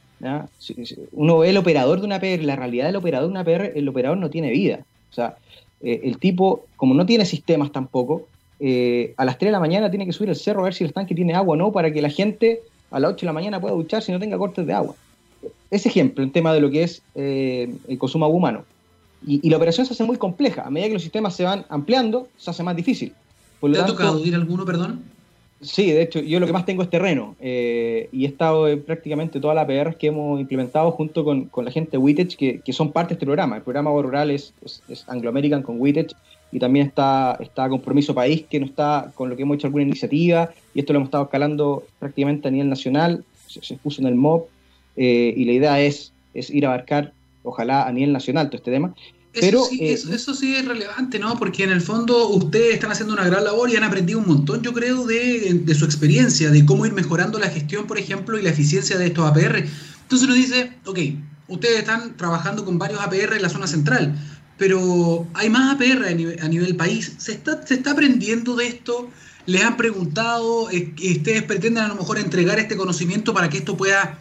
uno 1.12 1.39
ve 1.39 1.50
el 1.50 1.58
operador 1.58 2.00
de 2.00 2.06
una 2.06 2.20
PR, 2.20 2.44
la 2.44 2.56
realidad 2.56 2.86
del 2.86 2.96
operador 2.96 3.28
de 3.28 3.32
una 3.32 3.44
PR, 3.44 3.74
el 3.76 3.88
operador 3.88 4.17
no 4.17 4.30
tiene 4.30 4.50
vida. 4.52 4.86
O 5.12 5.13
sea, 5.13 5.36
eh, 5.82 6.02
el 6.04 6.17
tipo, 6.17 6.65
como 6.78 6.94
no 6.94 7.06
tiene 7.06 7.26
sistemas 7.26 7.72
tampoco, 7.72 8.28
eh, 8.60 9.13
a 9.17 9.26
las 9.26 9.38
3 9.38 9.50
de 9.50 9.54
la 9.54 9.60
mañana 9.60 9.89
tiene 9.89 10.06
que 10.06 10.13
subir 10.13 10.30
el 10.30 10.36
cerro 10.36 10.62
a 10.62 10.65
ver 10.65 10.74
si 10.74 10.84
el 10.84 10.89
estanque 10.89 11.15
tiene 11.15 11.34
agua 11.34 11.54
o 11.54 11.58
no, 11.58 11.72
para 11.72 11.91
que 11.91 12.02
la 12.02 12.10
gente 12.10 12.62
a 12.91 13.00
las 13.00 13.12
8 13.12 13.22
de 13.22 13.26
la 13.26 13.34
mañana 13.34 13.60
pueda 13.60 13.74
duchar 13.74 14.04
si 14.04 14.12
no 14.12 14.20
tenga 14.20 14.38
cortes 14.38 14.65
de 14.65 14.74
agua 14.74 14.96
ese 15.69 15.89
ejemplo, 15.89 16.23
el 16.23 16.32
tema 16.32 16.54
de 16.54 16.62
lo 16.62 16.69
que 16.69 16.84
es 16.84 17.01
eh, 17.15 17.73
el 17.88 17.97
consumo 17.97 18.27
humano. 18.27 18.63
Y, 19.25 19.49
la 19.49 19.58
operación 19.58 19.86
se 19.86 19.93
hace 19.93 20.04
muy 20.04 20.17
compleja. 20.17 20.63
A 20.63 20.71
medida 20.71 20.88
que 20.88 20.93
los 20.93 21.04
sistemas 21.04 21.36
se 21.36 21.43
van 21.43 21.65
ampliando, 21.69 22.27
se 22.38 22.49
hace 22.49 22.63
más 22.63 22.75
difícil. 22.75 23.13
¿Te 23.62 23.80
ha 23.80 23.86
tocado 23.86 24.23
ir 24.25 24.34
alguno, 24.34 24.65
perdón? 24.65 25.04
Sí, 25.62 25.91
de 25.91 26.01
hecho, 26.01 26.19
yo 26.19 26.39
lo 26.39 26.47
que 26.47 26.54
más 26.54 26.65
tengo 26.65 26.82
es 26.82 26.89
terreno. 26.89 27.36
Eh, 27.39 28.10
y 28.12 28.25
he 28.25 28.27
estado 28.27 28.67
en 28.67 28.82
prácticamente 28.82 29.39
todas 29.39 29.56
las 29.56 29.67
PR 29.67 29.95
que 29.95 30.08
hemos 30.08 30.39
implementado 30.39 30.89
junto 30.91 31.23
con, 31.23 31.45
con 31.45 31.65
la 31.65 31.71
gente 31.71 31.91
de 31.91 31.97
Wittech, 31.99 32.36
que, 32.36 32.62
que, 32.62 32.73
son 32.73 32.91
parte 32.91 33.10
de 33.10 33.13
este 33.13 33.25
programa. 33.27 33.58
El 33.58 33.62
programa 33.62 33.91
rural 34.01 34.32
es, 34.32 34.56
es, 34.89 35.08
Anglo 35.08 35.30
American 35.30 35.62
con 35.62 35.80
Wittech 35.80 36.15
y 36.51 36.58
también 36.58 36.88
está, 36.88 37.38
está 37.39 37.69
Compromiso 37.69 38.15
País, 38.15 38.43
que 38.49 38.60
no 38.60 38.65
está 38.65 39.12
con 39.13 39.30
lo 39.30 39.36
que 39.36 39.43
hemos 39.43 39.56
hecho 39.56 39.67
alguna 39.67 39.84
iniciativa, 39.84 40.49
y 40.73 40.80
esto 40.80 40.93
lo 40.93 40.97
hemos 40.97 41.08
estado 41.08 41.25
escalando 41.25 41.84
prácticamente 41.99 42.47
a 42.47 42.51
nivel 42.51 42.67
nacional, 42.67 43.23
se, 43.47 43.62
se 43.62 43.75
puso 43.75 44.01
en 44.01 44.08
el 44.08 44.15
MOB, 44.15 44.45
eh, 44.95 45.34
y 45.36 45.45
la 45.45 45.51
idea 45.54 45.82
es, 45.82 46.13
es 46.34 46.49
ir 46.49 46.65
a 46.65 46.69
abarcar, 46.69 47.13
ojalá 47.43 47.88
a 47.88 47.91
nivel 47.91 48.13
nacional, 48.13 48.47
todo 48.49 48.58
este 48.58 48.71
tema. 48.71 48.93
Pero, 49.34 49.63
eh, 49.80 49.93
eso, 49.93 50.34
sí, 50.34 50.56
es 50.56 50.65
relevante, 50.65 51.17
¿no? 51.17 51.39
Porque 51.39 51.63
en 51.63 51.71
el 51.71 51.80
fondo 51.80 52.27
ustedes 52.30 52.73
están 52.73 52.91
haciendo 52.91 53.13
una 53.13 53.25
gran 53.25 53.45
labor 53.45 53.69
y 53.69 53.77
han 53.77 53.84
aprendido 53.84 54.19
un 54.19 54.27
montón, 54.27 54.62
yo 54.62 54.73
creo, 54.73 55.06
de, 55.06 55.62
de 55.63 55.75
su 55.75 55.86
experiencia, 55.86 56.49
de 56.49 56.65
cómo 56.65 56.86
ir 56.86 56.91
mejorando 56.91 57.39
la 57.39 57.49
gestión, 57.49 57.88
por 57.88 57.97
ejemplo, 57.97 58.38
y 58.38 58.41
la 58.41 58.49
eficiencia 58.49 58.97
de 58.97 59.08
estos 59.08 59.25
APR. 59.25 59.63
Entonces 60.01 60.27
uno 60.27 60.34
dice, 60.34 60.73
ok, 60.86 60.99
ustedes 61.47 61.80
están 61.80 62.17
trabajando 62.17 62.65
con 62.65 62.77
varios 62.77 62.99
APR 62.99 63.36
en 63.36 63.41
la 63.41 63.49
zona 63.49 63.67
central, 63.67 64.15
pero 64.58 65.25
hay 65.34 65.49
más 65.49 65.75
APR 65.75 66.06
a 66.06 66.12
nivel, 66.12 66.38
a 66.41 66.49
nivel 66.49 66.75
país. 66.75 67.13
¿Se 67.17 67.32
está, 67.32 67.65
¿Se 67.65 67.75
está 67.75 67.91
aprendiendo 67.91 68.58
de 68.58 68.67
esto? 68.67 69.10
¿Les 69.45 69.63
han 69.63 69.77
preguntado? 69.77 70.65
¿Ustedes 70.65 71.43
pretenden 71.43 71.84
a 71.84 71.88
lo 71.88 71.95
mejor 71.95 72.19
entregar 72.19 72.60
este 72.60 72.75
conocimiento 72.75 73.34
para 73.34 73.49
que 73.49 73.60
esto 73.60 73.77
pueda 73.77 74.19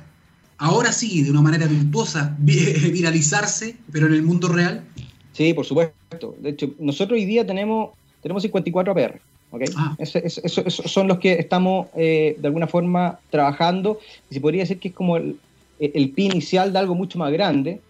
ahora 0.60 0.92
sí, 0.92 1.22
de 1.22 1.30
una 1.30 1.42
manera 1.42 1.66
virtuosa, 1.66 2.36
viralizarse, 2.38 3.76
pero 3.90 4.06
en 4.06 4.14
el 4.14 4.22
mundo 4.22 4.48
real? 4.48 4.84
Sí, 5.32 5.52
por 5.54 5.64
supuesto. 5.64 6.36
De 6.40 6.50
hecho, 6.50 6.70
nosotros 6.78 7.18
hoy 7.18 7.24
día 7.24 7.46
tenemos, 7.46 7.90
tenemos 8.22 8.42
54 8.42 8.92
APR. 8.92 9.20
¿okay? 9.50 9.68
Ah. 9.76 9.96
Esos 9.98 10.74
son 10.74 11.08
los 11.08 11.18
que 11.18 11.32
estamos 11.32 11.88
eh, 11.96 12.36
de 12.38 12.46
alguna 12.46 12.66
forma 12.66 13.18
trabajando. 13.30 13.98
Y 14.30 14.34
se 14.34 14.40
podría 14.40 14.62
decir 14.62 14.78
que 14.78 14.88
es 14.88 14.94
como 14.94 15.16
el, 15.16 15.38
el 15.80 16.10
pie 16.10 16.26
inicial 16.26 16.72
de 16.72 16.78
algo 16.78 16.94
mucho 16.94 17.18
más 17.18 17.32
grande, 17.32 17.80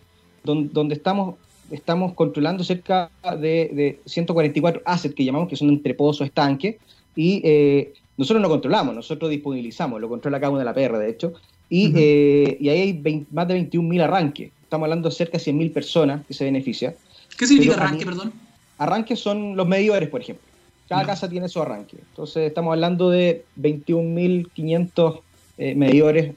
donde, 0.44 0.72
donde 0.72 0.94
estamos, 0.94 1.34
estamos 1.70 2.14
controlando 2.14 2.62
cerca 2.62 3.10
de, 3.38 3.70
de, 3.74 4.00
144 4.06 4.82
assets 4.84 5.14
que 5.14 5.24
llamamos, 5.24 5.48
que 5.48 5.56
son 5.56 5.68
entre 5.70 5.94
pozos, 5.94 6.26
estanques, 6.26 6.76
y 7.16 7.42
eh, 7.44 7.92
nosotros 8.16 8.40
no 8.40 8.48
controlamos, 8.48 8.94
nosotros 8.94 9.30
disponibilizamos, 9.30 10.00
lo 10.00 10.08
controla 10.08 10.38
cada 10.38 10.50
una 10.50 10.60
de 10.60 10.64
la 10.66 10.74
PR, 10.74 10.98
de 10.98 11.10
hecho, 11.10 11.32
eh, 11.70 12.56
y, 12.60 12.68
ahí 12.68 12.80
hay 12.80 13.26
más 13.30 13.46
de 13.48 13.70
21.000 13.70 14.02
arranques. 14.02 14.50
Estamos 14.62 14.86
hablando 14.86 15.08
de 15.08 15.14
cerca 15.14 15.38
de 15.38 15.44
100.000 15.44 15.72
personas 15.72 16.26
que 16.26 16.34
se 16.34 16.44
benefician. 16.44 16.94
¿Qué 17.38 17.46
significa 17.46 17.76
arranque, 17.76 18.04
perdón? 18.04 18.32
Arranques 18.78 19.18
son 19.20 19.56
los 19.56 19.66
medidores, 19.68 20.08
por 20.08 20.20
ejemplo. 20.20 20.44
Cada 20.88 21.06
casa 21.06 21.28
tiene 21.28 21.48
su 21.48 21.62
arranque. 21.62 21.96
Entonces 22.10 22.48
estamos 22.48 22.72
hablando 22.72 23.10
de 23.10 23.44
21.500 23.60 25.20
eh, 25.58 25.74
medidores 25.76 26.34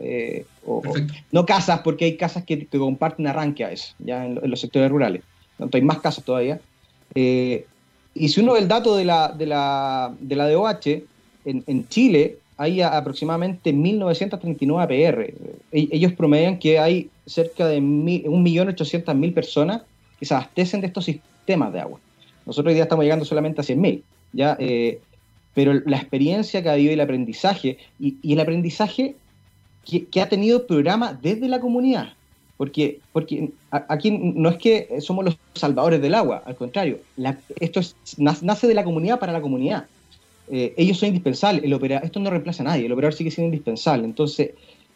eh, 0.00 0.46
o, 0.64 0.82
no 1.32 1.44
casas, 1.44 1.80
porque 1.80 2.06
hay 2.06 2.16
casas 2.16 2.44
que, 2.44 2.66
comparten 2.66 3.26
arranque 3.26 3.64
a 3.64 3.72
eso, 3.72 3.94
ya 3.98 4.24
en, 4.24 4.40
los 4.42 4.60
sectores 4.60 4.90
rurales. 4.90 5.22
Entonces 5.52 5.74
hay 5.74 5.86
más 5.86 5.98
casas 5.98 6.24
todavía. 6.24 6.60
y 7.14 8.28
si 8.28 8.40
uno 8.40 8.54
ve 8.54 8.60
el 8.60 8.68
dato 8.68 8.96
de 8.96 9.04
la, 9.04 9.28
de 9.28 9.46
la, 9.46 10.14
de 10.18 10.36
la 10.36 10.48
DOH, 10.48 11.02
en, 11.44 11.64
en 11.66 11.88
Chile 11.88 12.38
hay 12.60 12.82
aproximadamente 12.82 13.72
1.939 13.72 14.82
APR. 14.82 15.32
E, 15.72 15.88
ellos 15.90 16.12
promedian 16.12 16.58
que 16.58 16.78
hay 16.78 17.08
cerca 17.24 17.66
de 17.66 17.80
1.800.000 17.80 19.32
personas 19.32 19.80
que 20.18 20.26
se 20.26 20.34
abastecen 20.34 20.82
de 20.82 20.88
estos 20.88 21.06
sistemas 21.06 21.72
de 21.72 21.80
agua. 21.80 21.98
Nosotros 22.44 22.70
hoy 22.70 22.74
día 22.74 22.82
estamos 22.82 23.02
llegando 23.02 23.24
solamente 23.24 23.62
a 23.62 23.64
100.000, 23.64 24.02
¿ya? 24.34 24.58
Eh, 24.60 25.00
pero 25.54 25.72
la 25.72 25.96
experiencia 25.96 26.62
que 26.62 26.68
ha 26.68 26.74
habido 26.74 26.90
y 26.90 26.94
el 26.94 27.00
aprendizaje, 27.00 27.78
y, 27.98 28.18
el 28.30 28.40
aprendizaje 28.40 29.14
que, 30.10 30.20
ha 30.20 30.28
tenido 30.28 30.58
el 30.58 30.66
programa 30.66 31.14
desde 31.14 31.48
la 31.48 31.60
comunidad, 31.60 32.12
porque, 32.58 33.00
porque 33.14 33.52
aquí 33.70 34.10
no 34.10 34.50
es 34.50 34.58
que 34.58 35.00
somos 35.00 35.24
los 35.24 35.38
salvadores 35.54 36.02
del 36.02 36.14
agua, 36.14 36.42
al 36.44 36.56
contrario, 36.56 36.98
esto 37.58 37.80
nace 38.18 38.66
de 38.66 38.74
la 38.74 38.84
comunidad 38.84 39.18
para 39.18 39.32
la 39.32 39.40
comunidad. 39.40 39.86
Eh, 40.52 40.74
ellos 40.76 40.98
son 40.98 41.08
indispensables, 41.08 41.62
el 41.62 41.72
operador, 41.72 42.04
esto 42.04 42.18
no 42.18 42.28
reemplaza 42.28 42.64
a 42.64 42.66
nadie, 42.66 42.86
el 42.86 42.92
operador 42.92 43.14
sigue 43.14 43.30
siendo 43.30 43.54
indispensable, 43.54 44.04
entonces 44.04 44.50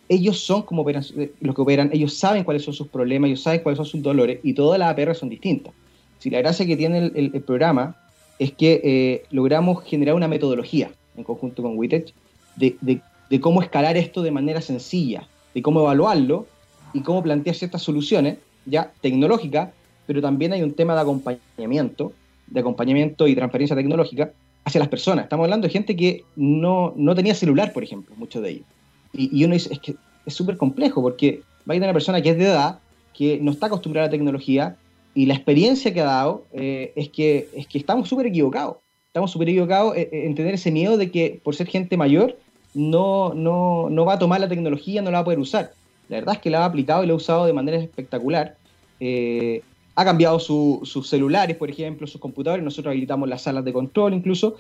ellos 0.09 0.41
son 0.41 0.63
como 0.63 0.83
operan, 0.83 1.05
eh, 1.17 1.33
los 1.41 1.55
que 1.55 1.63
operan, 1.63 1.91
ellos 1.93 2.15
saben 2.15 2.43
cuáles 2.43 2.65
son 2.65 2.75
sus 2.75 2.89
problemas, 2.89 3.29
ellos 3.29 3.43
saben 3.43 3.61
cuáles 3.61 3.77
son 3.77 3.87
sus 3.87 4.03
dolores 4.03 4.41
y 4.43 4.53
todas 4.53 4.81
las 4.81 4.91
APR 4.91 5.15
son 5.15 5.29
distintas. 5.29 5.73
Si 6.19 6.29
la 6.29 6.39
gracia 6.39 6.67
que 6.67 6.77
tiene 6.77 7.13
el, 7.15 7.31
programa 7.43 7.97
es 8.39 8.53
que 8.53 8.81
eh, 8.83 9.23
logramos 9.31 9.85
generar 9.85 10.15
una 10.15 10.27
metodología 10.27 10.91
en 11.17 11.23
conjunto 11.23 11.63
con 11.63 11.79
Witech 11.79 12.13
de, 12.57 12.77
de, 12.81 13.41
cómo 13.41 13.63
escalar 13.63 13.97
esto 13.97 14.23
de 14.23 14.31
manera 14.31 14.61
sencilla, 14.61 15.29
de 15.55 15.63
cómo 15.63 15.81
evaluarlo 15.81 16.47
y 16.93 17.01
cómo 17.01 17.23
plantear 17.23 17.55
ciertas 17.55 17.83
soluciones 17.83 18.39
ya 18.65 18.93
tecnológicas, 19.01 19.71
pero 20.07 20.21
también 20.21 20.53
hay 20.53 20.63
un 20.63 20.73
tema 20.73 20.95
de 20.95 21.01
acompañamiento, 21.01 22.13
de 22.47 22.61
acompañamiento 22.61 23.29
y 23.29 23.35
transferencia 23.35 23.77
tecnológica 23.77 24.33
hacia 24.65 24.79
las 24.79 24.89
personas. 24.89 25.25
Estamos 25.25 25.45
hablando 25.45 25.67
de 25.67 25.73
gente 25.73 25.97
que 25.97 26.25
no, 26.37 26.95
tenía 27.15 27.35
celular, 27.35 27.73
por 27.73 27.85
ejemplo, 27.85 28.15
muchos 28.17 28.43
de 28.43 28.51
ellos. 28.51 28.67
Y, 29.13 29.45
uno 29.45 29.55
dice, 29.55 29.73
es 29.73 29.79
que 29.79 29.95
es 30.27 30.35
súper 30.35 30.57
complejo 30.57 31.01
porque 31.01 31.43
va 31.69 31.75
a 31.75 31.77
ir 31.77 31.83
una 31.83 31.93
persona 31.93 32.21
que 32.21 32.31
es 32.31 32.39
de 32.39 32.47
edad, 32.47 32.81
que 33.13 33.39
no 33.41 33.53
está 33.53 33.67
acostumbrada 33.67 34.07
a 34.07 34.09
la 34.09 34.11
tecnología, 34.11 34.77
y 35.15 35.27
la 35.27 35.35
experiencia 35.35 35.95
que 35.95 36.01
ha 36.01 36.05
dado 36.05 36.45
eh, 36.53 36.93
es, 36.97 37.09
que, 37.11 37.49
es 37.55 37.69
que 37.69 37.79
estamos 37.79 38.09
súper 38.09 38.27
equivocados. 38.27 38.79
Estamos 39.07 39.31
súper 39.31 39.49
equivocados 39.49 39.95
en, 39.97 40.35
tener 40.35 40.55
ese 40.55 40.73
miedo 40.73 40.97
de 40.97 41.13
que 41.13 41.41
por 41.45 41.55
ser 41.55 41.69
gente 41.69 41.97
mayor 41.97 42.37
no, 42.75 43.33
no, 43.33 43.89
no, 43.89 44.05
va 44.05 44.15
a 44.15 44.19
tomar 44.19 44.41
la 44.41 44.49
tecnología, 44.49 45.03
no 45.03 45.13
la 45.13 45.19
va 45.19 45.23
a 45.23 45.25
poder 45.25 45.39
usar. 45.39 45.71
La 46.09 46.17
verdad 46.17 46.35
es 46.35 46.41
que 46.41 46.51
la 46.51 46.63
ha 46.63 46.65
aplicado 46.65 47.05
y 47.05 47.07
la 47.07 47.13
ha 47.13 47.17
usado 47.17 47.47
de 47.47 47.53
manera 47.53 47.77
espectacular. 47.77 48.57
Eh, 48.99 49.63
ha 49.95 50.05
cambiado 50.05 50.39
sus 50.41 51.09
celulares, 51.09 51.57
por 51.57 51.71
ejemplo, 51.71 52.07
sus 52.07 52.21
computadores, 52.21 52.65
nosotros 52.65 52.91
habilitamos 52.93 53.29
las 53.29 53.43
salas 53.43 53.65
de 53.65 53.73
control 53.73 54.15
incluso, 54.15 54.57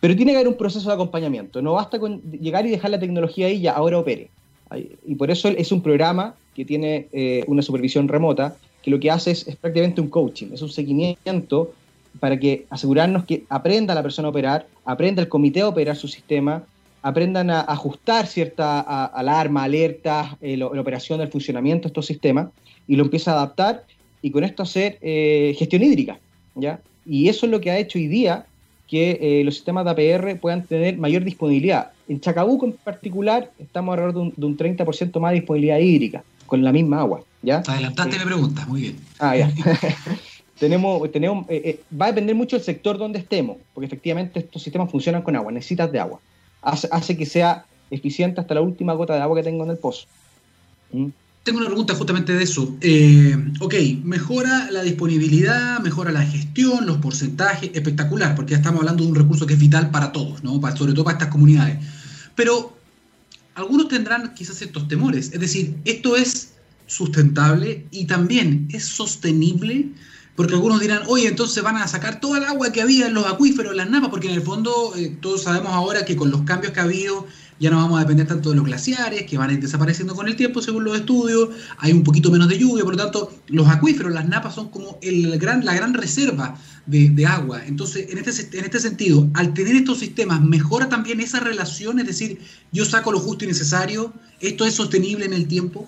pero 0.00 0.14
tiene 0.14 0.32
que 0.32 0.38
haber 0.38 0.48
un 0.48 0.56
proceso 0.56 0.88
de 0.88 0.94
acompañamiento, 0.94 1.62
no 1.62 1.72
basta 1.72 1.98
con 1.98 2.20
llegar 2.30 2.66
y 2.66 2.70
dejar 2.70 2.90
la 2.90 3.00
tecnología 3.00 3.46
ahí 3.46 3.60
ya 3.60 3.72
ahora 3.72 3.98
opere. 3.98 4.30
Y 5.06 5.14
por 5.14 5.30
eso 5.30 5.48
es 5.48 5.72
un 5.72 5.82
programa 5.82 6.34
que 6.54 6.64
tiene 6.64 7.08
eh, 7.12 7.44
una 7.46 7.62
supervisión 7.62 8.08
remota, 8.08 8.56
que 8.82 8.90
lo 8.90 9.00
que 9.00 9.10
hace 9.10 9.30
es, 9.30 9.44
prácticamente 9.56 10.00
un 10.00 10.08
coaching, 10.08 10.48
es 10.52 10.62
un 10.62 10.68
seguimiento 10.68 11.72
para 12.20 12.38
que 12.38 12.66
asegurarnos 12.70 13.24
que 13.24 13.44
aprenda 13.48 13.94
la 13.94 14.02
persona 14.02 14.28
a 14.28 14.30
operar, 14.30 14.66
aprenda 14.84 15.22
el 15.22 15.28
comité 15.28 15.62
a 15.62 15.68
operar 15.68 15.96
su 15.96 16.06
sistema, 16.06 16.64
aprendan 17.02 17.50
a 17.50 17.60
ajustar 17.60 18.26
cierta 18.26 18.80
alarma, 19.06 19.64
alertas, 19.64 20.36
eh, 20.40 20.56
la 20.56 20.66
operación, 20.66 21.20
el 21.20 21.28
funcionamiento 21.28 21.82
de 21.82 21.88
estos 21.88 22.06
sistemas 22.06 22.48
y 22.86 22.96
lo 22.96 23.04
empieza 23.04 23.32
a 23.32 23.34
adaptar 23.34 23.84
y 24.24 24.30
con 24.30 24.42
esto 24.42 24.62
hacer 24.62 24.96
eh, 25.02 25.54
gestión 25.58 25.82
hídrica. 25.82 26.18
¿ya? 26.54 26.80
Y 27.04 27.28
eso 27.28 27.44
es 27.44 27.52
lo 27.52 27.60
que 27.60 27.70
ha 27.70 27.76
hecho 27.76 27.98
hoy 27.98 28.08
día 28.08 28.46
que 28.88 29.18
eh, 29.20 29.44
los 29.44 29.54
sistemas 29.54 29.84
de 29.84 29.90
APR 29.90 30.40
puedan 30.40 30.64
tener 30.64 30.96
mayor 30.96 31.24
disponibilidad. 31.24 31.90
En 32.08 32.22
Chacabuco 32.22 32.64
en 32.64 32.72
particular 32.72 33.50
estamos 33.58 33.92
alrededor 33.92 34.34
de 34.34 34.46
un, 34.46 34.56
30% 34.56 35.20
más 35.20 35.32
de 35.32 35.40
disponibilidad 35.40 35.78
hídrica 35.78 36.24
con 36.46 36.64
la 36.64 36.72
misma 36.72 37.00
agua. 37.00 37.22
¿ya? 37.42 37.62
Adelantaste 37.66 38.18
mi 38.18 38.24
pregunta, 38.24 38.64
muy 38.64 38.80
bien. 38.80 38.96
Ah, 39.18 39.36
ya. 39.36 39.52
tenemos, 40.58 41.12
tenemos, 41.12 41.44
eh, 41.50 41.80
va 42.00 42.06
a 42.06 42.08
depender 42.08 42.34
mucho 42.34 42.56
del 42.56 42.64
sector 42.64 42.96
donde 42.96 43.18
estemos, 43.18 43.58
porque 43.74 43.88
efectivamente 43.88 44.38
estos 44.38 44.62
sistemas 44.62 44.90
funcionan 44.90 45.20
con 45.20 45.36
agua, 45.36 45.52
necesitas 45.52 45.92
de 45.92 46.00
agua. 46.00 46.18
Hace, 46.62 46.88
hace 46.90 47.14
que 47.14 47.26
sea 47.26 47.66
eficiente 47.90 48.40
hasta 48.40 48.54
la 48.54 48.62
última 48.62 48.94
gota 48.94 49.16
de 49.16 49.20
agua 49.20 49.36
que 49.36 49.42
tengo 49.42 49.64
en 49.64 49.70
el 49.70 49.76
pozo. 49.76 50.06
¿Mm? 50.92 51.08
Tengo 51.44 51.58
una 51.58 51.66
pregunta 51.66 51.94
justamente 51.94 52.32
de 52.32 52.42
eso. 52.42 52.74
Eh, 52.80 53.36
ok, 53.60 53.74
mejora 54.02 54.70
la 54.70 54.82
disponibilidad, 54.82 55.78
mejora 55.80 56.10
la 56.10 56.22
gestión, 56.22 56.86
los 56.86 56.96
porcentajes, 56.96 57.70
espectacular, 57.74 58.34
porque 58.34 58.52
ya 58.52 58.56
estamos 58.56 58.80
hablando 58.80 59.04
de 59.04 59.10
un 59.10 59.14
recurso 59.14 59.46
que 59.46 59.52
es 59.52 59.58
vital 59.60 59.90
para 59.90 60.10
todos, 60.10 60.42
¿no? 60.42 60.58
sobre 60.74 60.94
todo 60.94 61.04
para 61.04 61.18
estas 61.18 61.28
comunidades. 61.28 61.84
Pero 62.34 62.74
algunos 63.56 63.88
tendrán 63.88 64.32
quizás 64.32 64.56
ciertos 64.56 64.88
temores, 64.88 65.32
es 65.34 65.40
decir, 65.40 65.76
esto 65.84 66.16
es 66.16 66.54
sustentable 66.86 67.86
y 67.90 68.06
también 68.06 68.66
es 68.72 68.86
sostenible, 68.86 69.90
porque 70.36 70.54
algunos 70.54 70.80
dirán, 70.80 71.02
oye, 71.08 71.28
entonces 71.28 71.62
van 71.62 71.76
a 71.76 71.86
sacar 71.86 72.20
toda 72.20 72.38
el 72.38 72.44
agua 72.44 72.72
que 72.72 72.80
había 72.80 73.06
en 73.06 73.14
los 73.14 73.26
acuíferos, 73.26 73.72
en 73.72 73.76
las 73.76 73.90
napas, 73.90 74.08
porque 74.08 74.28
en 74.28 74.34
el 74.34 74.42
fondo 74.42 74.94
eh, 74.96 75.14
todos 75.20 75.42
sabemos 75.42 75.74
ahora 75.74 76.06
que 76.06 76.16
con 76.16 76.30
los 76.30 76.40
cambios 76.42 76.72
que 76.72 76.80
ha 76.80 76.84
habido 76.84 77.26
ya 77.60 77.70
no 77.70 77.76
vamos 77.76 77.98
a 77.98 78.02
depender 78.02 78.26
tanto 78.26 78.50
de 78.50 78.56
los 78.56 78.64
glaciares, 78.64 79.22
que 79.24 79.38
van 79.38 79.58
desapareciendo 79.60 80.14
con 80.14 80.26
el 80.26 80.36
tiempo 80.36 80.60
según 80.60 80.84
los 80.84 80.96
estudios, 80.96 81.50
hay 81.78 81.92
un 81.92 82.02
poquito 82.02 82.30
menos 82.30 82.48
de 82.48 82.58
lluvia, 82.58 82.84
por 82.84 82.96
lo 82.96 83.02
tanto, 83.02 83.32
los 83.48 83.68
acuíferos, 83.68 84.12
las 84.12 84.28
napas 84.28 84.54
son 84.54 84.68
como 84.70 84.98
el 85.02 85.38
gran, 85.38 85.64
la 85.64 85.74
gran 85.74 85.94
reserva 85.94 86.56
de, 86.86 87.26
agua. 87.26 87.62
Entonces, 87.66 88.10
en 88.10 88.18
este, 88.18 88.58
en 88.58 88.64
este 88.64 88.80
sentido, 88.80 89.28
al 89.34 89.54
tener 89.54 89.76
estos 89.76 89.98
sistemas, 89.98 90.42
mejora 90.42 90.88
también 90.88 91.20
esa 91.20 91.40
relación, 91.40 91.98
es 91.98 92.06
decir, 92.06 92.40
yo 92.72 92.84
saco 92.84 93.12
lo 93.12 93.20
justo 93.20 93.44
y 93.44 93.48
necesario, 93.48 94.12
¿esto 94.40 94.64
es 94.66 94.74
sostenible 94.74 95.24
en 95.24 95.32
el 95.32 95.48
tiempo? 95.48 95.86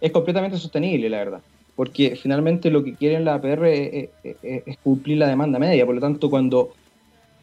Es 0.00 0.12
completamente 0.12 0.58
sostenible, 0.58 1.10
la 1.10 1.18
verdad 1.18 1.40
porque 1.76 2.16
finalmente 2.16 2.70
lo 2.70 2.82
que 2.82 2.94
quieren 2.94 3.26
la 3.26 3.34
APR 3.34 3.66
es, 3.66 4.08
es, 4.22 4.78
cumplir 4.78 5.18
la 5.18 5.28
demanda 5.28 5.58
media. 5.58 5.84
Por 5.84 5.94
lo 5.94 6.00
tanto, 6.00 6.30
cuando, 6.30 6.72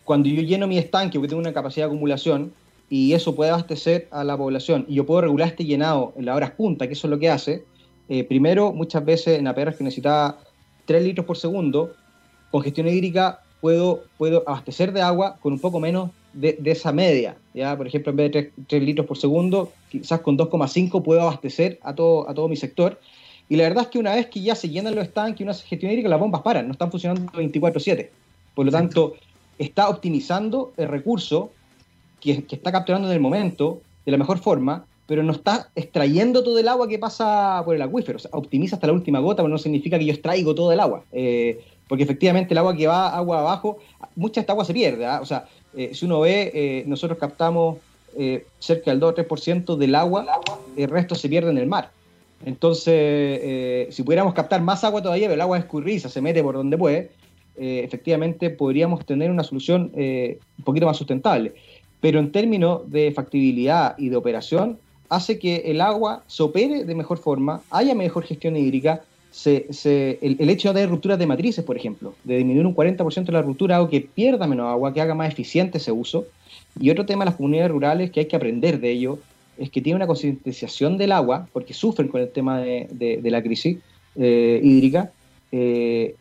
cuando 0.03 0.27
yo 0.27 0.41
lleno 0.41 0.67
mi 0.67 0.79
estanque, 0.79 1.19
porque 1.19 1.29
tengo 1.29 1.39
una 1.39 1.53
capacidad 1.53 1.85
de 1.85 1.91
acumulación, 1.91 2.51
y 2.93 3.13
eso 3.13 3.33
puede 3.33 3.49
abastecer 3.49 4.07
a 4.11 4.23
la 4.23 4.37
población 4.37 4.85
y 4.87 4.93
yo 4.93 5.05
puedo 5.07 5.21
regular 5.21 5.47
este 5.47 5.65
llenado 5.65 6.13
en 6.15 6.25
las 6.25 6.35
horas 6.35 6.51
punta, 6.51 6.85
que 6.85 6.93
eso 6.93 7.07
es 7.07 7.11
lo 7.11 7.17
que 7.17 7.27
hace, 7.27 7.63
eh, 8.07 8.23
primero, 8.23 8.71
muchas 8.71 9.03
veces 9.03 9.39
en 9.39 9.47
APRs 9.47 9.77
que 9.77 9.83
necesitaba 9.83 10.37
3 10.85 11.03
litros 11.03 11.25
por 11.25 11.35
segundo, 11.35 11.95
con 12.51 12.61
gestión 12.61 12.87
hídrica 12.87 13.39
puedo, 13.61 14.03
puedo 14.19 14.43
abastecer 14.45 14.93
de 14.93 15.01
agua 15.01 15.39
con 15.41 15.53
un 15.53 15.59
poco 15.59 15.79
menos 15.79 16.11
de, 16.33 16.55
esa 16.65 16.91
media. 16.91 17.35
¿ya? 17.55 17.75
Por 17.75 17.87
ejemplo, 17.87 18.11
en 18.11 18.15
vez 18.17 18.31
de 18.31 18.51
3, 18.67 18.83
litros 18.83 19.07
por 19.07 19.17
segundo, 19.17 19.71
quizás 19.89 20.19
con 20.19 20.37
2,5 20.37 21.01
puedo 21.01 21.21
abastecer 21.23 21.79
a 21.81 21.95
todo, 21.95 22.29
a 22.29 22.35
todo 22.35 22.47
mi 22.47 22.57
sector. 22.57 22.99
Y 23.49 23.55
la 23.55 23.63
verdad 23.63 23.85
es 23.85 23.89
que 23.89 23.97
una 23.97 24.13
vez 24.13 24.27
que 24.27 24.39
ya 24.39 24.53
se 24.53 24.69
llenan 24.69 24.93
los 24.93 25.05
estanques 25.05 25.39
y 25.39 25.43
una 25.43 25.55
gestión 25.55 25.91
hídrica, 25.91 26.09
las 26.09 26.19
bombas 26.19 26.43
paran, 26.43 26.67
no 26.67 26.73
están 26.73 26.91
funcionando 26.91 27.31
24/7. 27.31 28.11
Por 28.53 28.67
lo 28.67 28.71
tanto, 28.71 29.15
está 29.57 29.89
optimizando 29.89 30.73
el 30.77 30.89
recurso 30.89 31.49
que, 32.23 32.55
está 32.55 32.71
capturando 32.71 33.07
en 33.07 33.13
el 33.13 33.19
momento 33.19 33.81
de 34.05 34.11
la 34.11 34.17
mejor 34.17 34.39
forma, 34.39 34.85
pero 35.05 35.23
no 35.23 35.33
está 35.33 35.69
extrayendo 35.75 36.43
todo 36.43 36.57
el 36.57 36.67
agua 36.67 36.87
que 36.87 36.97
pasa 36.97 37.61
por 37.65 37.75
el 37.75 37.81
acuífero. 37.81 38.17
O 38.17 38.19
sea, 38.19 38.31
optimiza 38.33 38.77
hasta 38.77 38.87
la 38.87 38.93
última 38.93 39.19
gota, 39.19 39.43
pero 39.43 39.49
no 39.49 39.57
significa 39.57 39.99
que 39.99 40.05
yo 40.05 40.13
extraigo 40.13 40.55
todo 40.55 40.71
el 40.71 40.79
agua. 40.79 41.03
Eh, 41.11 41.59
porque 41.87 42.03
efectivamente 42.03 42.53
el 42.53 42.57
agua 42.57 42.75
que 42.75 42.87
va 42.87 43.09
agua 43.09 43.41
abajo, 43.41 43.79
mucha 44.15 44.35
de 44.35 44.41
esta 44.41 44.53
agua 44.53 44.63
se 44.63 44.73
pierde. 44.73 45.05
¿ah? 45.05 45.19
O 45.21 45.25
sea, 45.25 45.45
eh, 45.75 45.91
si 45.93 46.05
uno 46.05 46.21
ve, 46.21 46.51
eh, 46.53 46.83
nosotros 46.87 47.19
captamos 47.19 47.77
cerca 48.59 48.91
del 48.91 48.99
2 48.99 49.11
o 49.11 49.15
3% 49.15 49.75
del 49.75 49.95
agua, 49.95 50.39
el 50.77 50.87
resto 50.87 51.15
se 51.15 51.27
pierde 51.27 51.49
en 51.49 51.57
el 51.57 51.65
mar. 51.65 51.89
Entonces, 52.45 53.91
si 53.91 54.03
pudiéramos 54.03 54.35
captar 54.35 54.61
más 54.61 54.83
agua 54.83 55.01
todavía, 55.01 55.25
pero 55.25 55.33
el 55.33 55.41
agua 55.41 55.57
escurriza, 55.57 56.09
se 56.09 56.21
mete 56.21 56.43
por 56.43 56.53
donde 56.53 56.77
puede, 56.77 57.09
efectivamente 57.57 58.51
podríamos 58.51 59.03
tener 59.03 59.31
una 59.31 59.43
solución 59.43 59.91
un 59.95 60.63
poquito 60.63 60.85
más 60.85 60.95
sustentable 60.95 61.55
pero 62.03 62.19
en 62.19 62.33
términos 62.33 62.81
de 62.91 63.13
factibilidad 63.13 63.97
y 63.97 64.09
de 64.09 64.17
operación, 64.17 64.77
hace 65.07 65.39
que 65.39 65.63
el 65.67 65.79
agua 65.79 66.21
se 66.27 66.43
opere 66.43 66.83
de 66.83 66.95
mejor 66.95 67.17
forma, 67.17 67.61
haya 67.71 67.95
mejor 67.95 68.25
gestión 68.25 68.57
hídrica, 68.57 69.03
el, 69.45 70.49
hecho 70.49 70.73
de 70.73 70.85
rupturas 70.85 71.17
de 71.17 71.25
matrices, 71.25 71.63
por 71.63 71.77
ejemplo, 71.77 72.13
de 72.25 72.39
disminuir 72.39 72.65
un 72.65 72.75
40% 72.75 73.23
de 73.23 73.31
la 73.31 73.41
ruptura, 73.41 73.77
hago 73.77 73.89
que 73.89 74.01
pierda 74.01 74.47
menos 74.47 74.67
agua, 74.67 74.93
que 74.93 74.99
haga 74.99 75.15
más 75.15 75.31
eficiente 75.31 75.77
ese 75.77 75.93
uso. 75.93 76.25
Y 76.77 76.89
otro 76.89 77.05
tema 77.05 77.23
de 77.23 77.27
las 77.31 77.37
comunidades 77.37 77.71
rurales 77.71 78.11
que 78.11 78.19
hay 78.19 78.25
que 78.25 78.35
aprender 78.35 78.81
de 78.81 78.91
ello 78.91 79.19
es 79.57 79.69
que 79.69 79.79
tiene 79.79 79.95
una 79.95 80.05
concientización 80.05 80.97
del 80.97 81.13
agua, 81.13 81.47
porque 81.53 81.73
sufren 81.73 82.09
con 82.09 82.19
el 82.19 82.27
tema 82.27 82.59
de, 82.59 83.21
la 83.23 83.41
crisis 83.41 83.77
eh, 84.17 84.59
hídrica. 84.61 85.09
Eh, 85.53 86.15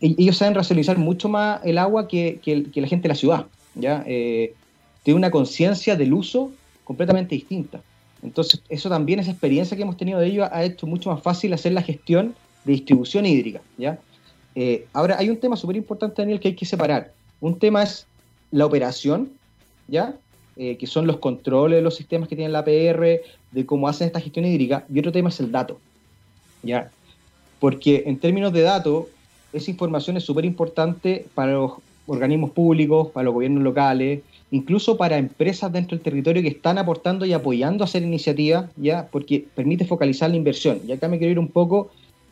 ellos 0.00 0.36
saben 0.36 0.56
racionalizar 0.56 0.98
mucho 0.98 1.28
más 1.28 1.60
el 1.64 1.78
agua 1.78 2.08
que, 2.08 2.40
la 2.74 2.88
gente 2.88 3.04
de 3.04 3.08
la 3.08 3.14
ciudad. 3.14 3.46
¿ya? 3.76 4.02
Eh, 4.04 4.54
tiene 5.02 5.18
una 5.18 5.30
conciencia 5.30 5.96
del 5.96 6.12
uso 6.12 6.52
completamente 6.84 7.34
distinta. 7.34 7.80
Entonces, 8.22 8.62
eso 8.68 8.88
también, 8.88 9.18
esa 9.18 9.32
experiencia 9.32 9.76
que 9.76 9.82
hemos 9.82 9.96
tenido 9.96 10.20
de 10.20 10.28
ello, 10.28 10.48
ha 10.50 10.62
hecho 10.62 10.86
mucho 10.86 11.10
más 11.10 11.22
fácil 11.22 11.52
hacer 11.52 11.72
la 11.72 11.82
gestión 11.82 12.34
de 12.64 12.72
distribución 12.72 13.26
hídrica. 13.26 13.60
¿ya? 13.76 13.98
Eh, 14.54 14.86
ahora, 14.92 15.16
hay 15.18 15.28
un 15.28 15.38
tema 15.38 15.56
súper 15.56 15.76
importante, 15.76 16.22
Daniel, 16.22 16.38
que 16.38 16.48
hay 16.48 16.54
que 16.54 16.66
separar. 16.66 17.12
Un 17.40 17.58
tema 17.58 17.82
es 17.82 18.06
la 18.52 18.66
operación, 18.66 19.32
¿ya? 19.88 20.14
eh, 20.56 20.76
que 20.76 20.86
son 20.86 21.06
los 21.06 21.16
controles 21.16 21.78
de 21.78 21.82
los 21.82 21.96
sistemas 21.96 22.28
que 22.28 22.36
tiene 22.36 22.52
la 22.52 22.60
APR, 22.60 23.22
de 23.50 23.66
cómo 23.66 23.88
hacen 23.88 24.06
esta 24.06 24.20
gestión 24.20 24.44
hídrica, 24.44 24.86
y 24.92 25.00
otro 25.00 25.10
tema 25.10 25.30
es 25.30 25.40
el 25.40 25.50
dato. 25.50 25.80
¿ya? 26.62 26.90
Porque 27.58 28.04
en 28.06 28.18
términos 28.18 28.52
de 28.52 28.62
datos, 28.62 29.06
esa 29.52 29.70
información 29.70 30.16
es 30.16 30.24
súper 30.24 30.44
importante 30.44 31.26
para 31.34 31.52
los 31.52 31.72
organismos 32.06 32.50
públicos, 32.50 33.08
para 33.08 33.24
los 33.24 33.34
gobiernos 33.34 33.62
locales, 33.62 34.20
incluso 34.52 34.98
para 34.98 35.16
empresas 35.16 35.72
dentro 35.72 35.96
del 35.96 36.04
territorio 36.04 36.42
que 36.42 36.48
están 36.48 36.76
aportando 36.76 37.24
y 37.24 37.32
apoyando 37.32 37.82
a 37.82 37.86
hacer 37.86 38.02
iniciativas, 38.02 38.70
¿ya? 38.76 39.08
porque 39.10 39.44
permite 39.54 39.86
focalizar 39.86 40.30
la 40.30 40.36
inversión. 40.36 40.78
Y 40.86 40.92
acá 40.92 41.08
me 41.08 41.18
quiero 41.18 41.32
ir 41.32 41.38
un 41.38 41.48
poco 41.48 41.90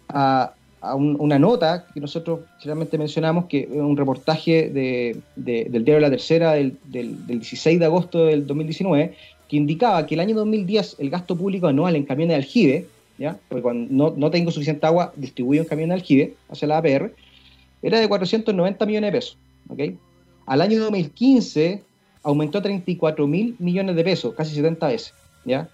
a, 0.08 0.52
una 0.82 1.38
nota 1.38 1.86
que 1.92 2.00
nosotros 2.00 2.40
generalmente 2.58 2.96
mencionamos, 2.96 3.46
que 3.46 3.60
es 3.60 3.70
un 3.70 3.96
reportaje 3.96 4.70
del 4.70 5.84
diario 5.84 6.00
La 6.00 6.10
Tercera 6.10 6.52
del, 6.52 6.76
16 6.84 7.78
de 7.78 7.84
agosto 7.84 8.26
del 8.26 8.46
2019, 8.46 9.14
que 9.48 9.56
indicaba 9.56 10.06
que 10.06 10.14
el 10.14 10.20
año 10.20 10.36
2010 10.36 10.96
el 11.00 11.10
gasto 11.10 11.36
público 11.36 11.66
anual 11.66 11.96
en 11.96 12.04
camiones 12.04 12.34
de 12.34 12.36
aljibe, 12.36 12.86
¿ya? 13.18 13.38
porque 13.48 13.62
cuando 13.62 14.14
no, 14.16 14.30
tengo 14.30 14.50
suficiente 14.50 14.86
agua, 14.86 15.12
distribuyo 15.16 15.62
un 15.62 15.68
camión 15.68 15.88
de 15.88 15.96
aljibe 15.96 16.34
hacia 16.50 16.68
la 16.68 16.78
APR, 16.78 17.12
era 17.82 17.98
de 17.98 18.08
490 18.08 18.86
millones 18.86 19.08
de 19.08 19.18
pesos. 19.18 19.38
¿okay? 19.68 19.98
Al 20.46 20.60
año 20.62 20.80
2015 20.80 21.89
aumentó 22.22 22.58
a 22.58 22.62
34 22.62 23.26
mil 23.26 23.56
millones 23.58 23.96
de 23.96 24.04
pesos, 24.04 24.34
casi 24.34 24.54
70 24.54 24.86
veces. 24.88 25.14
¿ya? 25.44 25.68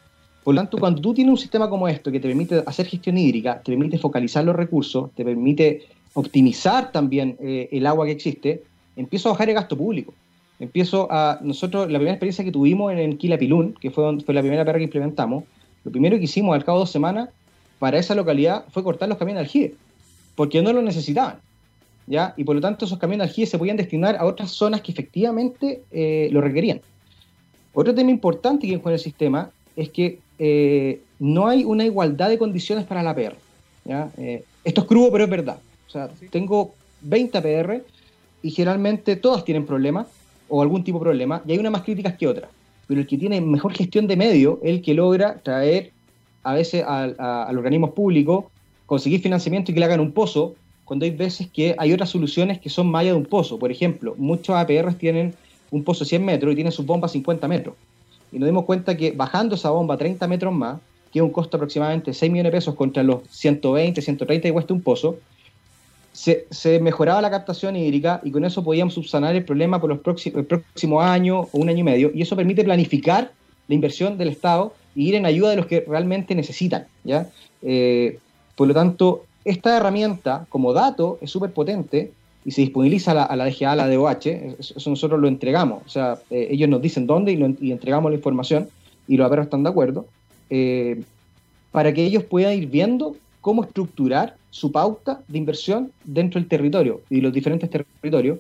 Por 0.45 0.55
lo 0.55 0.61
tanto, 0.61 0.79
cuando 0.79 1.01
tú 1.01 1.13
tienes 1.13 1.33
un 1.33 1.39
sistema 1.39 1.69
como 1.69 1.89
esto 1.89 2.13
que 2.13 2.21
te 2.21 2.29
permite 2.29 2.63
hacer 2.67 2.87
gestión 2.87 3.19
hídrica, 3.19 3.61
te 3.63 3.73
permite 3.73 3.99
focalizar 3.99 4.45
los 4.45 4.55
recursos, 4.55 5.11
te 5.15 5.25
permite 5.25 5.87
optimizar 6.15 6.93
también 6.93 7.37
eh, 7.41 7.69
el 7.73 7.87
agua 7.87 8.07
que 8.07 8.13
existe, 8.13 8.63
empiezo 8.95 9.29
a 9.29 9.33
bajar 9.33 9.49
el 9.49 9.57
gasto 9.57 9.77
público. 9.77 10.15
Empiezo 10.59 11.09
a. 11.11 11.39
Nosotros, 11.43 11.91
la 11.91 11.99
primera 11.99 12.15
experiencia 12.15 12.45
que 12.45 12.53
tuvimos 12.53 12.93
en 12.93 13.19
Quilapilún, 13.19 13.75
que 13.75 13.91
fue, 13.91 14.21
fue 14.21 14.35
la 14.35 14.41
primera 14.41 14.65
perra 14.65 14.79
que 14.79 14.85
implementamos, 14.85 15.45
lo 15.85 15.91
primero 15.91 16.17
que 16.17 16.25
hicimos 16.25 16.55
al 16.55 16.65
cabo 16.65 16.79
de 16.79 16.83
dos 16.83 16.91
semanas 16.91 17.29
para 17.79 17.99
esa 17.99 18.15
localidad 18.15 18.65
fue 18.71 18.83
cortar 18.83 19.09
los 19.09 19.19
camiones 19.19 19.41
de 19.41 19.47
aljibe, 19.47 19.75
porque 20.35 20.63
no 20.63 20.73
lo 20.73 20.81
necesitaban. 20.81 21.39
¿Ya? 22.07 22.35
Y 22.37 22.45
por 22.45 22.55
lo 22.55 22.61
tanto, 22.61 22.85
esos 22.85 22.99
camiones 22.99 23.27
de 23.27 23.31
aljibe 23.31 23.47
se 23.47 23.59
podían 23.59 23.77
destinar 23.77 24.17
a 24.17 24.25
otras 24.25 24.51
zonas 24.51 24.81
que 24.81 24.93
efectivamente 24.93 25.83
eh, 25.91 26.29
lo 26.33 26.41
requerían. 26.41 26.81
Otro 27.75 27.95
tema 27.95 28.11
importante 28.11 28.67
que 28.67 28.81
con 28.81 28.93
el 28.93 28.99
sistema 28.99 29.51
es 29.75 29.91
que 29.91 30.19
eh, 30.39 31.01
no 31.19 31.49
hay 31.49 31.65
una 31.65 31.85
igualdad 31.85 32.29
de 32.29 32.39
condiciones 32.39 32.85
para 32.85 33.03
la 33.03 33.11
APR. 33.11 33.37
Eh, 34.19 34.43
esto 34.65 34.81
es 34.81 34.87
crudo, 34.87 35.13
pero 35.13 35.25
es 35.25 35.31
verdad. 35.31 35.59
O 35.87 35.91
sea, 35.91 36.09
tengo 36.31 36.75
20 37.03 37.39
APR 37.39 37.83
y 38.43 38.51
generalmente 38.51 39.17
todas 39.17 39.45
tienen 39.45 39.67
problemas 39.67 40.07
o 40.49 40.63
algún 40.63 40.85
tipo 40.85 40.99
de 40.99 41.05
problema 41.05 41.43
y 41.47 41.53
hay 41.53 41.59
unas 41.59 41.73
más 41.73 41.83
críticas 41.83 42.17
que 42.17 42.27
otras. 42.27 42.51
Pero 42.87 43.01
el 43.01 43.07
que 43.07 43.19
tiene 43.19 43.41
mejor 43.41 43.75
gestión 43.75 44.07
de 44.07 44.17
medio 44.17 44.61
es 44.63 44.71
el 44.71 44.83
que 44.83 44.95
logra 44.95 45.39
traer 45.43 45.93
a 46.43 46.55
veces 46.55 46.85
a, 46.87 47.49
los 47.49 47.59
organismos 47.59 47.91
públicos, 47.91 48.45
conseguir 48.87 49.21
financiamiento 49.21 49.71
y 49.71 49.75
que 49.75 49.81
le 49.81 49.87
hagan 49.87 50.01
un 50.01 50.13
pozo, 50.13 50.55
cuando 50.87 51.05
hay 51.05 51.11
veces 51.11 51.49
que 51.51 51.75
hay 51.77 51.93
otras 51.93 52.09
soluciones 52.09 52.59
que 52.59 52.71
son 52.71 52.87
más 52.87 53.03
allá 53.03 53.11
de 53.11 53.19
un 53.19 53.27
pozo. 53.27 53.59
Por 53.59 53.71
ejemplo, 53.71 54.15
muchos 54.17 54.57
APR 54.57 54.95
tienen 54.95 55.35
un 55.71 55.85
pozo 55.85 56.05
de 56.05 56.09
100 56.09 56.25
metros 56.25 56.53
y 56.53 56.55
tienen 56.55 56.73
sus 56.73 56.87
bombas 56.87 57.13
50 57.13 57.47
metros 57.47 57.75
y 58.33 58.39
nos 58.39 58.49
dimos 58.49 58.65
cuenta 58.65 58.97
que 58.97 59.13
bajando 59.13 59.55
esa 59.55 59.71
bomba 59.71 59.97
30 59.97 60.27
metros 60.27 60.53
más, 60.53 60.79
que 61.13 61.19
es 61.19 61.23
un 61.23 61.31
costo 61.31 61.57
aproximadamente 61.57 62.13
6 62.13 62.31
millones 62.31 62.53
de 62.53 62.57
pesos 62.59 62.75
contra 62.75 63.03
los 63.03 63.23
120, 63.31 64.01
130 64.03 64.49
que 64.49 64.53
cuesta 64.53 64.75
un 64.75 64.83
pozo, 64.83 65.19
se, 66.13 66.81
mejoraba 66.81 67.21
la 67.21 67.31
captación 67.31 67.77
hídrica 67.77 68.21
y 68.25 68.31
con 68.31 68.45
eso 68.45 68.65
podíamos 68.65 68.95
subsanar 68.95 69.37
el 69.37 69.45
problema 69.45 69.81
por 69.81 69.91
los 69.91 70.01
próximos, 70.01 70.41
el 70.41 70.47
próximo 70.47 71.01
año 71.03 71.41
o 71.41 71.51
un 71.53 71.69
año 71.69 71.81
y 71.81 71.85
medio. 71.85 72.11
Y 72.15 72.23
eso 72.23 72.37
permite 72.37 72.65
planificar 72.65 73.33
la 73.69 73.75
inversión 73.75 74.17
del 74.17 74.29
Estado 74.29 74.75
y 74.95 75.09
ir 75.09 75.15
en 75.15 75.27
ayuda 75.27 75.51
de 75.51 75.57
los 75.57 75.67
que 75.67 75.85
realmente 75.87 76.35
necesitan. 76.35 76.87
¿ya? 77.05 77.29
Eh, 77.63 78.19
por 78.55 78.67
lo 78.67 78.75
tanto, 78.75 79.26
esta 79.47 79.77
herramienta 79.77 80.45
como 80.49 80.73
dato 80.73 81.19
es 81.21 81.31
súper 81.31 81.53
potente 81.53 82.13
y 82.45 82.51
se 82.51 82.63
disponibiliza 82.63 83.13
a 83.13 83.37
la, 83.37 83.45
DGA, 83.45 83.73
a 83.73 83.77
la 83.77 83.89
DOH, 83.89 84.57
eso 84.59 84.91
nosotros 84.91 85.21
lo 85.21 85.29
entregamos, 85.29 85.83
o 85.87 85.89
sea, 85.89 86.19
eh, 86.31 86.49
ellos 86.51 86.69
nos 86.69 86.83
dicen 86.83 87.07
dónde 87.07 87.33
y, 87.33 87.71
entregamos 87.71 88.11
la 88.11 88.17
información 88.17 88.69
y 89.09 89.17
los 89.17 89.27
aperros 89.27 89.47
están 89.47 89.63
de 89.63 89.71
acuerdo, 89.71 90.07
eh, 90.51 91.03
para 91.71 91.93
que 91.95 92.05
ellos 92.05 92.25
puedan 92.25 92.55
ir 92.55 92.67
viendo 92.67 93.17
cómo 93.41 93.63
estructurar 93.63 94.37
su 94.51 94.73
pauta 94.73 95.21
de 95.29 95.39
inversión 95.39 95.93
dentro 96.05 96.41
del 96.41 96.49
territorio 96.49 97.01
y 97.09 97.21
los 97.21 97.33
diferentes 97.33 97.71
territorios 97.71 98.39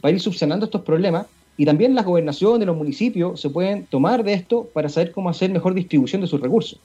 para 0.00 0.12
ir 0.12 0.20
subsanando 0.20 0.64
estos 0.66 0.82
problemas. 0.82 1.26
Y 1.56 1.64
también 1.64 1.94
las 1.94 2.04
gobernaciones, 2.04 2.66
los 2.66 2.76
municipios 2.76 3.40
se 3.40 3.50
pueden 3.50 3.84
tomar 3.86 4.22
de 4.22 4.32
esto 4.32 4.68
para 4.72 4.88
saber 4.88 5.10
cómo 5.10 5.28
hacer 5.28 5.50
mejor 5.50 5.74
distribución 5.74 6.20
de 6.20 6.28
sus 6.28 6.40
recursos. 6.40 6.80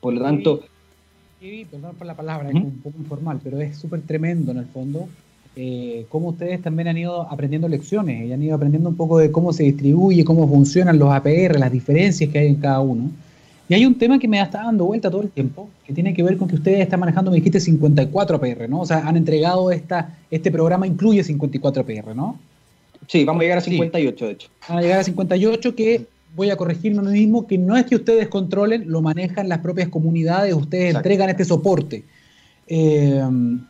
Por 0.00 0.14
lo 0.14 0.22
tanto... 0.22 0.62
perdón 1.70 1.94
por 1.96 2.06
la 2.06 2.14
palabra, 2.14 2.48
es 2.48 2.54
un 2.54 2.80
poco 2.82 2.98
informal, 2.98 3.40
pero 3.42 3.60
es 3.60 3.76
súper 3.76 4.02
tremendo 4.02 4.52
en 4.52 4.58
el 4.58 4.66
fondo 4.66 5.08
eh, 5.58 6.04
cómo 6.10 6.28
ustedes 6.28 6.60
también 6.60 6.86
han 6.88 6.98
ido 6.98 7.22
aprendiendo 7.22 7.66
lecciones 7.66 8.28
y 8.28 8.32
han 8.32 8.42
ido 8.42 8.54
aprendiendo 8.54 8.90
un 8.90 8.94
poco 8.94 9.18
de 9.18 9.32
cómo 9.32 9.54
se 9.54 9.62
distribuye, 9.62 10.22
cómo 10.22 10.46
funcionan 10.46 10.98
los 10.98 11.10
APR, 11.10 11.58
las 11.58 11.72
diferencias 11.72 12.30
que 12.30 12.38
hay 12.38 12.48
en 12.48 12.56
cada 12.56 12.80
uno. 12.80 13.10
Y 13.66 13.72
hay 13.72 13.86
un 13.86 13.94
tema 13.96 14.18
que 14.18 14.28
me 14.28 14.38
está 14.38 14.64
dando 14.64 14.84
vuelta 14.84 15.10
todo 15.10 15.22
el 15.22 15.30
tiempo, 15.30 15.70
que 15.86 15.94
tiene 15.94 16.12
que 16.12 16.22
ver 16.22 16.36
con 16.36 16.46
que 16.46 16.56
ustedes 16.56 16.80
están 16.80 17.00
manejando, 17.00 17.30
me 17.30 17.38
dijiste, 17.38 17.58
54 17.58 18.36
APR, 18.36 18.68
¿no? 18.68 18.82
O 18.82 18.86
sea, 18.86 18.98
han 18.98 19.16
entregado 19.16 19.70
esta, 19.70 20.14
este 20.30 20.50
programa, 20.50 20.86
incluye 20.86 21.24
54 21.24 21.82
APR, 21.82 22.14
¿no? 22.14 22.38
Sí, 23.08 23.24
vamos 23.24 23.40
a 23.40 23.44
llegar 23.44 23.58
a 23.58 23.62
58, 23.62 24.26
de 24.26 24.32
hecho. 24.32 24.48
Van 24.68 24.78
a 24.78 24.82
llegar 24.82 25.00
a 25.00 25.04
58 25.04 25.74
que 25.74 26.06
voy 26.36 26.50
a 26.50 26.56
corregirme 26.56 26.98
a 26.98 27.02
mí 27.02 27.20
mismo, 27.20 27.46
que 27.46 27.56
no 27.56 27.76
es 27.76 27.86
que 27.86 27.96
ustedes 27.96 28.28
controlen, 28.28 28.84
lo 28.90 29.00
manejan 29.00 29.48
las 29.48 29.58
propias 29.60 29.88
comunidades, 29.88 30.54
ustedes 30.54 30.94
entregan 30.94 31.30
este 31.30 31.44
soporte. 31.44 32.04
Eh, 32.68 33.22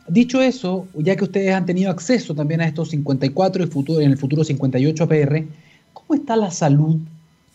dicho 0.07 0.41
eso, 0.41 0.87
ya 0.95 1.15
que 1.15 1.23
ustedes 1.23 1.53
han 1.53 1.65
tenido 1.65 1.89
acceso 1.89 2.35
también 2.35 2.61
a 2.61 2.67
estos 2.67 2.89
54 2.89 3.63
y 3.63 3.67
futuro, 3.67 4.01
en 4.01 4.11
el 4.11 4.17
futuro 4.17 4.43
58 4.43 5.03
APR, 5.03 5.45
¿cómo 5.93 6.19
está 6.19 6.35
la 6.35 6.51
salud 6.51 6.97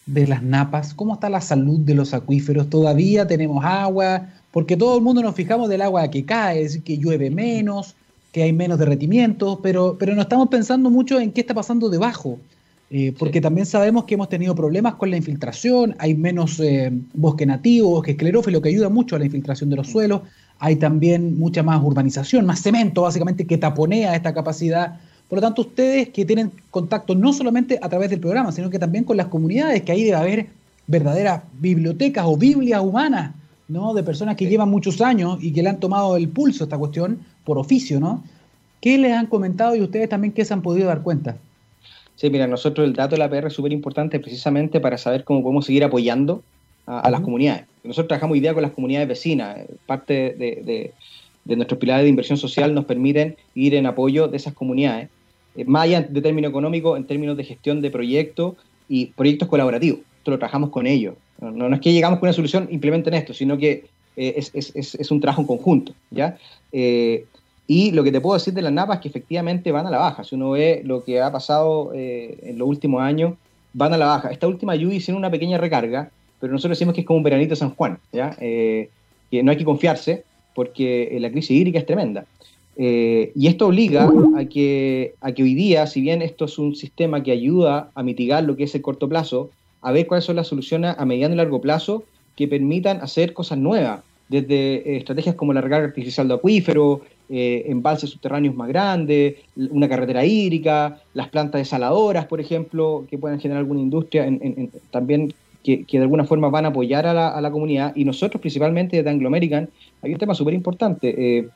de 0.07 0.27
las 0.27 0.43
napas? 0.43 0.95
¿Cómo 0.95 1.15
está 1.15 1.29
la 1.29 1.43
salud 1.43 1.81
de 1.81 1.95
los 1.95 2.15
acuíferos? 2.15 2.71
¿Todavía 2.71 3.27
tenemos 3.27 3.63
agua? 3.65 4.29
Porque 4.51 4.77
todo 4.77 4.97
el 4.97 5.03
mundo 5.03 5.23
nos 5.23 5.35
fijamos 5.35 5.69
del 5.69 5.83
agua 5.83 6.09
que 6.09 6.25
cae, 6.25 6.83
que 6.83 6.97
llueve 6.97 7.31
menos, 7.31 7.97
que 8.33 8.45
hay 8.45 8.53
menos 8.53 8.79
derretimientos, 8.79 9.59
pero, 9.63 9.97
pero 9.99 10.15
no 10.15 10.23
estamos 10.23 10.49
pensando 10.49 10.89
mucho 10.89 11.21
en 11.21 11.33
qué 11.33 11.43
está 11.43 11.55
pasando 11.55 11.91
debajo. 11.91 12.39
Eh, 12.95 13.14
porque 13.18 13.40
también 13.40 13.64
sabemos 13.64 14.05
que 14.05 14.16
hemos 14.16 14.28
tenido 14.28 14.55
problemas 14.55 14.97
con 14.97 15.11
la 15.11 15.16
infiltración, 15.16 15.97
hay 15.99 16.14
menos 16.14 16.61
eh, 16.61 16.93
bosque 17.14 17.47
nativo, 17.47 17.88
bosque 17.88 18.11
esclerófilo 18.11 18.61
que 18.61 18.68
ayuda 18.68 18.90
mucho 18.90 19.16
a 19.16 19.18
la 19.18 19.24
infiltración 19.24 19.70
de 19.70 19.76
los 19.76 19.88
suelos, 19.88 20.20
hay 20.59 20.76
también 20.76 21.38
mucha 21.38 21.62
más 21.62 21.82
urbanización, 21.82 22.45
más 22.45 22.61
cemento 22.61 23.01
básicamente 23.01 23.47
que 23.47 23.57
taponea 23.57 24.14
esta 24.14 24.34
capacidad. 24.34 25.01
Por 25.26 25.38
lo 25.38 25.40
tanto, 25.40 25.62
ustedes 25.62 26.11
que 26.11 26.26
tienen 26.26 26.53
contacto 26.70 27.14
no 27.14 27.32
solamente 27.32 27.78
a 27.80 27.88
través 27.88 28.11
del 28.11 28.20
programa, 28.20 28.53
sino 28.53 28.68
que 28.68 28.78
también 28.78 29.05
con 29.05 29.16
las 29.16 29.28
comunidades, 29.28 29.80
que 29.84 29.93
ahí 29.93 30.05
debe 30.05 30.16
haber 30.16 30.47
verdaderas 30.86 31.45
bibliotecas 31.61 32.26
o 32.26 32.36
biblias 32.36 32.82
humanas, 32.82 33.34
¿no? 33.68 33.95
De 33.95 34.03
personas 34.03 34.36
que 34.36 34.47
llevan 34.47 34.68
muchos 34.68 35.01
años 35.01 35.38
y 35.40 35.51
que 35.55 35.62
le 35.62 35.70
han 35.70 35.80
tomado 35.80 36.18
el 36.18 36.28
pulso 36.28 36.64
a 36.64 36.66
esta 36.66 36.76
cuestión 36.76 37.20
por 37.45 37.57
oficio, 37.57 37.99
¿no? 38.01 38.22
¿Qué 38.82 38.99
les 38.99 39.14
han 39.14 39.28
comentado 39.28 39.74
y 39.74 39.80
ustedes 39.80 40.11
también 40.11 40.34
qué 40.34 40.45
se 40.45 40.53
han 40.53 40.61
podido 40.61 40.88
dar 40.88 41.01
cuenta? 41.01 41.38
Sí, 42.17 42.31
mira, 42.31 42.47
nosotros 42.47 42.87
el 42.87 42.93
dato 42.93 43.17
de 43.17 43.19
la 43.19 43.29
PR 43.29 43.47
es 43.49 43.53
súper 43.53 43.73
importante 43.73 44.21
precisamente 44.21 44.81
para 44.81 44.99
saber 44.99 45.25
cómo 45.25 45.43
podemos 45.43 45.67
seguir 45.67 45.85
apoyando 45.85 46.43
a, 46.87 47.11
las 47.11 47.21
comunidades. 47.21 47.65
Nosotros 47.85 48.09
trabajamos 48.09 48.35
hoy 48.35 48.41
día 48.41 48.55
con 48.55 48.63
las 48.63 48.73
comunidades 48.73 49.09
vecinas. 49.09 49.59
Parte 49.87 50.15
de, 50.15 50.93
nuestros 51.45 51.79
pilares 51.79 52.05
de 52.05 52.11
inversión 52.11 52.39
social 52.39 52.75
nos 52.75 52.85
permiten 52.85 53.37
ir 53.55 53.75
en 53.75 53.87
apoyo 53.87 54.29
de 54.29 54.37
esas 54.37 54.55
comunidades, 54.55 55.09
eh, 55.57 55.65
más 55.65 55.85
allá 55.85 56.03
de 56.03 56.21
término 56.21 56.49
económico, 56.49 56.97
en 56.97 57.05
términos 57.05 57.37
de 57.37 57.45
gestión 57.45 57.81
de 57.81 57.91
proyectos 57.91 58.55
y 58.89 59.07
proyectos 59.07 59.49
colaborativos. 59.49 60.01
Esto 60.19 60.31
lo 60.31 60.39
trabajamos 60.39 60.71
con 60.71 60.87
ellos. 60.87 61.15
No, 61.41 61.75
es 61.75 61.81
que 61.81 61.93
llegamos 61.93 62.21
con 62.21 62.29
una 62.29 62.35
solución, 62.35 62.69
implementen 62.71 63.15
esto, 63.15 63.35
sino 63.35 63.59
que 63.59 63.87
eh, 64.17 64.35
es, 64.37 65.11
un 65.11 65.21
trabajo 65.21 65.41
en 65.41 65.47
conjunto. 65.49 65.93
¿ya? 66.11 66.39
Eh, 66.71 67.25
y 67.67 67.93
lo 67.93 68.05
que 68.05 68.13
te 68.13 68.21
puedo 68.21 68.35
decir 68.35 68.55
de 68.55 68.63
las 68.63 68.73
napas 68.73 68.97
es 68.97 69.03
que 69.03 69.09
efectivamente 69.09 69.73
van 69.73 69.87
a 69.87 69.91
la 69.91 69.99
baja. 69.99 70.25
Si 70.25 70.35
uno 70.35 70.51
ve 70.51 70.83
lo 70.85 71.05
que 71.05 71.21
ha 71.21 71.31
pasado 71.31 71.93
en 71.95 72.59
los 72.59 72.69
últimos 72.69 73.01
años, 73.03 73.35
van 73.73 73.95
a 73.95 73.97
la 73.97 74.07
baja. 74.07 74.31
Esta 74.31 74.49
última 74.49 74.75
lluvia 74.77 74.97
hicieron 74.97 75.19
una 75.19 75.31
pequeña 75.31 75.59
recarga, 75.59 76.11
pero 76.41 76.53
nosotros 76.53 76.79
decimos 76.79 76.95
que 76.95 77.03
es 77.03 77.07
como 77.07 77.19
un 77.19 77.23
veranito 77.23 77.51
de 77.51 77.57
San 77.57 77.75
Juan, 77.75 77.99
¿ya? 78.13 78.37
Eh, 78.41 78.91
que 79.31 79.43
no 79.43 79.51
hay 79.51 79.57
que 79.57 79.65
confiarse 79.65 80.25
porque 80.55 81.05
eh, 81.13 81.21
la 81.21 81.31
crisis 81.31 81.53
hídrica 81.53 81.79
es 81.79 81.87
tremenda. 81.87 82.27
Eh, 82.77 83.33
y 83.35 83.49
esto 83.49 83.67
obliga 83.67 84.11
a 84.37 84.45
que, 84.47 85.15
a 85.21 85.33
que 85.33 85.43
hoy 85.43 85.55
día, 85.55 85.87
si 85.87 86.01
bien 86.01 86.23
esto 86.23 86.47
es 86.47 86.59
un 86.59 86.75
sistema 86.75 87.23
que 87.23 87.33
ayuda 87.33 87.91
a 87.95 88.03
mitigar 88.03 88.45
lo 88.45 88.57
que 88.57 88.65
es 88.65 88.75
el 88.75 88.83
corto 88.83 89.09
plazo, 89.09 89.51
a 89.83 89.93
ver 89.93 90.07
cuáles 90.07 90.25
son 90.25 90.37
las 90.37 90.49
soluciones 90.49 90.95
a 90.97 91.05
mediano 91.05 91.35
y 91.35 91.39
largo 91.39 91.61
plazo 91.61 92.05
que 92.37 92.49
permitan 92.49 93.01
hacer 93.03 93.35
cosas 93.35 93.59
nuevas, 93.59 94.01
desde 94.29 94.97
estrategias 94.97 95.35
como 95.35 95.53
la 95.53 95.61
recarga 95.61 95.89
artificial 95.89 96.29
de 96.29 96.35
acuífero, 96.35 97.03
eh, 97.29 97.64
embalses 97.66 98.11
subterráneos 98.11 98.55
más 98.55 98.68
grandes, 98.68 99.37
una 99.57 99.89
carretera 99.89 100.25
hídrica, 100.25 101.01
las 101.14 101.29
plantas 101.29 101.61
desaladoras, 101.61 102.27
por 102.27 102.41
ejemplo, 102.41 103.05
que 103.09 103.18
puedan 103.18 103.41
generar 103.41 103.61
alguna 103.61 103.81
industria, 103.81 104.29
también 104.91 105.33
que, 105.62 105.87
de 105.91 105.99
alguna 105.99 106.25
forma 106.25 106.51
van 106.51 106.66
a 106.66 106.68
apoyar 106.68 107.07
a 107.07 107.41
la, 107.41 107.51
comunidad. 107.51 107.97
Y 107.97 108.05
nosotros, 108.05 108.41
principalmente 108.41 108.97
desde 108.97 109.11
Anglo 109.11 109.29
American, 109.29 109.70
hay 110.03 110.12
un 110.12 110.18
tema 110.18 110.35
súper 110.35 110.55
importante. 110.55 111.39
Eh, 111.39 111.49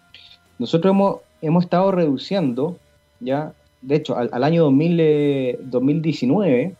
nosotros 0.58 0.94
hemos, 1.42 1.64
estado 1.64 1.92
reduciendo, 1.92 2.78
ya, 3.20 3.52
de 3.82 3.96
hecho, 3.96 4.16
al, 4.16 4.44
año 4.44 4.62
2019, 4.62 6.74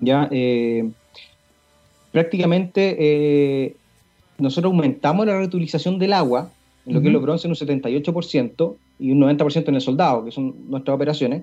ya, 0.00 0.28
eh, 0.30 0.90
prácticamente 2.10 3.76
nosotros 4.38 4.72
aumentamos 4.72 5.26
la 5.26 5.38
reutilización 5.38 5.98
del 5.98 6.12
agua 6.12 6.50
en 6.86 6.94
lo 6.94 7.00
que 7.00 7.08
es 7.08 7.12
los 7.12 7.22
bronce 7.22 7.48
un 7.48 7.54
78% 7.54 8.74
y 8.98 9.10
un 9.10 9.20
90% 9.20 9.68
en 9.68 9.74
el 9.74 9.80
soldado, 9.80 10.24
que 10.24 10.30
son 10.30 10.54
nuestras 10.68 10.94
operaciones. 10.94 11.42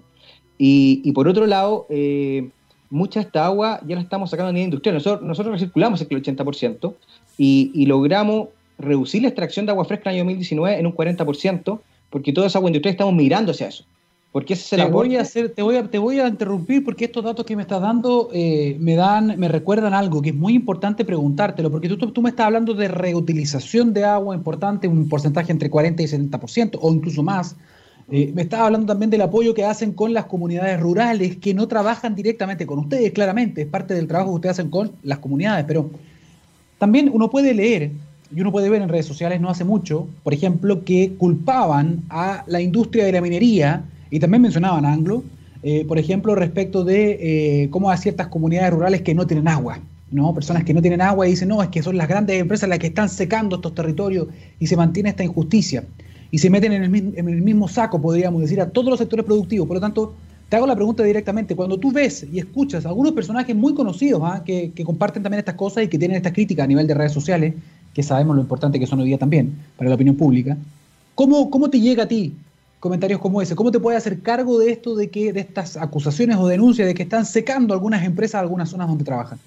Y, 0.57 1.11
por 1.11 1.27
otro 1.27 1.45
lado, 1.45 1.85
eh, 1.89 2.49
mucha 2.89 3.19
de 3.19 3.25
esta 3.25 3.45
agua 3.45 3.81
ya 3.85 3.95
la 3.95 4.01
estamos 4.01 4.29
sacando 4.29 4.49
a 4.49 4.53
nivel 4.53 4.65
industrial. 4.65 4.95
Nosotros, 4.95 5.27
nosotros 5.27 5.53
recirculamos 5.53 6.01
el 6.01 6.07
80% 6.07 6.93
y, 7.37 7.71
y 7.73 7.85
logramos 7.85 8.49
reducir 8.77 9.21
la 9.21 9.29
extracción 9.29 9.65
de 9.65 9.71
agua 9.71 9.85
fresca 9.85 10.09
en 10.09 10.15
el 10.15 10.21
año 10.21 10.29
2019 10.29 10.79
en 10.79 10.85
un 10.87 10.93
40%, 10.93 11.79
porque 12.09 12.31
toda 12.31 12.47
esa 12.47 12.59
agua 12.59 12.69
industrial 12.69 12.93
estamos 12.93 13.13
mirando 13.13 13.51
hacia 13.51 13.67
eso. 13.67 13.85
Porque 14.33 14.55
ese 14.55 14.77
te 14.77 14.85
voy 14.85 15.15
a 15.15 15.21
hacer, 15.21 15.49
te 15.49 15.61
voy 15.61 15.75
a, 15.75 15.87
te 15.87 15.99
voy 15.99 16.19
a 16.19 16.27
interrumpir 16.27 16.83
porque 16.83 17.05
estos 17.05 17.23
datos 17.23 17.45
que 17.45 17.55
me 17.55 17.61
estás 17.61 17.79
dando 17.79 18.29
eh, 18.33 18.75
me 18.79 18.95
dan, 18.95 19.35
me 19.37 19.47
recuerdan 19.47 19.93
algo 19.93 20.23
que 20.23 20.29
es 20.29 20.35
muy 20.35 20.55
importante 20.55 21.05
preguntártelo, 21.05 21.69
porque 21.69 21.87
tú, 21.87 21.97
tú, 21.97 22.21
me 22.23 22.31
estás 22.31 22.47
hablando 22.47 22.73
de 22.73 22.87
reutilización 22.87 23.93
de 23.93 24.05
agua 24.05 24.35
importante, 24.35 24.87
un 24.87 25.07
porcentaje 25.07 25.51
entre 25.51 25.69
40 25.69 26.01
y 26.01 26.07
70% 26.07 26.79
o 26.81 26.91
incluso 26.91 27.21
más. 27.21 27.55
Eh, 28.09 28.31
me 28.33 28.41
estás 28.41 28.61
hablando 28.61 28.87
también 28.87 29.11
del 29.11 29.21
apoyo 29.21 29.53
que 29.53 29.65
hacen 29.65 29.93
con 29.93 30.15
las 30.15 30.25
comunidades 30.25 30.79
rurales 30.79 31.37
que 31.37 31.53
no 31.53 31.67
trabajan 31.67 32.15
directamente 32.15 32.65
con 32.65 32.79
ustedes, 32.79 33.11
claramente, 33.11 33.61
es 33.61 33.67
parte 33.67 33.93
del 33.93 34.07
trabajo 34.07 34.31
que 34.31 34.35
ustedes 34.37 34.59
hacen 34.59 34.71
con 34.71 34.93
las 35.03 35.19
comunidades, 35.19 35.65
pero 35.67 35.91
también 36.79 37.11
uno 37.13 37.29
puede 37.29 37.53
leer 37.53 37.91
y 38.35 38.41
uno 38.41 38.51
puede 38.51 38.67
ver 38.71 38.81
en 38.81 38.89
redes 38.89 39.05
sociales 39.05 39.39
no 39.39 39.51
hace 39.51 39.63
mucho, 39.63 40.07
por 40.23 40.33
ejemplo, 40.33 40.83
que 40.83 41.13
culpaban 41.19 42.01
a 42.09 42.43
la 42.47 42.61
industria 42.61 43.05
de 43.05 43.11
la 43.11 43.21
minería 43.21 43.83
y 44.13 44.19
también 44.19 44.43
mencionaban 44.43 44.85
Anglo, 44.85 45.23
eh, 45.63 45.85
por 45.85 45.97
ejemplo, 45.97 46.35
respecto 46.35 46.83
de 46.83 47.63
eh, 47.63 47.69
cómo 47.71 47.89
hay 47.89 47.97
ciertas 47.97 48.27
comunidades 48.27 48.71
rurales 48.71 49.01
que 49.01 49.15
no 49.15 49.25
tienen 49.25 49.47
agua. 49.47 49.79
¿no? 50.11 50.31
Personas 50.35 50.63
que 50.65 50.71
no 50.71 50.83
tienen 50.83 51.01
agua 51.01 51.25
y 51.25 51.31
dicen, 51.31 51.49
no, 51.49 51.63
es 51.63 51.69
que 51.69 51.81
son 51.81 51.97
las 51.97 52.07
grandes 52.07 52.39
empresas 52.39 52.69
las 52.69 52.77
que 52.77 52.85
están 52.85 53.09
secando 53.09 53.55
estos 53.55 53.73
territorios 53.73 54.27
y 54.59 54.67
se 54.67 54.77
mantiene 54.77 55.09
esta 55.09 55.23
injusticia. 55.23 55.83
Y 56.29 56.37
se 56.37 56.51
meten 56.51 56.73
en 56.73 56.83
el, 56.83 57.41
mismo 57.41 57.67
saco, 57.67 57.99
podríamos 57.99 58.39
decir, 58.43 58.61
a 58.61 58.69
todos 58.69 58.91
los 58.91 58.99
sectores 58.99 59.25
productivos. 59.25 59.67
Por 59.67 59.77
lo 59.77 59.81
tanto, 59.81 60.13
te 60.47 60.57
hago 60.57 60.67
la 60.67 60.75
pregunta 60.75 61.01
directamente. 61.01 61.55
Cuando 61.55 61.79
tú 61.79 61.91
ves 61.91 62.23
y 62.31 62.37
escuchas 62.37 62.85
a 62.85 62.89
algunos 62.89 63.13
personajes 63.13 63.55
muy 63.55 63.73
conocidos 63.73 64.21
¿ah? 64.23 64.43
que, 64.45 64.71
comparten 64.85 65.23
también 65.23 65.39
estas 65.39 65.55
cosas 65.55 65.85
y 65.85 65.87
que 65.87 65.97
tienen 65.97 66.17
estas 66.17 66.33
críticas 66.33 66.65
a 66.65 66.67
nivel 66.67 66.85
de 66.85 66.93
redes 66.93 67.13
sociales, 67.13 67.55
que 67.95 68.03
sabemos 68.03 68.35
lo 68.35 68.43
importante 68.43 68.79
que 68.79 68.85
son 68.85 68.99
hoy 68.99 69.07
día 69.07 69.17
también 69.17 69.55
para 69.75 69.89
la 69.89 69.95
opinión 69.95 70.15
pública, 70.15 70.55
¿cómo, 71.15 71.49
cómo 71.49 71.71
te 71.71 71.79
llega 71.79 72.03
a 72.03 72.07
ti 72.07 72.35
comentarios 72.83 73.21
como 73.21 73.41
ese. 73.41 73.55
¿Cómo 73.55 73.71
te 73.71 73.79
puedes 73.79 73.97
hacer 73.97 74.19
cargo 74.19 74.59
de 74.59 74.69
esto, 74.69 74.93
de 74.93 75.09
que 75.09 75.31
de 75.31 75.39
estas 75.39 75.77
acusaciones 75.77 76.35
o 76.35 76.47
denuncias 76.47 76.85
de 76.85 76.93
que 76.93 77.03
están 77.03 77.25
secando 77.25 77.73
algunas 77.73 78.03
empresas, 78.03 78.41
algunas 78.41 78.69
zonas 78.69 78.89
donde 78.89 79.05
trabajan? 79.05 79.39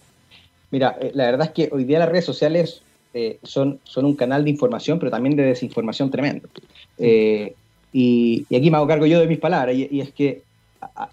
Mira, 0.71 0.97
eh, 0.99 1.11
la 1.13 1.27
verdad 1.27 1.49
es 1.49 1.53
que 1.53 1.69
hoy 1.71 1.85
día 1.85 1.99
las 1.99 2.09
redes 2.09 2.25
sociales 2.25 2.81
eh, 3.13 3.39
son, 3.43 3.79
son 3.85 4.07
un 4.07 4.17
canal 4.17 4.43
de 4.43 4.49
información, 4.49 4.99
pero 4.99 5.11
también 5.11 5.37
de 5.37 5.43
desinformación 5.43 6.11
tremendo. 6.11 6.49
Eh, 6.97 7.53
y, 7.93 8.47
aquí 8.57 8.71
me 8.71 8.79
hago 8.79 8.87
cargo 8.87 9.05
yo 9.05 9.21
de 9.21 9.27
mis 9.27 9.39
palabras, 9.39 9.77
y, 9.77 10.01
es 10.01 10.13
que 10.13 10.41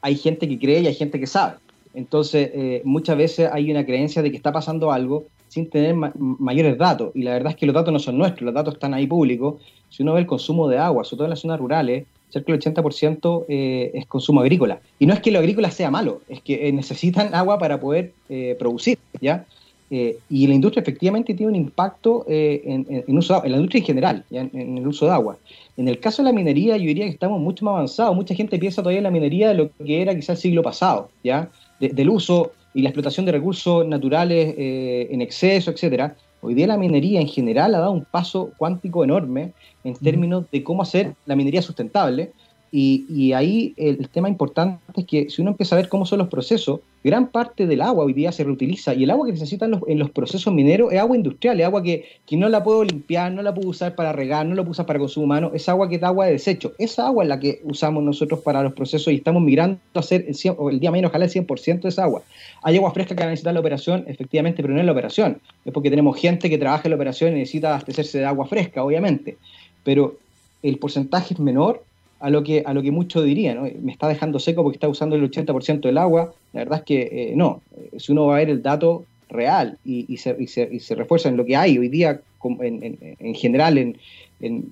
hay 0.02 0.16
gente 0.16 0.48
que 0.48 0.58
cree 0.58 0.80
y 0.80 0.88
hay 0.88 0.96
gente 0.96 1.20
que 1.20 1.28
sabe. 1.28 1.56
Entonces, 1.94 2.84
muchas 2.86 3.18
veces 3.18 3.50
hay 3.52 3.70
una 3.70 3.86
creencia 3.86 4.22
de 4.22 4.32
que 4.32 4.38
está 4.38 4.54
pasando 4.54 4.94
algo 4.94 5.26
sin 5.50 5.70
tener 5.70 5.94
mayores 5.94 6.78
datos. 6.78 7.12
Y 7.16 7.24
la 7.24 7.34
verdad 7.34 7.52
es 7.52 7.58
que 7.58 7.66
los 7.66 7.76
datos 7.76 7.94
no 7.94 8.00
son 8.00 8.18
nuestros, 8.18 8.44
los 8.44 8.54
datos 8.54 8.76
están 8.76 8.94
ahí 8.94 9.08
públicos. 9.08 9.56
Si 9.94 10.02
uno 10.02 10.14
ve 10.14 10.22
el 10.22 10.26
consumo 10.26 10.68
de 10.68 10.80
agua, 10.80 11.04
sobre 11.04 11.18
todo 11.18 11.26
en 11.26 11.30
las 11.30 11.40
zonas 11.42 11.60
rurales, 11.60 12.06
cerca 12.30 12.52
del 12.52 12.60
80% 12.60 13.46
eh, 13.48 13.92
es 13.94 14.08
consumo 14.08 14.42
agrícola. 14.42 14.80
Y 14.98 15.06
no 15.06 15.14
es 15.14 15.20
que 15.20 15.30
lo 15.32 15.38
agrícola 15.38 15.70
sea 15.70 15.92
malo, 15.92 16.22
es 16.28 16.42
que 16.42 16.68
eh, 16.68 16.72
necesitan 16.74 17.36
agua 17.36 17.60
para 17.60 17.80
poder 17.80 18.12
eh, 18.28 18.56
producir, 18.58 18.98
¿ya? 19.22 19.46
y 19.92 20.48
la 20.48 20.56
industria 20.56 20.82
efectivamente 20.82 21.36
tiene 21.36 21.52
un 21.52 21.56
impacto 21.56 22.26
en, 22.28 23.16
uso, 23.16 23.46
en 23.46 23.52
la 23.52 23.58
industria 23.58 23.80
en 23.80 23.86
general, 23.86 24.26
En, 24.32 24.80
el 24.80 24.88
uso 24.88 25.06
de 25.06 25.12
agua. 25.12 25.38
En 25.78 25.88
el 25.88 26.00
caso 26.00 26.24
de 26.24 26.30
la 26.30 26.34
minería, 26.34 26.78
yo 26.78 26.86
diría 26.86 27.06
que 27.06 27.12
estamos 27.12 27.40
mucho 27.40 27.64
más 27.64 27.74
avanzados. 27.74 28.16
Mucha 28.16 28.34
gente 28.34 28.58
piensa 28.58 28.82
todavía 28.82 28.98
en 28.98 29.04
la 29.04 29.12
minería 29.12 29.50
de 29.50 29.54
lo 29.54 29.70
que 29.86 30.02
era 30.02 30.16
quizás 30.16 30.30
el 30.30 30.38
siglo 30.38 30.64
pasado, 30.64 31.12
¿ya? 31.24 31.48
del 31.80 32.10
uso 32.10 32.54
y 32.74 32.82
la 32.82 32.90
explotación 32.90 33.28
de 33.28 33.34
recursos 33.34 33.86
naturales 33.86 34.56
en 34.58 35.22
exceso, 35.22 35.70
etcétera. 35.70 36.16
Hoy 36.46 36.56
día 36.56 36.68
la 36.68 36.76
minería 36.76 37.22
en 37.22 37.30
general 37.30 37.74
ha 37.74 37.80
dado 37.80 37.94
un 37.94 38.04
paso 38.04 38.52
cuántico 38.58 39.06
enorme 39.06 39.54
en 39.86 39.96
términos 39.96 40.44
de 40.52 40.62
cómo 40.62 40.82
hacer 40.82 41.16
la 41.26 41.38
minería 41.38 41.62
sustentable. 41.62 42.34
Y, 42.76 43.34
ahí 43.34 43.76
el, 43.78 44.10
tema 44.10 44.28
importante 44.28 44.80
es 44.98 45.06
que 45.06 45.30
si 45.30 45.44
uno 45.44 45.52
empieza 45.52 45.76
a 45.76 45.78
ver 45.78 45.90
cómo 45.90 46.08
son 46.08 46.18
los 46.18 46.28
procesos, 46.28 46.80
gran 47.04 47.28
parte 47.28 47.68
del 47.68 47.84
agua 47.84 48.04
hoy 48.04 48.14
día 48.14 48.32
se 48.32 48.44
reutiliza 48.44 48.96
y 48.96 49.04
el 49.04 49.12
agua 49.12 49.28
que 49.28 49.34
necesitan 49.34 49.70
los, 49.70 49.82
en 49.86 50.00
los 50.00 50.10
procesos 50.10 50.52
mineros 50.52 50.92
es 50.92 51.00
agua 51.00 51.16
industrial, 51.16 51.60
es 51.60 51.68
agua 51.68 51.84
que, 51.84 52.06
que, 52.26 52.36
no 52.36 52.50
la 52.50 52.64
puedo 52.64 52.84
limpiar, 52.84 53.32
no 53.32 53.44
la 53.44 53.54
puedo 53.54 53.70
usar 53.70 53.94
para 53.94 54.12
regar, 54.12 54.48
no 54.48 54.56
la 54.56 54.64
puedo 54.64 54.72
usar 54.72 54.88
para 54.88 54.98
consumo 54.98 55.26
humano, 55.26 55.52
es 55.54 55.70
agua 55.70 55.88
que 55.88 55.98
es 55.98 56.04
agua 56.04 56.26
de 56.26 56.32
desecho. 56.32 56.74
Esa 56.80 57.06
agua 57.06 57.24
es 57.24 57.30
la 57.30 57.40
que 57.40 57.62
usamos 57.64 58.04
nosotros 58.04 58.40
para 58.40 58.64
los 58.64 58.74
procesos 58.74 59.14
y 59.14 59.18
estamos 59.18 59.44
migrando 59.44 59.78
a 59.94 60.00
hacer 60.00 60.26
el, 60.28 60.36
el 60.72 60.80
día 60.80 60.90
menos, 60.90 61.10
ojalá 61.12 61.26
el 61.26 61.32
100% 61.32 61.82
de 61.82 61.90
esa 61.90 62.06
agua. 62.06 62.24
Hay 62.64 62.76
agua 62.78 62.90
fresca 62.90 63.14
que 63.14 63.22
va 63.22 63.28
a 63.28 63.30
necesitar 63.30 63.54
la 63.54 63.60
operación, 63.60 64.04
efectivamente, 64.08 64.64
pero 64.64 64.74
no 64.74 64.80
es 64.80 64.86
la 64.88 64.94
operación. 64.94 65.40
Es 65.64 65.72
porque 65.72 65.92
tenemos 65.92 66.18
gente 66.18 66.50
que 66.50 66.58
trabaja 66.58 66.86
en 66.86 66.90
la 66.90 66.96
operación 66.96 67.34
y 67.34 67.40
necesita 67.42 67.70
abastecerse 67.70 68.18
de 68.18 68.26
agua 68.26 68.48
fresca, 68.48 68.84
obviamente. 68.84 69.38
Pero 69.84 70.18
el 70.64 70.80
porcentaje 70.80 71.36
es 71.36 71.40
menor 71.40 71.84
a 72.24 72.30
lo 72.30 72.42
que, 72.42 72.64
a 72.66 72.74
lo 72.74 72.82
que 72.82 72.92
muchos 72.92 73.26
dirían. 73.26 73.62
Me 73.82 73.92
está 73.92 74.08
dejando 74.08 74.40
seco 74.40 74.64
porque 74.64 74.78
está 74.78 74.88
usando 74.88 75.18
el 75.18 75.30
80% 75.30 75.82
del 75.82 75.98
agua. 75.98 76.34
La 76.54 76.62
verdad 76.62 76.80
es 76.80 76.86
que 76.86 77.02
eh, 77.02 77.34
no. 77.36 77.62
Si 77.98 78.14
uno 78.14 78.28
va 78.28 78.36
a 78.36 78.40
ver 78.40 78.50
el 78.50 78.64
dato 78.64 79.04
real 79.28 79.78
y, 79.84 80.16
se, 80.16 80.34
y, 80.40 80.48
se, 80.48 80.96
refuerza 80.96 81.28
en 81.28 81.36
lo 81.36 81.46
que 81.46 81.58
hay 81.58 81.78
hoy 81.78 81.90
día 81.90 82.22
en, 82.62 83.36
general, 83.36 83.78
en, 83.78 83.98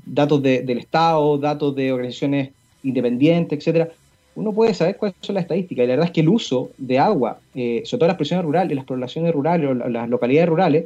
datos 0.05 0.41
del 0.41 0.77
Estado, 0.77 1.37
datos 1.39 1.75
de 1.75 1.91
organizaciones 1.91 2.51
independientes, 2.83 3.59
etcétera, 3.59 3.89
uno 4.35 4.53
puede 4.53 4.73
saber 4.73 4.95
cuáles 4.95 5.17
son 5.19 5.35
las 5.35 5.43
estadísticas. 5.43 5.83
Y 5.83 5.87
la 5.87 5.93
verdad 5.95 6.05
es 6.05 6.13
que 6.13 6.21
el 6.21 6.29
uso 6.29 6.69
de 6.77 6.99
agua, 6.99 7.41
eh, 7.53 7.81
sobre 7.83 7.99
todo 7.99 8.07
las 8.07 8.17
presiones 8.17 8.45
rurales, 8.45 8.77
las 8.77 8.85
poblaciones 8.85 9.33
rurales 9.33 9.69
o 9.69 9.73
las 9.73 10.07
localidades 10.07 10.47
rurales, 10.47 10.85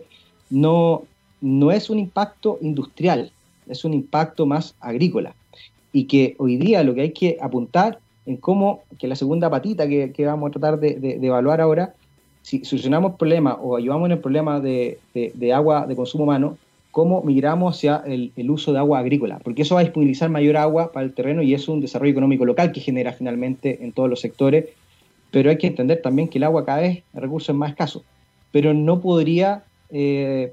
no, 0.50 1.04
no 1.42 1.72
es 1.72 1.92
un 1.92 2.00
impacto 2.00 2.58
industrial, 2.62 3.32
es 3.70 3.86
un 3.86 3.94
impacto 3.94 4.48
más 4.48 4.74
agrícola. 4.80 5.36
Y 5.96 6.08
que 6.08 6.36
hoy 6.40 6.58
día 6.58 6.84
lo 6.84 6.94
que 6.94 7.00
hay 7.00 7.12
que 7.12 7.38
apuntar 7.40 8.00
en 8.26 8.36
cómo, 8.36 8.84
que 9.00 9.08
la 9.08 9.16
segunda 9.16 9.50
patita 9.50 9.88
que, 9.88 10.26
vamos 10.26 10.50
a 10.50 10.52
tratar 10.52 10.78
de, 10.78 11.20
evaluar 11.22 11.62
ahora, 11.62 11.94
si 12.42 12.66
solucionamos 12.66 13.12
el 13.14 13.18
problema 13.18 13.54
o 13.54 13.78
ayudamos 13.78 14.08
en 14.08 14.12
el 14.12 14.20
problema 14.20 14.60
de, 14.60 15.00
agua 15.56 15.88
de 15.88 15.96
consumo 15.96 16.26
humano, 16.26 16.58
cómo 16.92 17.22
migramos 17.22 17.78
hacia 17.78 18.04
el, 18.06 18.34
uso 18.52 18.74
de 18.74 18.80
agua 18.80 19.00
agrícola, 19.00 19.40
porque 19.42 19.62
eso 19.62 19.76
va 19.76 19.80
a 19.80 19.84
disponibilizar 19.86 20.30
mayor 20.30 20.58
agua 20.58 20.92
para 20.92 21.06
el 21.06 21.14
terreno 21.14 21.42
y 21.42 21.54
es 21.54 21.66
un 21.70 21.80
desarrollo 21.80 22.12
económico 22.12 22.44
local 22.44 22.74
que 22.74 22.82
genera 22.82 23.14
finalmente 23.14 23.82
en 23.82 23.94
todos 23.94 24.10
los 24.10 24.20
sectores, 24.20 24.66
pero 25.32 25.50
hay 25.50 25.58
que 25.58 25.68
entender 25.68 26.02
también 26.02 26.28
que 26.28 26.40
el 26.40 26.44
agua 26.44 26.66
cada 26.66 26.82
vez 26.82 27.04
el 27.14 27.22
recurso 27.22 27.54
más 27.54 27.70
escaso, 27.70 28.04
pero 28.52 28.74
no 28.74 29.00
podría 29.00 29.64
eh, 29.92 30.52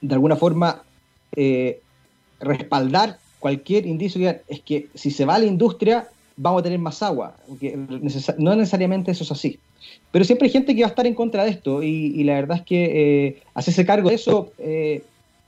de 0.00 0.14
alguna 0.14 0.34
forma 0.34 0.82
eh, 1.36 1.80
respaldar 2.40 3.18
cualquier 3.42 3.84
indicio 3.86 4.20
que 4.20 4.40
es 4.48 4.60
que 4.60 4.86
si 4.94 5.10
se 5.10 5.26
va 5.26 5.34
a 5.34 5.38
la 5.40 5.46
industria 5.46 6.06
vamos 6.36 6.60
a 6.60 6.62
tener 6.62 6.78
más 6.78 7.02
agua, 7.02 7.36
no 8.38 8.56
necesariamente 8.56 9.10
eso 9.10 9.24
es 9.24 9.32
así. 9.32 9.58
Pero 10.10 10.24
siempre 10.24 10.46
hay 10.46 10.52
gente 10.52 10.74
que 10.74 10.80
va 10.80 10.86
a 10.86 10.94
estar 10.94 11.06
en 11.06 11.14
contra 11.14 11.44
de 11.44 11.50
esto 11.50 11.82
y, 11.82 12.24
la 12.24 12.34
verdad 12.34 12.58
es 12.58 12.62
que 12.62 13.26
eh, 13.26 13.42
hacerse 13.54 13.84
cargo 13.84 14.08
de 14.08 14.14
eso 14.14 14.52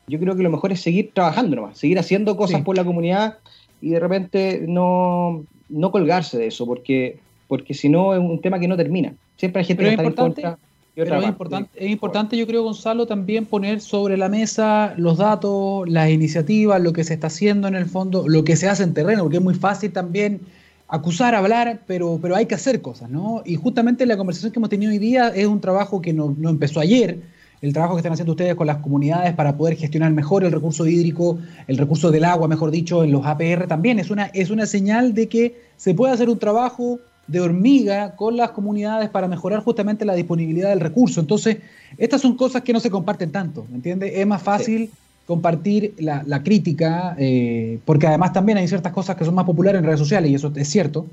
yo 0.06 0.18
creo 0.18 0.36
que 0.36 0.42
lo 0.42 0.50
mejor 0.50 0.72
es 0.72 0.80
seguir 0.80 1.12
trabajando 1.12 1.56
nomás, 1.56 1.78
seguir 1.78 1.98
haciendo 1.98 2.36
cosas 2.36 2.62
por 2.62 2.76
la 2.76 2.84
comunidad 2.84 3.38
y 3.80 3.90
de 3.90 4.00
repente 4.00 4.64
no, 4.66 5.44
no 5.68 5.90
colgarse 5.90 6.38
de 6.38 6.46
eso, 6.48 6.66
porque, 6.66 7.18
porque 7.48 7.74
si 7.74 7.88
no 7.88 8.14
es 8.14 8.20
un 8.20 8.40
tema 8.40 8.58
que 8.58 8.68
no 8.68 8.76
termina. 8.76 9.14
Siempre 9.36 9.60
hay 9.60 9.66
gente 9.66 9.84
que 9.84 9.90
está 9.90 10.02
en 10.02 10.12
contra. 10.12 10.58
Pero 10.94 11.20
es 11.20 11.26
importante, 11.26 11.70
es 11.74 11.90
importante, 11.90 12.36
yo 12.36 12.46
creo, 12.46 12.62
Gonzalo, 12.62 13.06
también 13.06 13.46
poner 13.46 13.80
sobre 13.80 14.16
la 14.16 14.28
mesa 14.28 14.94
los 14.96 15.18
datos, 15.18 15.88
las 15.88 16.08
iniciativas, 16.10 16.80
lo 16.80 16.92
que 16.92 17.02
se 17.02 17.14
está 17.14 17.26
haciendo 17.26 17.66
en 17.66 17.74
el 17.74 17.86
fondo, 17.86 18.28
lo 18.28 18.44
que 18.44 18.54
se 18.54 18.68
hace 18.68 18.84
en 18.84 18.94
terreno, 18.94 19.22
porque 19.22 19.38
es 19.38 19.42
muy 19.42 19.54
fácil 19.54 19.92
también 19.92 20.40
acusar, 20.86 21.34
hablar, 21.34 21.80
pero, 21.88 22.20
pero 22.22 22.36
hay 22.36 22.46
que 22.46 22.54
hacer 22.54 22.80
cosas, 22.80 23.10
¿no? 23.10 23.42
Y 23.44 23.56
justamente 23.56 24.06
la 24.06 24.16
conversación 24.16 24.52
que 24.52 24.60
hemos 24.60 24.70
tenido 24.70 24.92
hoy 24.92 24.98
día 24.98 25.28
es 25.28 25.46
un 25.46 25.60
trabajo 25.60 26.00
que 26.00 26.12
no, 26.12 26.32
no 26.38 26.50
empezó 26.50 26.78
ayer, 26.78 27.18
el 27.60 27.72
trabajo 27.72 27.94
que 27.94 28.00
están 28.00 28.12
haciendo 28.12 28.32
ustedes 28.32 28.54
con 28.54 28.66
las 28.66 28.76
comunidades 28.76 29.32
para 29.34 29.56
poder 29.56 29.76
gestionar 29.76 30.12
mejor 30.12 30.44
el 30.44 30.52
recurso 30.52 30.86
hídrico, 30.86 31.38
el 31.66 31.78
recurso 31.78 32.10
del 32.10 32.24
agua, 32.24 32.46
mejor 32.46 32.70
dicho, 32.70 33.02
en 33.02 33.10
los 33.10 33.24
APR 33.24 33.66
también. 33.66 33.98
Es 33.98 34.10
una, 34.10 34.26
es 34.26 34.50
una 34.50 34.66
señal 34.66 35.14
de 35.14 35.28
que 35.28 35.60
se 35.76 35.94
puede 35.94 36.12
hacer 36.12 36.28
un 36.28 36.38
trabajo 36.38 37.00
de 37.26 37.40
hormiga 37.40 38.16
con 38.16 38.36
las 38.36 38.50
comunidades 38.50 39.08
para 39.10 39.28
mejorar 39.28 39.60
justamente 39.60 40.04
la 40.04 40.14
disponibilidad 40.14 40.70
del 40.70 40.80
recurso. 40.80 41.20
Entonces, 41.20 41.58
estas 41.96 42.20
son 42.20 42.36
cosas 42.36 42.62
que 42.62 42.72
no 42.72 42.80
se 42.80 42.90
comparten 42.90 43.32
tanto, 43.32 43.66
¿me 43.70 43.76
entiendes? 43.76 44.12
Es 44.14 44.26
más 44.26 44.42
fácil 44.42 44.90
compartir 45.26 45.94
la, 45.98 46.42
crítica, 46.42 47.16
eh, 47.18 47.78
porque 47.84 48.06
además 48.06 48.32
también 48.32 48.58
hay 48.58 48.68
ciertas 48.68 48.92
cosas 48.92 49.16
que 49.16 49.24
son 49.24 49.34
más 49.34 49.46
populares 49.46 49.78
en 49.78 49.86
redes 49.86 50.00
sociales, 50.00 50.30
y 50.30 50.34
eso 50.34 50.52
es 50.54 50.68
cierto, 50.68 51.06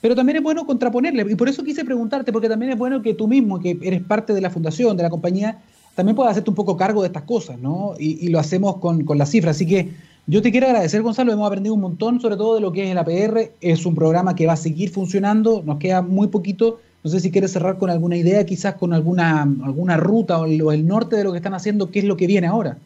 pero 0.00 0.14
también 0.14 0.36
es 0.36 0.42
bueno 0.42 0.64
contraponerle, 0.66 1.26
y 1.30 1.34
por 1.34 1.48
eso 1.48 1.62
quise 1.62 1.84
preguntarte, 1.84 2.32
porque 2.32 2.48
también 2.48 2.72
es 2.72 2.78
bueno 2.78 3.02
que 3.02 3.12
tú 3.12 3.28
mismo, 3.28 3.60
que 3.60 3.76
eres 3.82 4.02
parte 4.02 4.32
de 4.32 4.40
la 4.40 4.48
fundación, 4.48 4.96
de 4.96 5.02
la 5.02 5.10
compañía, 5.10 5.58
también 5.94 6.14
puedas 6.14 6.30
hacerte 6.30 6.50
un 6.50 6.54
poco 6.54 6.76
cargo 6.76 7.02
de 7.02 7.08
estas 7.08 7.24
cosas, 7.24 7.58
¿no? 7.58 7.94
Y, 7.98 8.28
lo 8.28 8.38
hacemos 8.38 8.76
con, 8.76 9.04
con 9.04 9.18
las 9.18 9.30
cifras. 9.30 9.56
Así 9.56 9.66
que 9.66 9.90
yo 10.28 10.42
te 10.42 10.52
quiero 10.52 10.68
agradecer, 10.68 11.02
Gonzalo, 11.02 11.32
hemos 11.32 11.46
aprendido 11.46 11.74
un 11.74 11.80
montón, 11.80 12.20
sobre 12.20 12.36
todo 12.36 12.54
de 12.54 12.60
lo 12.60 12.70
que 12.70 12.84
es 12.84 12.90
el 12.90 12.98
APR. 12.98 13.50
Es 13.60 13.84
un 13.84 13.94
programa 13.96 14.36
que 14.36 14.46
va 14.46 14.52
a 14.52 14.56
seguir 14.56 14.90
funcionando, 14.90 15.62
nos 15.64 15.78
queda 15.78 16.02
muy 16.02 16.28
poquito. 16.28 16.78
No 17.02 17.10
sé 17.10 17.18
si 17.18 17.30
quieres 17.30 17.52
cerrar 17.52 17.78
con 17.78 17.90
alguna 17.90 18.16
idea, 18.16 18.46
quizás 18.46 18.74
con 18.74 18.92
alguna, 18.92 19.42
alguna 19.42 19.96
ruta 19.96 20.38
o 20.38 20.44
el, 20.44 20.86
norte 20.86 21.16
de 21.16 21.24
lo 21.24 21.32
que 21.32 21.38
están 21.38 21.54
haciendo, 21.54 21.90
qué 21.90 22.00
es 22.00 22.04
lo 22.04 22.16
que 22.16 22.26
viene 22.26 22.46
ahora. 22.46 22.78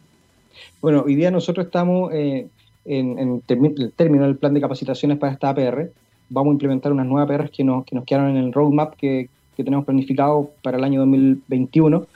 Bueno, 0.81 1.03
hoy 1.05 1.17
día 1.17 1.31
nosotros 1.31 1.67
estamos 1.67 2.13
eh, 2.15 2.47
en, 2.85 3.19
el 3.19 3.43
término 3.43 4.25
del 4.25 4.37
plan 4.37 4.55
de 4.55 4.61
capacitaciones 4.61 5.19
para 5.19 5.33
esta 5.33 5.51
APR 5.51 5.91
vamos 6.33 6.53
a 6.53 6.55
implementar 6.55 6.93
unas 6.93 7.07
nuevas 7.07 7.31
APRs 7.31 7.51
que 7.51 7.63
nos, 7.63 7.85
que 7.85 8.01
quedaron 8.05 8.31
en 8.31 8.37
el 8.39 8.53
roadmap 8.53 8.95
que, 8.97 9.29
que 9.57 9.65
tenemos 9.65 9.85
planificado 9.85 10.51
para 10.63 10.79
el 10.79 10.85
año 10.85 11.01
2021. 11.01 12.07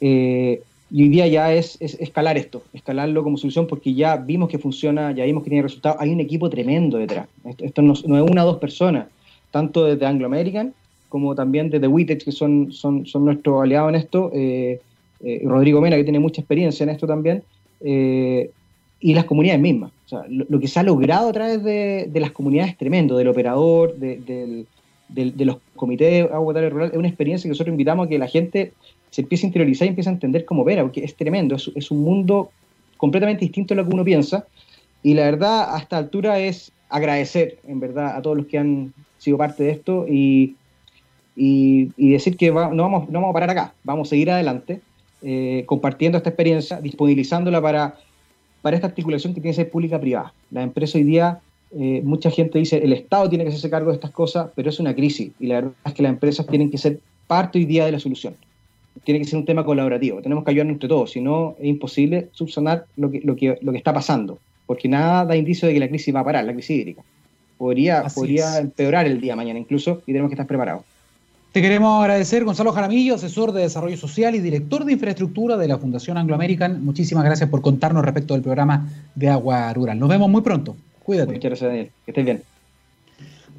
Eh, 0.00 0.62
y 0.90 1.02
hoy 1.02 1.08
día 1.08 1.26
ya 1.26 1.52
es, 1.52 1.78
escalar 1.80 2.36
esto, 2.36 2.62
escalarlo 2.72 3.24
como 3.24 3.36
solución 3.36 3.66
porque 3.66 3.94
ya 3.94 4.16
vimos 4.16 4.48
que 4.48 4.58
funciona, 4.58 5.12
ya 5.12 5.24
vimos 5.24 5.42
que 5.42 5.50
tiene 5.50 5.62
resultados. 5.62 5.98
Hay 6.00 6.10
un 6.10 6.20
equipo 6.20 6.48
tremendo 6.48 6.98
detrás. 6.98 7.26
Esto, 7.58 7.82
no, 7.82 7.92
es 7.92 8.04
una 8.04 8.44
o 8.44 8.46
dos 8.46 8.58
personas, 8.58 9.06
tanto 9.50 9.84
desde 9.84 10.06
Anglo 10.06 10.26
American 10.26 10.74
como 11.08 11.34
también 11.34 11.70
desde 11.70 11.86
Witex, 11.86 12.24
que 12.24 12.32
son, 12.32 12.72
son, 12.72 13.06
son 13.06 13.24
nuestros 13.24 13.62
aliados 13.62 13.88
en 13.90 13.94
esto. 13.94 14.30
Eh, 14.34 14.80
eh, 15.20 15.42
Rodrigo 15.44 15.80
Mena, 15.80 15.96
que 15.96 16.04
tiene 16.04 16.18
mucha 16.18 16.40
experiencia 16.40 16.84
en 16.84 16.90
esto 16.90 17.06
también 17.06 17.42
y 19.00 19.14
las 19.14 19.24
comunidades 19.24 19.60
mismas. 19.60 19.92
O 20.06 20.08
sea, 20.08 20.24
lo, 20.28 20.60
que 20.60 20.68
se 20.68 20.80
ha 20.80 20.82
logrado 20.82 21.28
a 21.28 21.32
través 21.32 21.62
de, 21.62 22.10
las 22.14 22.30
comunidades 22.30 22.72
es 22.72 22.78
tremendo, 22.78 23.16
del 23.16 23.28
operador, 23.28 23.96
de, 23.96 24.66
los 25.38 25.58
comités 25.74 26.10
de 26.10 26.34
agua 26.34 26.54
rural, 26.68 26.90
es 26.92 26.98
una 26.98 27.08
experiencia 27.08 27.44
que 27.44 27.50
nosotros 27.50 27.72
invitamos 27.72 28.06
a 28.06 28.08
que 28.08 28.18
la 28.18 28.28
gente 28.28 28.72
se 29.10 29.22
empiece 29.22 29.46
a 29.46 29.48
interiorizar 29.48 29.86
y 29.86 29.90
empiece 29.90 30.10
a 30.10 30.12
entender 30.12 30.44
cómo 30.44 30.62
opera, 30.62 30.82
porque 30.82 31.04
es 31.04 31.14
tremendo, 31.14 31.56
es, 31.56 31.90
un 31.90 32.02
mundo 32.02 32.50
completamente 32.96 33.44
distinto 33.44 33.74
a 33.74 33.76
lo 33.76 33.86
que 33.86 33.94
uno 33.94 34.04
piensa, 34.04 34.46
y 35.02 35.14
la 35.14 35.24
verdad, 35.24 35.74
a 35.74 35.78
esta 35.78 35.98
altura 35.98 36.38
es 36.38 36.72
agradecer, 36.88 37.58
en 37.66 37.80
verdad, 37.80 38.16
a 38.16 38.22
todos 38.22 38.36
los 38.36 38.46
que 38.46 38.58
han 38.58 38.92
sido 39.18 39.38
parte 39.38 39.64
de 39.64 39.70
esto 39.70 40.06
y, 40.08 40.56
decir 41.96 42.36
que 42.36 42.50
no, 42.50 42.54
vamos, 42.54 43.08
no 43.08 43.20
vamos 43.20 43.30
a 43.30 43.32
parar 43.32 43.50
acá, 43.50 43.74
vamos 43.84 44.08
a 44.08 44.10
seguir 44.10 44.30
adelante, 44.30 44.80
eh, 45.22 45.64
compartiendo 45.66 46.18
esta 46.18 46.30
experiencia, 46.30 46.80
disponibilizándola 46.80 47.60
para 47.60 47.96
para 48.66 48.74
esta 48.74 48.88
articulación 48.88 49.32
que 49.32 49.40
tiene 49.40 49.52
que 49.52 49.62
ser 49.62 49.70
pública-privada. 49.70 50.34
La 50.50 50.64
empresa 50.64 50.98
hoy 50.98 51.04
día, 51.04 51.38
eh, 51.70 52.00
mucha 52.02 52.32
gente 52.32 52.58
dice, 52.58 52.78
el 52.78 52.92
Estado 52.92 53.28
tiene 53.28 53.44
que 53.44 53.50
hacerse 53.50 53.70
cargo 53.70 53.90
de 53.90 53.94
estas 53.94 54.10
cosas, 54.10 54.50
pero 54.56 54.70
es 54.70 54.80
una 54.80 54.92
crisis 54.92 55.30
y 55.38 55.46
la 55.46 55.54
verdad 55.54 55.72
es 55.84 55.94
que 55.94 56.02
las 56.02 56.10
empresas 56.10 56.48
tienen 56.48 56.68
que 56.68 56.76
ser 56.76 56.98
parte 57.28 57.60
hoy 57.60 57.64
día 57.64 57.84
de 57.84 57.92
la 57.92 58.00
solución. 58.00 58.34
Tiene 59.06 59.20
que 59.20 59.24
ser 59.24 59.38
un 59.38 59.44
tema 59.44 59.64
colaborativo, 59.64 60.20
tenemos 60.20 60.42
que 60.42 60.50
ayudarnos 60.50 60.74
entre 60.74 60.88
todos, 60.88 61.12
si 61.12 61.20
no 61.20 61.54
es 61.60 61.66
imposible 61.66 62.28
subsanar 62.32 62.86
lo 62.96 63.08
que, 63.08 63.20
lo, 63.20 63.36
que, 63.36 63.56
lo 63.62 63.70
que 63.70 63.78
está 63.78 63.92
pasando, 63.92 64.40
porque 64.66 64.88
nada 64.88 65.24
da 65.24 65.36
indicio 65.36 65.68
de 65.68 65.74
que 65.74 65.78
la 65.78 65.86
crisis 65.86 66.12
va 66.12 66.20
a 66.20 66.24
parar, 66.24 66.44
la 66.44 66.52
crisis 66.52 66.76
hídrica. 66.76 67.02
Podría, 67.56 68.02
podría 68.12 68.58
empeorar 68.58 69.06
el 69.06 69.20
día 69.20 69.36
mañana 69.36 69.60
incluso 69.60 70.02
y 70.06 70.12
tenemos 70.12 70.28
que 70.28 70.34
estar 70.34 70.48
preparados. 70.48 70.82
Te 71.52 71.62
queremos 71.62 72.02
agradecer, 72.02 72.44
Gonzalo 72.44 72.72
Jaramillo, 72.72 73.14
asesor 73.14 73.52
de 73.52 73.62
desarrollo 73.62 73.96
social 73.96 74.34
y 74.34 74.40
director 74.40 74.84
de 74.84 74.92
infraestructura 74.92 75.56
de 75.56 75.68
la 75.68 75.78
Fundación 75.78 76.18
Anglo 76.18 76.34
American. 76.34 76.84
Muchísimas 76.84 77.24
gracias 77.24 77.48
por 77.48 77.62
contarnos 77.62 78.04
respecto 78.04 78.34
del 78.34 78.42
programa 78.42 78.88
de 79.14 79.28
agua 79.28 79.72
rural. 79.72 80.00
Nos 80.00 80.08
vemos 80.08 80.28
muy 80.28 80.42
pronto. 80.42 80.76
Cuídate. 81.04 81.32
Muchas 81.32 81.50
gracias, 81.50 81.70
Daniel. 81.70 81.90
Que 82.04 82.10
estés 82.10 82.24
bien. 82.24 82.42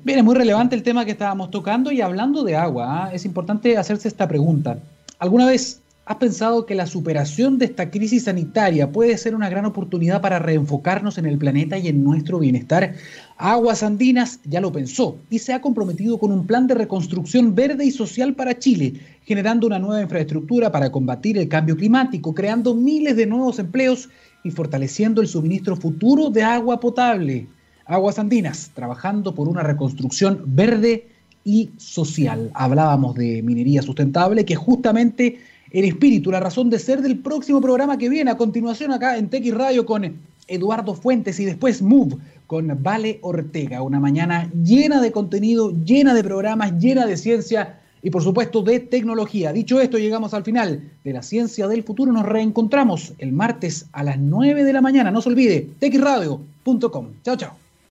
Bien, 0.03 0.19
es 0.19 0.25
muy 0.25 0.35
relevante 0.35 0.75
el 0.75 0.83
tema 0.83 1.05
que 1.05 1.11
estábamos 1.11 1.51
tocando 1.51 1.89
y 1.91 2.01
hablando 2.01 2.43
de 2.43 2.57
agua, 2.57 3.05
¿ah? 3.05 3.13
es 3.13 3.25
importante 3.25 3.77
hacerse 3.77 4.09
esta 4.09 4.27
pregunta. 4.27 4.77
¿Alguna 5.19 5.47
vez 5.47 5.81
¿Has 6.07 6.15
pensado 6.15 6.65
que 6.65 6.73
la 6.73 6.87
superación 6.87 7.57
de 7.57 7.65
esta 7.65 7.91
crisis 7.91 8.23
sanitaria 8.23 8.93
puede 8.93 9.17
ser 9.17 9.35
una 9.35 9.49
gran 9.49 9.65
oportunidad 9.65 10.21
para 10.21 10.39
reenfocarnos 10.39 11.17
en 11.17 11.25
el 11.25 11.37
planeta 11.37 11.77
y 11.77 11.89
en 11.89 12.01
nuestro 12.01 12.39
bienestar? 12.39 12.95
Aguas 13.35 13.83
Andinas 13.83 14.39
ya 14.45 14.61
lo 14.61 14.71
pensó 14.71 15.17
y 15.29 15.39
se 15.39 15.51
ha 15.51 15.59
comprometido 15.59 16.17
con 16.17 16.31
un 16.31 16.47
plan 16.47 16.65
de 16.65 16.75
reconstrucción 16.75 17.53
verde 17.55 17.83
y 17.83 17.91
social 17.91 18.35
para 18.35 18.57
Chile, 18.57 19.01
generando 19.25 19.67
una 19.67 19.79
nueva 19.79 20.01
infraestructura 20.01 20.71
para 20.71 20.93
combatir 20.93 21.37
el 21.37 21.49
cambio 21.49 21.75
climático, 21.75 22.33
creando 22.33 22.73
miles 22.73 23.17
de 23.17 23.25
nuevos 23.25 23.59
empleos 23.59 24.07
y 24.45 24.51
fortaleciendo 24.51 25.19
el 25.19 25.27
suministro 25.27 25.75
futuro 25.75 26.29
de 26.29 26.41
agua 26.41 26.79
potable. 26.79 27.47
Aguas 27.83 28.17
Andinas, 28.17 28.71
trabajando 28.73 29.35
por 29.35 29.49
una 29.49 29.61
reconstrucción 29.61 30.41
verde 30.45 31.09
y 31.47 31.69
social. 31.77 32.51
Hablábamos 32.53 33.15
de 33.15 33.41
minería 33.41 33.81
sustentable 33.81 34.43
que 34.43 34.57
justamente 34.57 35.39
el 35.71 35.85
espíritu, 35.85 36.29
la 36.29 36.41
razón 36.41 36.69
de 36.69 36.77
ser 36.77 37.01
del 37.01 37.19
próximo 37.19 37.61
programa 37.61 37.97
que 37.97 38.09
viene 38.09 38.29
a 38.31 38.37
continuación 38.37 38.91
acá 38.91 39.17
en 39.17 39.29
TX 39.29 39.53
Radio 39.53 39.85
con 39.85 40.17
Eduardo 40.49 40.93
Fuentes 40.93 41.39
y 41.39 41.45
después 41.45 41.81
Move 41.81 42.17
con 42.47 42.83
Vale 42.83 43.19
Ortega. 43.21 43.81
Una 43.81 44.01
mañana 44.01 44.51
llena 44.61 44.99
de 44.99 45.13
contenido, 45.13 45.71
llena 45.85 46.13
de 46.13 46.23
programas, 46.23 46.77
llena 46.79 47.05
de 47.05 47.15
ciencia 47.15 47.79
y 48.03 48.09
por 48.09 48.23
supuesto 48.23 48.61
de 48.61 48.81
tecnología. 48.81 49.53
Dicho 49.53 49.79
esto, 49.79 49.97
llegamos 49.97 50.33
al 50.33 50.43
final 50.43 50.83
de 51.05 51.13
la 51.13 51.23
ciencia 51.23 51.69
del 51.69 51.83
futuro. 51.83 52.11
Nos 52.11 52.25
reencontramos 52.25 53.13
el 53.19 53.31
martes 53.31 53.85
a 53.93 54.03
las 54.03 54.19
9 54.19 54.65
de 54.65 54.73
la 54.73 54.81
mañana. 54.81 55.11
No 55.11 55.21
se 55.21 55.29
olvide, 55.29 55.69
texradio.com. 55.79 57.07
Chao, 57.23 57.37
chao. 57.37 57.66